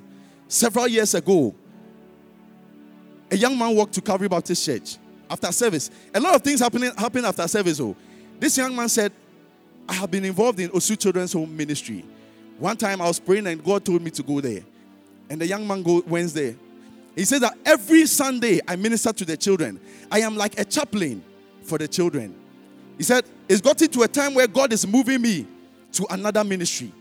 Several 0.48 0.88
years 0.88 1.16
ago, 1.16 1.56
a 3.32 3.36
young 3.36 3.58
man 3.58 3.76
walked 3.76 3.94
to 3.94 4.02
Calvary 4.02 4.28
Baptist 4.28 4.64
Church 4.64 4.98
after 5.30 5.52
service. 5.52 5.90
A 6.14 6.20
lot 6.20 6.36
of 6.36 6.42
things 6.44 6.60
happening 6.60 6.92
happened 6.96 7.26
after 7.26 7.48
service. 7.48 7.80
Oh, 7.80 7.96
this 8.40 8.58
young 8.58 8.76
man 8.76 8.90
said, 8.90 9.12
"I 9.88 9.94
have 9.94 10.12
been 10.12 10.26
involved 10.26 10.60
in 10.60 10.70
Osu 10.70 11.00
Children's 11.00 11.34
Home 11.34 11.56
Ministry. 11.56 12.04
One 12.60 12.76
time 12.76 13.02
I 13.02 13.08
was 13.08 13.20
praying 13.20 13.48
and 13.48 13.64
God 13.64 13.86
told 13.86 14.02
me 14.02 14.12
to 14.12 14.22
go 14.22 14.42
there, 14.42 14.62
and 15.30 15.40
the 15.40 15.48
young 15.48 15.66
man 15.66 15.82
go 15.82 16.04
Wednesday. 16.06 16.58
He 17.16 17.24
said 17.24 17.42
that 17.42 17.58
every 17.66 18.06
Sunday 18.06 18.60
I 18.68 18.76
minister 18.76 19.14
to 19.14 19.26
the 19.26 19.38
children. 19.38 19.80
I 20.12 20.20
am 20.20 20.36
like 20.36 20.60
a 20.60 20.66
chaplain 20.66 21.24
for 21.64 21.78
the 21.78 21.88
children. 21.88 22.36
He 23.02 23.04
said 23.04 23.26
it's 23.50 23.62
gotten 23.62 23.88
to 23.88 24.04
a 24.04 24.08
time 24.08 24.36
where 24.36 24.46
God 24.46 24.72
is 24.72 24.86
moving 24.86 25.24
me 25.24 25.48
to 25.94 26.06
another 26.12 26.44
ministry. 26.44 26.94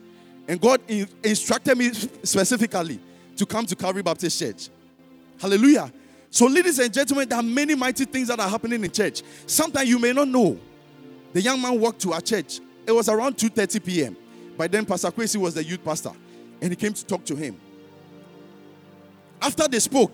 And 0.48 0.58
God 0.58 0.80
in- 0.88 1.06
instructed 1.22 1.76
me 1.76 1.92
specifically 1.92 2.98
to 3.36 3.44
come 3.44 3.66
to 3.66 3.76
Calvary 3.76 4.02
Baptist 4.02 4.38
Church. 4.38 4.70
Hallelujah. 5.38 5.92
So, 6.30 6.46
ladies 6.46 6.78
and 6.78 6.90
gentlemen, 6.90 7.28
there 7.28 7.38
are 7.38 7.42
many 7.42 7.74
mighty 7.74 8.06
things 8.06 8.28
that 8.28 8.40
are 8.40 8.48
happening 8.48 8.82
in 8.82 8.90
church. 8.90 9.22
Sometimes 9.44 9.90
you 9.90 9.98
may 9.98 10.14
not 10.14 10.26
know. 10.26 10.58
The 11.34 11.42
young 11.42 11.60
man 11.60 11.78
walked 11.78 12.00
to 12.00 12.14
our 12.14 12.22
church. 12.22 12.60
It 12.86 12.92
was 12.92 13.10
around 13.10 13.36
2:30 13.36 13.84
p.m. 13.84 14.16
By 14.56 14.68
then, 14.68 14.86
Pastor 14.86 15.10
Kwesi 15.10 15.36
was 15.36 15.52
the 15.52 15.62
youth 15.62 15.84
pastor, 15.84 16.12
and 16.62 16.72
he 16.72 16.76
came 16.76 16.94
to 16.94 17.04
talk 17.04 17.26
to 17.26 17.36
him. 17.36 17.60
After 19.42 19.68
they 19.68 19.80
spoke, 19.80 20.12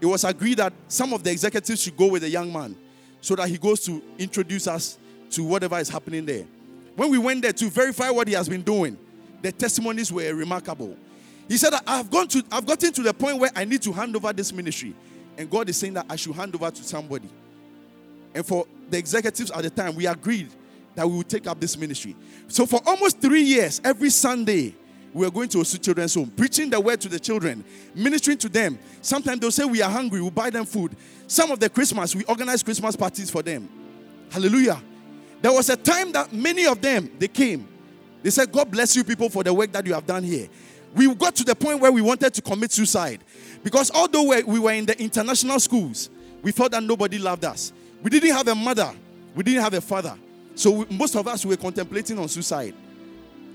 it 0.00 0.06
was 0.06 0.24
agreed 0.24 0.58
that 0.58 0.72
some 0.88 1.12
of 1.12 1.22
the 1.22 1.30
executives 1.30 1.80
should 1.80 1.96
go 1.96 2.08
with 2.08 2.22
the 2.22 2.30
young 2.30 2.52
man 2.52 2.74
so 3.20 3.36
that 3.36 3.48
he 3.48 3.58
goes 3.58 3.84
to 3.84 4.02
introduce 4.18 4.66
us 4.66 4.98
to 5.30 5.44
whatever 5.44 5.78
is 5.78 5.88
happening 5.88 6.26
there. 6.26 6.44
When 6.96 7.10
we 7.10 7.18
went 7.18 7.42
there 7.42 7.52
to 7.52 7.70
verify 7.70 8.10
what 8.10 8.28
he 8.28 8.34
has 8.34 8.48
been 8.48 8.62
doing, 8.62 8.98
the 9.42 9.52
testimonies 9.52 10.12
were 10.12 10.34
remarkable. 10.34 10.96
He 11.48 11.56
said, 11.56 11.72
I've 11.86 12.10
gone 12.10 12.28
to 12.28 12.44
I've 12.52 12.66
gotten 12.66 12.92
to 12.92 13.02
the 13.02 13.14
point 13.14 13.38
where 13.38 13.50
I 13.56 13.64
need 13.64 13.82
to 13.82 13.92
hand 13.92 14.14
over 14.14 14.32
this 14.32 14.52
ministry. 14.52 14.94
And 15.36 15.50
God 15.50 15.68
is 15.68 15.76
saying 15.76 15.94
that 15.94 16.06
I 16.08 16.16
should 16.16 16.34
hand 16.34 16.54
over 16.54 16.70
to 16.70 16.84
somebody. 16.84 17.28
And 18.34 18.46
for 18.46 18.66
the 18.88 18.98
executives 18.98 19.50
at 19.50 19.62
the 19.62 19.70
time, 19.70 19.94
we 19.94 20.06
agreed 20.06 20.48
that 20.94 21.08
we 21.08 21.16
would 21.16 21.28
take 21.28 21.46
up 21.46 21.58
this 21.58 21.76
ministry. 21.76 22.14
So 22.48 22.66
for 22.66 22.80
almost 22.86 23.20
three 23.20 23.42
years, 23.42 23.80
every 23.82 24.10
Sunday, 24.10 24.74
we 25.12 25.24
were 25.24 25.30
going 25.30 25.48
to 25.48 25.58
Osu 25.58 25.82
Children's 25.82 26.14
Home, 26.14 26.30
preaching 26.36 26.70
the 26.70 26.80
word 26.80 27.00
to 27.00 27.08
the 27.08 27.18
children, 27.18 27.64
ministering 27.94 28.38
to 28.38 28.48
them. 28.48 28.78
Sometimes 29.02 29.40
they'll 29.40 29.50
say, 29.50 29.64
We 29.64 29.82
are 29.82 29.90
hungry, 29.90 30.20
we'll 30.20 30.30
buy 30.30 30.50
them 30.50 30.64
food. 30.64 30.96
Some 31.26 31.50
of 31.50 31.58
the 31.58 31.68
Christmas, 31.68 32.14
we 32.14 32.24
organize 32.24 32.62
Christmas 32.62 32.94
parties 32.94 33.30
for 33.30 33.42
them. 33.42 33.68
Hallelujah. 34.30 34.80
There 35.42 35.52
was 35.52 35.70
a 35.70 35.76
time 35.76 36.12
that 36.12 36.32
many 36.32 36.66
of 36.66 36.80
them 36.80 37.10
they 37.18 37.28
came. 37.28 37.66
They 38.22 38.30
said, 38.30 38.52
God 38.52 38.70
bless 38.70 38.94
you 38.94 39.04
people 39.04 39.30
for 39.30 39.42
the 39.42 39.52
work 39.52 39.72
that 39.72 39.86
you 39.86 39.94
have 39.94 40.06
done 40.06 40.22
here. 40.22 40.48
We 40.94 41.12
got 41.14 41.34
to 41.36 41.44
the 41.44 41.54
point 41.54 41.80
where 41.80 41.92
we 41.92 42.02
wanted 42.02 42.34
to 42.34 42.42
commit 42.42 42.72
suicide. 42.72 43.20
Because 43.62 43.90
although 43.90 44.24
we 44.46 44.58
were 44.58 44.72
in 44.72 44.86
the 44.86 45.00
international 45.00 45.60
schools, 45.60 46.10
we 46.42 46.52
felt 46.52 46.72
that 46.72 46.82
nobody 46.82 47.18
loved 47.18 47.44
us. 47.44 47.72
We 48.02 48.10
didn't 48.10 48.34
have 48.34 48.48
a 48.48 48.54
mother, 48.54 48.92
we 49.34 49.42
didn't 49.42 49.62
have 49.62 49.74
a 49.74 49.80
father. 49.80 50.16
So 50.54 50.70
we, 50.70 50.96
most 50.96 51.16
of 51.16 51.26
us 51.26 51.44
were 51.46 51.56
contemplating 51.56 52.18
on 52.18 52.28
suicide. 52.28 52.74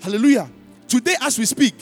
Hallelujah. 0.02 0.50
Today, 0.88 1.16
as 1.22 1.38
we 1.38 1.46
speak, 1.46 1.74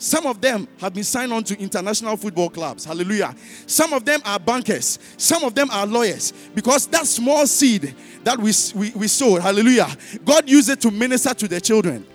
some 0.00 0.26
of 0.26 0.40
them 0.40 0.66
have 0.78 0.94
been 0.94 1.04
signed 1.04 1.30
on 1.30 1.44
to 1.44 1.60
international 1.60 2.16
football 2.16 2.48
clubs. 2.48 2.86
Hallelujah. 2.86 3.34
Some 3.66 3.92
of 3.92 4.02
them 4.02 4.22
are 4.24 4.38
bankers. 4.38 4.98
Some 5.18 5.44
of 5.44 5.54
them 5.54 5.68
are 5.70 5.86
lawyers. 5.86 6.32
Because 6.54 6.86
that 6.86 7.06
small 7.06 7.46
seed 7.46 7.94
that 8.24 8.38
we, 8.38 8.50
we, 8.74 8.92
we 8.92 9.08
sowed, 9.08 9.42
hallelujah, 9.42 9.88
God 10.24 10.48
used 10.48 10.70
it 10.70 10.80
to 10.80 10.90
minister 10.90 11.34
to 11.34 11.46
their 11.46 11.60
children. 11.60 12.06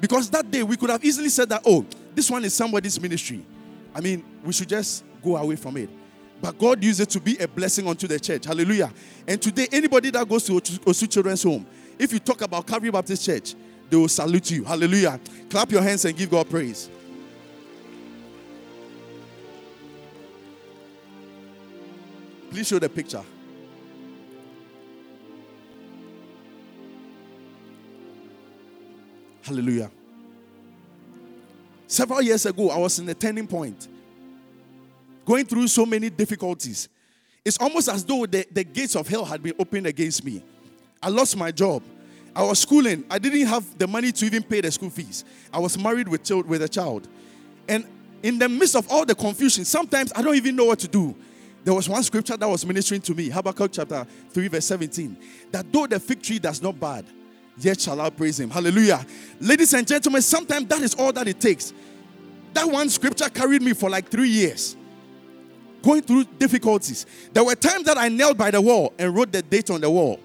Because 0.00 0.30
that 0.30 0.48
day 0.48 0.62
we 0.62 0.76
could 0.76 0.90
have 0.90 1.04
easily 1.04 1.28
said 1.28 1.48
that, 1.48 1.62
oh, 1.66 1.84
this 2.14 2.30
one 2.30 2.44
is 2.44 2.54
somebody's 2.54 3.00
ministry. 3.00 3.44
I 3.92 4.00
mean, 4.00 4.24
we 4.44 4.52
should 4.52 4.68
just 4.68 5.02
go 5.24 5.36
away 5.38 5.56
from 5.56 5.76
it. 5.76 5.90
But 6.40 6.56
God 6.56 6.84
used 6.84 7.00
it 7.00 7.10
to 7.10 7.20
be 7.20 7.36
a 7.38 7.48
blessing 7.48 7.88
unto 7.88 8.06
the 8.06 8.20
church. 8.20 8.44
Hallelujah. 8.44 8.92
And 9.26 9.42
today, 9.42 9.66
anybody 9.72 10.10
that 10.10 10.28
goes 10.28 10.44
to 10.44 10.52
Osu 10.52 11.10
Children's 11.10 11.42
Home, 11.42 11.66
if 11.98 12.12
you 12.12 12.20
talk 12.20 12.42
about 12.42 12.64
Calvary 12.64 12.92
Baptist 12.92 13.26
Church, 13.26 13.56
they 13.90 13.96
will 13.96 14.08
salute 14.08 14.50
you. 14.50 14.64
Hallelujah. 14.64 15.18
Clap 15.48 15.70
your 15.70 15.82
hands 15.82 16.04
and 16.04 16.16
give 16.16 16.30
God 16.30 16.48
praise. 16.48 16.90
Please 22.50 22.66
show 22.66 22.78
the 22.78 22.88
picture. 22.88 23.22
Hallelujah. 29.42 29.90
Several 31.86 32.20
years 32.20 32.44
ago, 32.44 32.68
I 32.68 32.76
was 32.78 32.98
in 32.98 33.08
a 33.08 33.14
turning 33.14 33.46
point, 33.46 33.88
going 35.24 35.46
through 35.46 35.68
so 35.68 35.86
many 35.86 36.10
difficulties. 36.10 36.88
It's 37.42 37.56
almost 37.58 37.88
as 37.88 38.04
though 38.04 38.26
the, 38.26 38.46
the 38.52 38.64
gates 38.64 38.94
of 38.94 39.08
hell 39.08 39.24
had 39.24 39.42
been 39.42 39.54
opened 39.58 39.86
against 39.86 40.22
me. 40.22 40.42
I 41.02 41.08
lost 41.08 41.34
my 41.34 41.50
job. 41.50 41.82
I 42.34 42.42
was 42.42 42.60
schooling. 42.60 43.04
I 43.10 43.18
didn't 43.18 43.46
have 43.46 43.78
the 43.78 43.86
money 43.86 44.12
to 44.12 44.26
even 44.26 44.42
pay 44.42 44.60
the 44.60 44.70
school 44.70 44.90
fees. 44.90 45.24
I 45.52 45.58
was 45.58 45.78
married 45.78 46.08
with, 46.08 46.24
child, 46.24 46.46
with 46.46 46.62
a 46.62 46.68
child. 46.68 47.08
And 47.68 47.86
in 48.22 48.38
the 48.38 48.48
midst 48.48 48.76
of 48.76 48.90
all 48.90 49.04
the 49.04 49.14
confusion, 49.14 49.64
sometimes 49.64 50.12
I 50.14 50.22
don't 50.22 50.34
even 50.36 50.56
know 50.56 50.66
what 50.66 50.78
to 50.80 50.88
do. 50.88 51.14
There 51.64 51.74
was 51.74 51.88
one 51.88 52.02
scripture 52.02 52.36
that 52.36 52.48
was 52.48 52.64
ministering 52.64 53.00
to 53.02 53.14
me, 53.14 53.28
Habakkuk 53.28 53.72
chapter 53.72 54.06
3, 54.30 54.48
verse 54.48 54.64
17. 54.66 55.16
That 55.50 55.70
though 55.72 55.86
the 55.86 56.00
fig 56.00 56.22
tree 56.22 56.38
does 56.38 56.62
not 56.62 56.78
bud, 56.78 57.04
yet 57.58 57.80
shall 57.80 58.00
I 58.00 58.10
praise 58.10 58.40
him. 58.40 58.50
Hallelujah. 58.50 59.04
Ladies 59.40 59.74
and 59.74 59.86
gentlemen, 59.86 60.22
sometimes 60.22 60.66
that 60.68 60.80
is 60.80 60.94
all 60.94 61.12
that 61.12 61.28
it 61.28 61.40
takes. 61.40 61.72
That 62.54 62.66
one 62.68 62.88
scripture 62.88 63.28
carried 63.28 63.62
me 63.62 63.72
for 63.72 63.90
like 63.90 64.08
three 64.08 64.28
years, 64.28 64.76
going 65.82 66.02
through 66.02 66.24
difficulties. 66.38 67.04
There 67.32 67.44
were 67.44 67.54
times 67.54 67.84
that 67.84 67.98
I 67.98 68.08
knelt 68.08 68.38
by 68.38 68.50
the 68.50 68.60
wall 68.60 68.92
and 68.98 69.14
wrote 69.14 69.32
the 69.32 69.42
date 69.42 69.70
on 69.70 69.80
the 69.80 69.90
wall. 69.90 70.20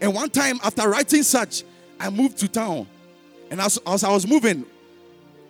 And 0.00 0.14
one 0.14 0.30
time, 0.30 0.60
after 0.62 0.88
writing 0.88 1.22
such, 1.22 1.64
I 1.98 2.10
moved 2.10 2.38
to 2.38 2.48
town. 2.48 2.86
And 3.50 3.60
as, 3.60 3.78
as 3.86 4.04
I 4.04 4.10
was 4.10 4.26
moving, 4.26 4.64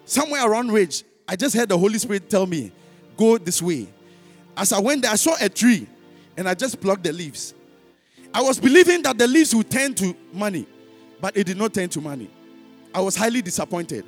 somewhere 0.05 0.49
around 0.49 0.73
Ridge, 0.73 1.05
I 1.27 1.37
just 1.37 1.55
heard 1.55 1.69
the 1.69 1.79
Holy 1.79 1.99
Spirit 1.99 2.31
tell 2.31 2.47
me, 2.47 2.73
Go 3.17 3.37
this 3.37 3.61
way. 3.61 3.89
As 4.57 4.73
I 4.73 4.79
went 4.79 5.03
there, 5.03 5.11
I 5.11 5.17
saw 5.17 5.35
a 5.41 5.49
tree 5.49 5.87
and 6.37 6.49
I 6.49 6.55
just 6.55 6.81
plucked 6.81 7.03
the 7.03 7.13
leaves. 7.13 7.53
I 8.33 8.41
was 8.41 8.61
believing 8.61 9.03
that 9.03 9.19
the 9.19 9.27
leaves 9.27 9.55
would 9.55 9.69
turn 9.71 9.95
to 9.95 10.15
money, 10.33 10.67
but 11.21 11.37
it 11.37 11.45
did 11.45 11.57
not 11.57 11.75
turn 11.75 11.89
to 11.91 12.01
money. 12.01 12.31
I 12.95 13.01
was 13.01 13.17
highly 13.17 13.43
disappointed. 13.43 14.05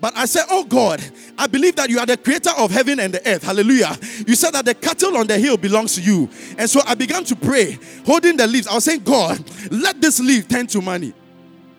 But 0.00 0.16
I 0.16 0.26
said, 0.26 0.44
Oh 0.50 0.64
God, 0.64 1.02
I 1.38 1.46
believe 1.46 1.76
that 1.76 1.88
you 1.88 1.98
are 1.98 2.06
the 2.06 2.16
creator 2.16 2.50
of 2.58 2.70
heaven 2.70 3.00
and 3.00 3.14
the 3.14 3.28
earth. 3.28 3.42
Hallelujah. 3.42 3.96
You 4.26 4.34
said 4.34 4.52
that 4.52 4.64
the 4.64 4.74
cattle 4.74 5.16
on 5.16 5.26
the 5.26 5.38
hill 5.38 5.56
belongs 5.56 5.94
to 5.94 6.02
you. 6.02 6.28
And 6.58 6.68
so 6.68 6.80
I 6.86 6.94
began 6.94 7.24
to 7.24 7.36
pray, 7.36 7.78
holding 8.04 8.36
the 8.36 8.46
leaves. 8.46 8.66
I 8.66 8.74
was 8.74 8.84
saying, 8.84 9.00
God, 9.00 9.42
let 9.70 10.00
this 10.00 10.20
leaf 10.20 10.48
turn 10.48 10.66
to 10.68 10.82
money. 10.82 11.14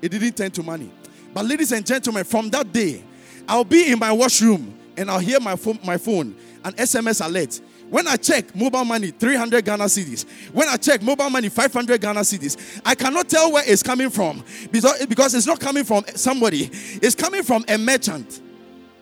It 0.01 0.09
didn't 0.09 0.35
turn 0.35 0.51
to 0.51 0.63
money. 0.63 0.91
But 1.33 1.45
ladies 1.45 1.71
and 1.71 1.85
gentlemen, 1.85 2.23
from 2.23 2.49
that 2.49 2.71
day, 2.71 3.03
I'll 3.47 3.63
be 3.63 3.91
in 3.91 3.99
my 3.99 4.11
washroom 4.11 4.73
and 4.97 5.11
I'll 5.11 5.19
hear 5.19 5.39
my 5.39 5.55
phone, 5.55 5.79
my 5.83 5.97
phone 5.97 6.35
an 6.67 6.73
SMS 6.73 7.25
alert 7.25 7.61
when 7.89 8.07
I 8.07 8.17
check 8.17 8.53
mobile 8.55 8.83
money, 8.83 9.11
300 9.11 9.63
Ghana 9.63 9.85
cedis. 9.85 10.25
When 10.51 10.67
I 10.67 10.77
check 10.77 11.01
mobile 11.01 11.29
money, 11.29 11.49
500 11.49 12.01
Ghana 12.01 12.19
cedis. 12.21 12.81
I 12.85 12.95
cannot 12.95 13.29
tell 13.29 13.51
where 13.51 13.63
it's 13.65 13.81
coming 13.81 14.09
from 14.09 14.43
because, 14.71 15.05
because 15.05 15.33
it's 15.33 15.47
not 15.47 15.59
coming 15.59 15.83
from 15.83 16.03
somebody. 16.15 16.69
It's 17.01 17.15
coming 17.15 17.43
from 17.43 17.63
a 17.67 17.77
merchant. 17.77 18.41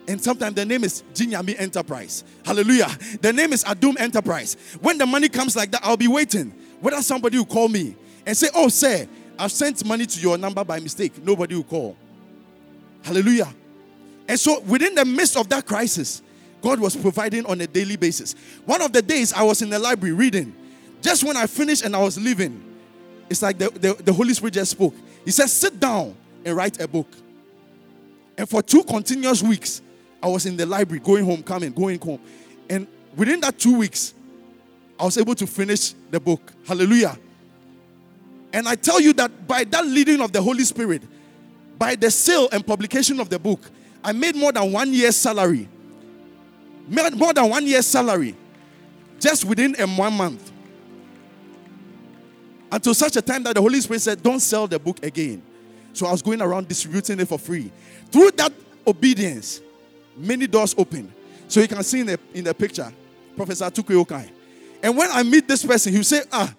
And 0.08 0.22
sometimes 0.22 0.56
the 0.56 0.66
name 0.66 0.84
is 0.84 1.04
Jinyami 1.14 1.60
Enterprise. 1.60 2.24
Hallelujah. 2.46 2.90
The 3.22 3.34
name 3.34 3.54
is 3.54 3.64
Adum 3.64 4.00
Enterprise. 4.00 4.56
When 4.80 5.00
the 5.00 5.06
money 5.06 5.30
comes 5.30 5.56
like 5.56 5.72
that, 5.72 5.82
I'll 5.84 5.98
be 5.98 6.08
waiting. 6.08 6.54
Whether 6.80 7.02
somebody 7.02 7.40
will 7.40 7.46
call 7.46 7.68
me 7.68 7.96
and 8.26 8.38
say, 8.38 8.50
Oh, 8.54 8.70
sir, 8.70 9.08
I've 9.40 9.52
sent 9.52 9.84
money 9.84 10.06
to 10.06 10.20
your 10.20 10.38
number 10.38 10.64
by 10.64 10.80
mistake. 10.80 11.24
Nobody 11.24 11.56
will 11.56 11.64
call. 11.64 11.98
Hallelujah. 13.04 13.52
And 14.28 14.40
so, 14.40 14.60
within 14.62 14.96
the 14.96 15.06
midst 15.06 15.38
of 15.38 15.50
that 15.50 15.66
crisis, 15.66 16.22
God 16.66 16.80
was 16.80 16.96
providing 16.96 17.46
on 17.46 17.62
a 17.62 17.68
daily 17.68 17.96
basis. 17.96 18.34
One 18.66 18.82
of 18.82 18.92
the 18.92 19.04
days 19.04 19.32
I 19.32 19.44
was 19.44 19.62
in 19.62 19.70
the 19.70 19.78
library 19.78 20.16
reading, 20.16 20.56
just 21.00 21.24
when 21.24 21.38
I 21.38 21.46
finished 21.46 21.86
and 21.86 21.96
I 21.96 22.00
was 22.00 22.18
leaving, 22.18 22.60
it's 23.30 23.44
like 23.44 23.60
the, 23.60 23.70
the, 23.70 23.94
the 24.02 24.12
Holy 24.12 24.34
Spirit 24.34 24.56
just 24.56 24.72
spoke. 24.72 24.96
He 25.24 25.30
said, 25.30 25.46
Sit 25.46 25.80
down 25.80 26.16
and 26.44 26.58
write 26.58 26.82
a 26.82 26.88
book. 26.88 27.08
And 28.36 28.50
for 28.50 28.64
two 28.64 28.84
continuous 28.84 29.44
weeks, 29.44 29.84
I 30.24 30.28
was 30.28 30.48
in 30.48 30.58
the 30.58 30.66
library, 30.66 31.02
going 31.02 31.24
home, 31.24 31.44
coming, 31.44 31.72
going 31.72 32.00
home. 32.00 32.20
And 32.68 32.88
within 33.16 33.42
that 33.42 33.60
two 33.60 33.78
weeks, 33.78 34.16
I 35.00 35.06
was 35.06 35.20
able 35.20 35.36
to 35.36 35.46
finish 35.46 35.94
the 36.10 36.20
book. 36.20 36.52
Hallelujah. 36.66 37.16
And 38.54 38.68
I 38.68 38.74
tell 38.74 39.00
you 39.00 39.14
that 39.14 39.48
by 39.48 39.66
that 39.66 39.86
leading 39.86 40.20
of 40.20 40.32
the 40.32 40.42
Holy 40.42 40.64
Spirit, 40.64 41.04
by 41.78 41.96
the 41.96 42.10
sale 42.10 42.50
and 42.52 42.66
publication 42.66 43.20
of 43.20 43.30
the 43.30 43.38
book, 43.38 43.60
I 44.04 44.14
made 44.14 44.36
more 44.36 44.52
than 44.52 44.72
one 44.72 44.92
year's 44.92 45.16
salary 45.16 45.70
more 46.88 47.34
than 47.34 47.50
one 47.50 47.66
year's 47.66 47.88
salary 47.88 48.36
just 49.20 49.46
within 49.46 49.76
a 49.80 49.88
one 49.88 50.14
month. 50.14 50.52
Until 52.72 52.94
such 52.94 53.16
a 53.16 53.22
time 53.22 53.44
that 53.44 53.56
the 53.56 53.62
Holy 53.62 53.80
Spirit 53.80 54.02
said, 54.02 54.22
Don't 54.22 54.40
sell 54.40 54.68
the 54.68 54.78
book 54.80 55.04
again. 55.04 55.42
So 55.94 56.06
I 56.08 56.12
was 56.12 56.22
going 56.22 56.42
around 56.42 56.68
distributing 56.68 57.20
it 57.20 57.28
for 57.28 57.40
free. 57.40 57.72
Through 58.12 58.32
that 58.32 58.52
obedience, 58.86 59.62
many 60.18 60.46
doors 60.46 60.76
opened. 60.78 61.12
So 61.48 61.62
you 61.62 61.68
can 61.68 61.82
see 61.84 62.02
in 62.02 62.08
the, 62.08 62.20
in 62.34 62.44
the 62.44 62.54
picture, 62.54 62.92
Professor 63.36 63.66
Tukwe 63.66 64.04
Okai. 64.04 64.30
And 64.84 64.98
when 64.98 65.10
I 65.12 65.24
meet 65.24 65.48
this 65.48 65.66
person, 65.66 65.94
he'll 65.94 66.04
say, 66.04 66.22
Ah, 66.32 66.54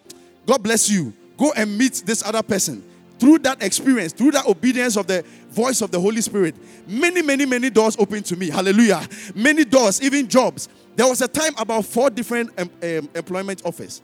God 0.46 0.62
bless 0.62 0.88
you. 0.88 1.12
Go 1.36 1.52
and 1.52 1.76
meet 1.76 2.02
this 2.06 2.24
other 2.24 2.42
person 2.42 2.82
through 3.18 3.38
that 3.40 3.62
experience, 3.62 4.12
through 4.12 4.32
that 4.32 4.46
obedience 4.46 4.96
of 4.96 5.06
the 5.06 5.24
voice 5.48 5.80
of 5.80 5.90
the 5.90 6.00
Holy 6.00 6.20
Spirit, 6.20 6.54
many, 6.86 7.22
many, 7.22 7.46
many 7.46 7.70
doors 7.70 7.96
opened 7.98 8.26
to 8.26 8.36
me. 8.36 8.50
Hallelujah. 8.50 9.06
Many 9.34 9.64
doors, 9.64 10.02
even 10.02 10.28
jobs. 10.28 10.68
There 10.94 11.06
was 11.06 11.20
a 11.22 11.28
time 11.28 11.52
about 11.58 11.84
four 11.84 12.10
different 12.10 12.50
um, 12.58 12.70
um, 12.82 13.08
employment 13.14 13.62
offers 13.64 14.02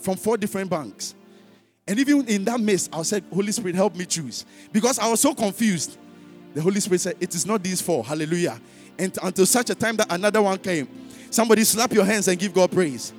from 0.00 0.16
four 0.16 0.36
different 0.36 0.70
banks. 0.70 1.14
And 1.86 1.98
even 1.98 2.26
in 2.28 2.44
that 2.44 2.60
mess, 2.60 2.88
I 2.92 3.02
said, 3.02 3.24
Holy 3.32 3.52
Spirit, 3.52 3.74
help 3.74 3.96
me 3.96 4.04
choose. 4.04 4.44
Because 4.72 4.98
I 4.98 5.08
was 5.08 5.20
so 5.20 5.34
confused. 5.34 5.98
The 6.54 6.60
Holy 6.60 6.80
Spirit 6.80 7.00
said, 7.00 7.16
It 7.20 7.34
is 7.34 7.46
not 7.46 7.62
these 7.62 7.80
four. 7.80 8.04
Hallelujah. 8.04 8.60
And 8.98 9.16
until 9.22 9.46
such 9.46 9.70
a 9.70 9.74
time 9.74 9.96
that 9.96 10.12
another 10.12 10.42
one 10.42 10.58
came, 10.58 10.88
somebody 11.30 11.64
slap 11.64 11.92
your 11.92 12.04
hands 12.04 12.28
and 12.28 12.38
give 12.38 12.52
God 12.52 12.70
praise. 12.70 13.12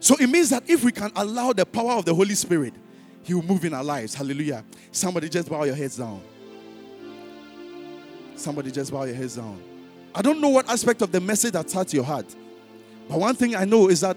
So 0.00 0.16
it 0.16 0.28
means 0.28 0.50
that 0.50 0.68
if 0.68 0.84
we 0.84 0.92
can 0.92 1.10
allow 1.16 1.52
the 1.52 1.66
power 1.66 1.92
of 1.92 2.04
the 2.04 2.14
Holy 2.14 2.34
Spirit, 2.34 2.74
He 3.22 3.34
will 3.34 3.42
move 3.42 3.64
in 3.64 3.74
our 3.74 3.84
lives. 3.84 4.14
Hallelujah. 4.14 4.64
Somebody 4.92 5.28
just 5.28 5.48
bow 5.48 5.64
your 5.64 5.74
heads 5.74 5.96
down. 5.96 6.20
Somebody 8.36 8.70
just 8.70 8.92
bow 8.92 9.04
your 9.04 9.16
heads 9.16 9.36
down. 9.36 9.60
I 10.14 10.22
don't 10.22 10.40
know 10.40 10.48
what 10.48 10.68
aspect 10.68 11.02
of 11.02 11.12
the 11.12 11.20
message 11.20 11.52
that 11.52 11.68
touched 11.68 11.92
your 11.92 12.04
heart, 12.04 12.26
but 13.08 13.18
one 13.18 13.34
thing 13.34 13.56
I 13.56 13.64
know 13.64 13.88
is 13.88 14.00
that 14.00 14.16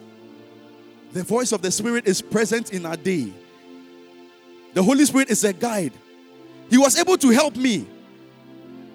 the 1.11 1.23
voice 1.23 1.51
of 1.51 1.61
the 1.61 1.71
Spirit 1.71 2.07
is 2.07 2.21
present 2.21 2.71
in 2.71 2.85
our 2.85 2.95
day. 2.95 3.33
The 4.73 4.81
Holy 4.81 5.03
Spirit 5.05 5.29
is 5.29 5.43
a 5.43 5.51
guide. 5.51 5.93
He 6.69 6.77
was 6.77 6.97
able 6.97 7.17
to 7.17 7.29
help 7.29 7.55
me 7.55 7.85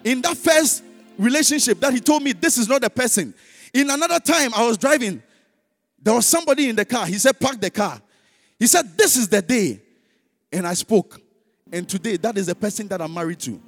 in 0.05 0.23
that 0.23 0.37
first 0.37 0.83
relationship 1.19 1.81
that 1.81 1.93
He 1.93 2.01
told 2.01 2.23
me 2.23 2.33
this 2.33 2.57
is 2.57 2.69
not 2.69 2.81
the 2.81 2.89
person. 2.89 3.35
In 3.75 3.91
another 3.91 4.19
time, 4.21 4.53
I 4.55 4.67
was 4.67 4.79
driving 4.79 5.23
there 6.07 6.15
was 6.15 6.25
somebody 6.25 6.69
in 6.69 6.77
the 6.77 6.85
car. 6.85 7.05
He 7.05 7.19
said, 7.19 7.37
Park 7.41 7.61
the 7.61 7.69
car. 7.69 8.01
He 8.61 8.69
said, 8.69 8.97
This 8.97 9.17
is 9.17 9.27
the 9.27 9.43
day. 9.43 9.83
And 10.53 10.65
I 10.65 10.75
spoke. 10.75 11.21
And 11.73 11.89
today, 11.89 12.17
that 12.19 12.39
is 12.39 12.47
the 12.47 12.55
person 12.55 12.87
that 12.89 13.03
I'm 13.03 13.13
married 13.13 13.41
to. 13.41 13.61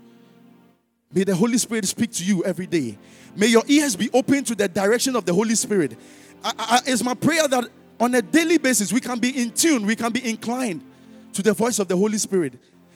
May 1.12 1.24
the 1.24 1.34
Holy 1.34 1.58
Spirit 1.58 1.84
speak 1.86 2.12
to 2.12 2.24
you 2.24 2.44
every 2.44 2.68
day. 2.68 2.96
May 3.34 3.48
your 3.48 3.64
ears 3.66 3.96
be 3.96 4.08
open 4.12 4.44
to 4.44 4.54
the 4.54 4.68
direction 4.68 5.16
of 5.16 5.24
the 5.24 5.34
Holy 5.34 5.56
Spirit. 5.56 5.98
I, 6.44 6.52
I, 6.56 6.80
it's 6.86 7.02
my 7.02 7.14
prayer 7.14 7.48
that 7.48 7.64
on 7.98 8.14
a 8.14 8.22
daily 8.22 8.58
basis 8.58 8.92
we 8.92 9.00
can 9.00 9.18
be 9.18 9.30
in 9.42 9.50
tune, 9.50 9.84
we 9.84 9.96
can 9.96 10.12
be 10.12 10.30
inclined 10.30 10.84
to 11.32 11.42
the 11.42 11.52
voice 11.52 11.80
of 11.80 11.88
the 11.88 11.96
Holy 11.96 12.18
Spirit. 12.18 12.52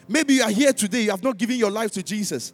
Maybe 0.07 0.35
you 0.35 0.45
are 0.45 0.51
here 0.51 0.73
today, 0.73 1.03
you 1.03 1.11
have 1.11 1.25
not 1.25 1.37
given 1.37 1.57
your 1.57 1.73
life 1.73 1.91
to 1.95 2.03
Jesus. 2.05 2.53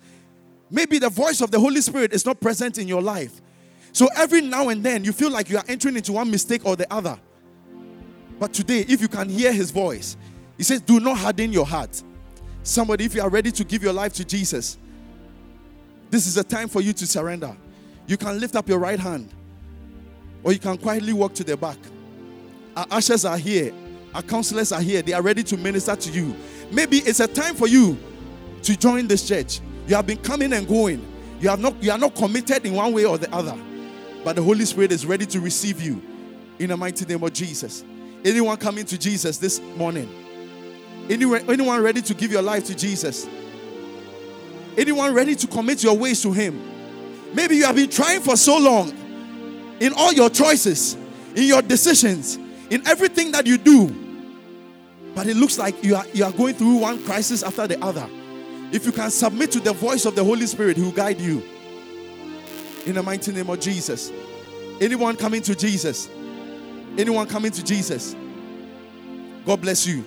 Maybe 0.71 0.99
the 0.99 1.11
voice 1.11 1.43
of 1.43 1.51
the 1.51 1.61
Holy 1.61 1.83
Spirit 1.83 2.15
is 2.15 2.25
not 2.25 2.41
present 2.41 2.79
in 2.79 2.89
your 2.89 3.03
life. 3.03 3.43
So 3.93 4.09
every 4.17 4.41
now 4.41 4.69
and 4.69 4.85
then 4.85 5.05
you 5.05 5.13
feel 5.13 5.31
like 5.31 5.49
you 5.51 5.57
are 5.57 5.65
entering 5.69 5.97
into 5.97 6.13
one 6.13 6.31
mistake 6.31 6.65
or 6.65 6.77
the 6.77 6.93
other. 6.93 7.19
But 8.39 8.53
today, 8.53 8.85
if 8.89 9.01
you 9.01 9.09
can 9.09 9.29
hear 9.29 9.53
his 9.53 9.71
voice, 9.71 10.17
he 10.57 10.63
says, 10.63 10.81
Do 10.81 11.01
not 11.01 11.19
harden 11.19 11.53
your 11.53 11.67
heart. 11.67 12.03
Somebody, 12.63 13.05
if 13.05 13.15
you 13.15 13.23
are 13.23 13.31
ready 13.31 13.51
to 13.53 13.65
give 13.65 13.83
your 13.83 13.93
life 13.93 14.13
to 14.15 14.25
Jesus, 14.25 14.79
this 16.11 16.27
is 16.27 16.37
a 16.37 16.45
time 16.45 16.69
for 16.69 16.81
you 16.81 16.93
to 16.93 17.07
surrender. 17.07 17.57
You 18.07 18.17
can 18.17 18.39
lift 18.39 18.57
up 18.57 18.69
your 18.69 18.79
right 18.79 18.99
hand, 18.99 19.33
or 20.43 20.53
you 20.53 20.59
can 20.59 20.79
quietly 20.79 21.13
walk 21.13 21.35
to 21.35 21.45
the 21.45 21.57
back. 21.57 21.79
Our 22.77 22.87
ushers 22.91 23.25
are 23.25 23.39
here, 23.39 23.73
our 24.15 24.23
counselors 24.23 24.73
are 24.73 24.81
here. 24.81 25.03
They 25.03 25.13
are 25.13 25.23
ready 25.23 25.43
to 25.45 25.57
minister 25.57 25.95
to 25.95 26.11
you. 26.11 26.35
Maybe 26.71 26.99
it's 26.99 27.21
a 27.21 27.27
time 27.27 27.55
for 27.55 27.69
you 27.69 27.99
to 28.63 28.77
join 28.77 29.07
this 29.07 29.27
church. 29.27 29.61
You 29.87 29.97
have 29.97 30.07
been 30.07 30.19
coming 30.19 30.53
and 30.53 30.67
going. 30.67 31.07
You 31.41 31.49
have 31.51 31.61
not 31.61 31.83
you 31.83 31.91
are 31.91 31.99
not 31.99 32.15
committed 32.15 32.65
in 32.67 32.75
one 32.75 32.93
way 32.93 33.05
or 33.05 33.19
the 33.19 33.33
other. 33.35 33.57
But 34.25 34.37
the 34.37 34.43
Holy 34.43 34.65
Spirit 34.65 34.93
is 34.93 35.07
ready 35.07 35.27
to 35.27 35.41
receive 35.41 35.81
you 35.81 36.03
in 36.59 36.69
the 36.69 36.77
mighty 36.77 37.05
name 37.05 37.23
of 37.23 37.33
Jesus. 37.33 37.85
Anyone 38.25 38.57
coming 38.57 38.85
to 38.87 38.99
Jesus 38.99 39.39
this 39.39 39.61
morning? 39.61 40.09
Anyone, 41.09 41.49
anyone 41.51 41.83
ready 41.83 42.03
to 42.03 42.15
give 42.15 42.33
your 42.33 42.43
life 42.43 42.65
to 42.67 42.75
Jesus? 42.75 43.27
Anyone 44.77 45.15
ready 45.15 45.35
to 45.35 45.47
commit 45.47 45.83
your 45.83 45.97
ways 45.97 46.23
to 46.23 46.33
Him? 46.33 46.61
Maybe 47.35 47.57
you 47.57 47.65
have 47.67 47.77
been 47.77 47.91
trying 47.91 48.21
for 48.21 48.37
so 48.37 48.59
long 48.59 48.91
in 49.81 49.93
all 49.95 50.13
your 50.13 50.31
choices, 50.31 50.95
in 51.35 51.45
your 51.45 51.63
decisions, 51.63 52.37
in 52.71 52.87
everything 52.87 53.33
that 53.33 53.47
you 53.47 53.59
do, 53.59 53.89
but 55.15 55.27
it 55.27 55.37
looks 55.37 55.59
like 55.59 55.83
you 55.83 55.97
are, 55.97 56.07
you 56.13 56.25
are 56.25 56.33
going 56.33 56.55
through 56.55 56.77
one 56.77 57.03
crisis 57.05 57.43
after 57.43 57.67
the 57.67 57.83
other. 57.83 58.09
If 58.71 58.85
you 58.85 58.93
can 58.93 59.11
submit 59.11 59.51
to 59.53 59.61
the 59.61 59.73
voice 59.73 60.05
of 60.05 60.15
the 60.15 60.23
Holy 60.23 60.47
Spirit, 60.47 60.77
He 60.77 60.83
will 60.83 60.93
guide 60.93 61.21
you. 61.21 61.43
In 62.87 62.95
the 62.95 63.03
mighty 63.03 63.33
name 63.33 63.51
of 63.51 63.61
Jesus. 63.61 64.11
Anyone 64.81 65.17
coming 65.17 65.43
to 65.43 65.55
Jesus? 65.55 66.09
Anyone 66.97 67.27
coming 67.27 67.51
to 67.53 67.63
Jesus? 67.63 68.15
God 69.45 69.61
bless 69.61 69.87
you. 69.87 70.05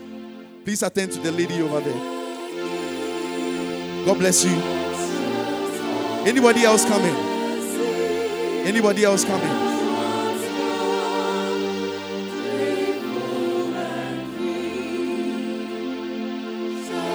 Please 0.63 0.83
attend 0.83 1.11
to 1.11 1.19
the 1.19 1.31
lady 1.31 1.61
over 1.61 1.79
there. 1.79 2.21
God 4.05 4.17
bless 4.17 4.43
you. 4.45 4.55
Anybody 6.27 6.63
else 6.63 6.85
coming? 6.85 7.15
Anybody 8.65 9.03
else 9.03 9.25
coming? 9.25 9.71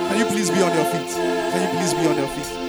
Can 0.08 0.18
you 0.18 0.24
please 0.26 0.50
be 0.50 0.62
on 0.62 0.74
your 0.74 0.84
feet? 0.86 1.08
Can 1.14 1.62
you 1.62 1.68
please 1.78 1.94
be 1.94 2.06
on 2.06 2.16
your 2.16 2.28
feet? 2.28 2.65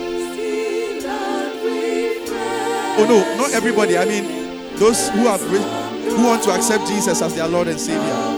Oh 2.99 3.05
no, 3.05 3.37
not 3.37 3.53
everybody. 3.53 3.97
I 3.97 4.05
mean, 4.05 4.75
those 4.77 5.09
who 5.09 5.27
have 5.27 5.41
who 5.41 6.23
want 6.23 6.43
to 6.43 6.51
accept 6.51 6.87
Jesus 6.87 7.21
as 7.21 7.35
their 7.35 7.47
Lord 7.47 7.67
and 7.67 7.79
Savior. 7.79 8.36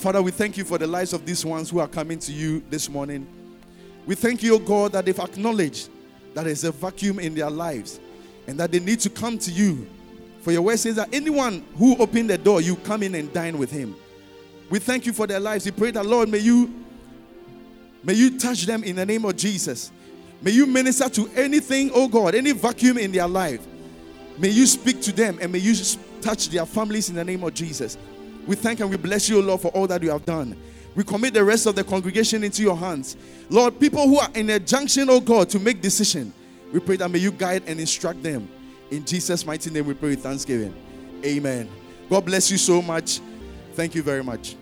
Father, 0.00 0.22
we 0.22 0.30
thank 0.30 0.56
you 0.56 0.64
for 0.64 0.78
the 0.78 0.86
lives 0.86 1.12
of 1.12 1.26
these 1.26 1.44
ones 1.44 1.68
who 1.68 1.78
are 1.78 1.86
coming 1.86 2.18
to 2.20 2.32
you 2.32 2.62
this 2.70 2.88
morning. 2.88 3.26
We 4.06 4.14
thank 4.14 4.42
you, 4.42 4.54
O 4.54 4.58
God, 4.58 4.92
that 4.92 5.04
they've 5.04 5.18
acknowledged 5.18 5.90
that 6.32 6.44
there's 6.44 6.64
a 6.64 6.72
vacuum 6.72 7.18
in 7.18 7.34
their 7.34 7.50
lives 7.50 8.00
and 8.46 8.58
that 8.58 8.72
they 8.72 8.80
need 8.80 9.00
to 9.00 9.10
come 9.10 9.36
to 9.36 9.50
you. 9.50 9.86
For 10.40 10.52
your 10.52 10.62
word 10.62 10.78
says 10.78 10.96
that 10.96 11.12
anyone 11.12 11.66
who 11.76 11.98
opened 11.98 12.30
the 12.30 12.38
door, 12.38 12.62
you 12.62 12.76
come 12.76 13.02
in 13.02 13.14
and 13.14 13.30
dine 13.34 13.58
with 13.58 13.70
him. 13.70 13.94
We 14.70 14.78
thank 14.78 15.04
you 15.04 15.12
for 15.12 15.26
their 15.26 15.38
lives. 15.38 15.66
We 15.66 15.72
pray 15.72 15.90
that, 15.90 16.06
Lord, 16.06 16.30
may 16.30 16.38
you 16.38 16.72
may 18.02 18.14
you 18.14 18.38
touch 18.38 18.64
them 18.64 18.82
in 18.82 18.96
the 18.96 19.04
name 19.04 19.26
of 19.26 19.36
Jesus. 19.36 19.92
May 20.40 20.52
you 20.52 20.64
minister 20.64 21.10
to 21.10 21.28
anything, 21.36 21.90
oh 21.92 22.08
God, 22.08 22.34
any 22.34 22.52
vacuum 22.52 22.96
in 22.96 23.12
their 23.12 23.28
life. 23.28 23.60
May 24.38 24.48
you 24.48 24.64
speak 24.64 25.02
to 25.02 25.12
them 25.12 25.38
and 25.42 25.52
may 25.52 25.58
you 25.58 25.74
touch 26.22 26.48
their 26.48 26.64
families 26.64 27.10
in 27.10 27.16
the 27.16 27.24
name 27.24 27.44
of 27.44 27.52
Jesus. 27.52 27.98
We 28.50 28.56
thank 28.56 28.80
and 28.80 28.90
we 28.90 28.96
bless 28.96 29.28
you, 29.28 29.40
Lord, 29.40 29.60
for 29.60 29.68
all 29.68 29.86
that 29.86 30.02
you 30.02 30.10
have 30.10 30.24
done. 30.24 30.56
We 30.96 31.04
commit 31.04 31.34
the 31.34 31.44
rest 31.44 31.66
of 31.66 31.76
the 31.76 31.84
congregation 31.84 32.42
into 32.42 32.62
your 32.62 32.76
hands. 32.76 33.16
Lord, 33.48 33.78
people 33.78 34.08
who 34.08 34.18
are 34.18 34.28
in 34.34 34.50
a 34.50 34.58
junction, 34.58 35.08
oh 35.08 35.20
God, 35.20 35.48
to 35.50 35.60
make 35.60 35.80
decision, 35.80 36.32
we 36.72 36.80
pray 36.80 36.96
that 36.96 37.08
may 37.08 37.20
you 37.20 37.30
guide 37.30 37.62
and 37.68 37.78
instruct 37.78 38.24
them. 38.24 38.48
In 38.90 39.04
Jesus' 39.04 39.46
mighty 39.46 39.70
name, 39.70 39.86
we 39.86 39.94
pray 39.94 40.08
with 40.08 40.24
thanksgiving. 40.24 40.74
Amen. 41.24 41.68
God 42.08 42.24
bless 42.24 42.50
you 42.50 42.58
so 42.58 42.82
much. 42.82 43.20
Thank 43.74 43.94
you 43.94 44.02
very 44.02 44.24
much. 44.24 44.56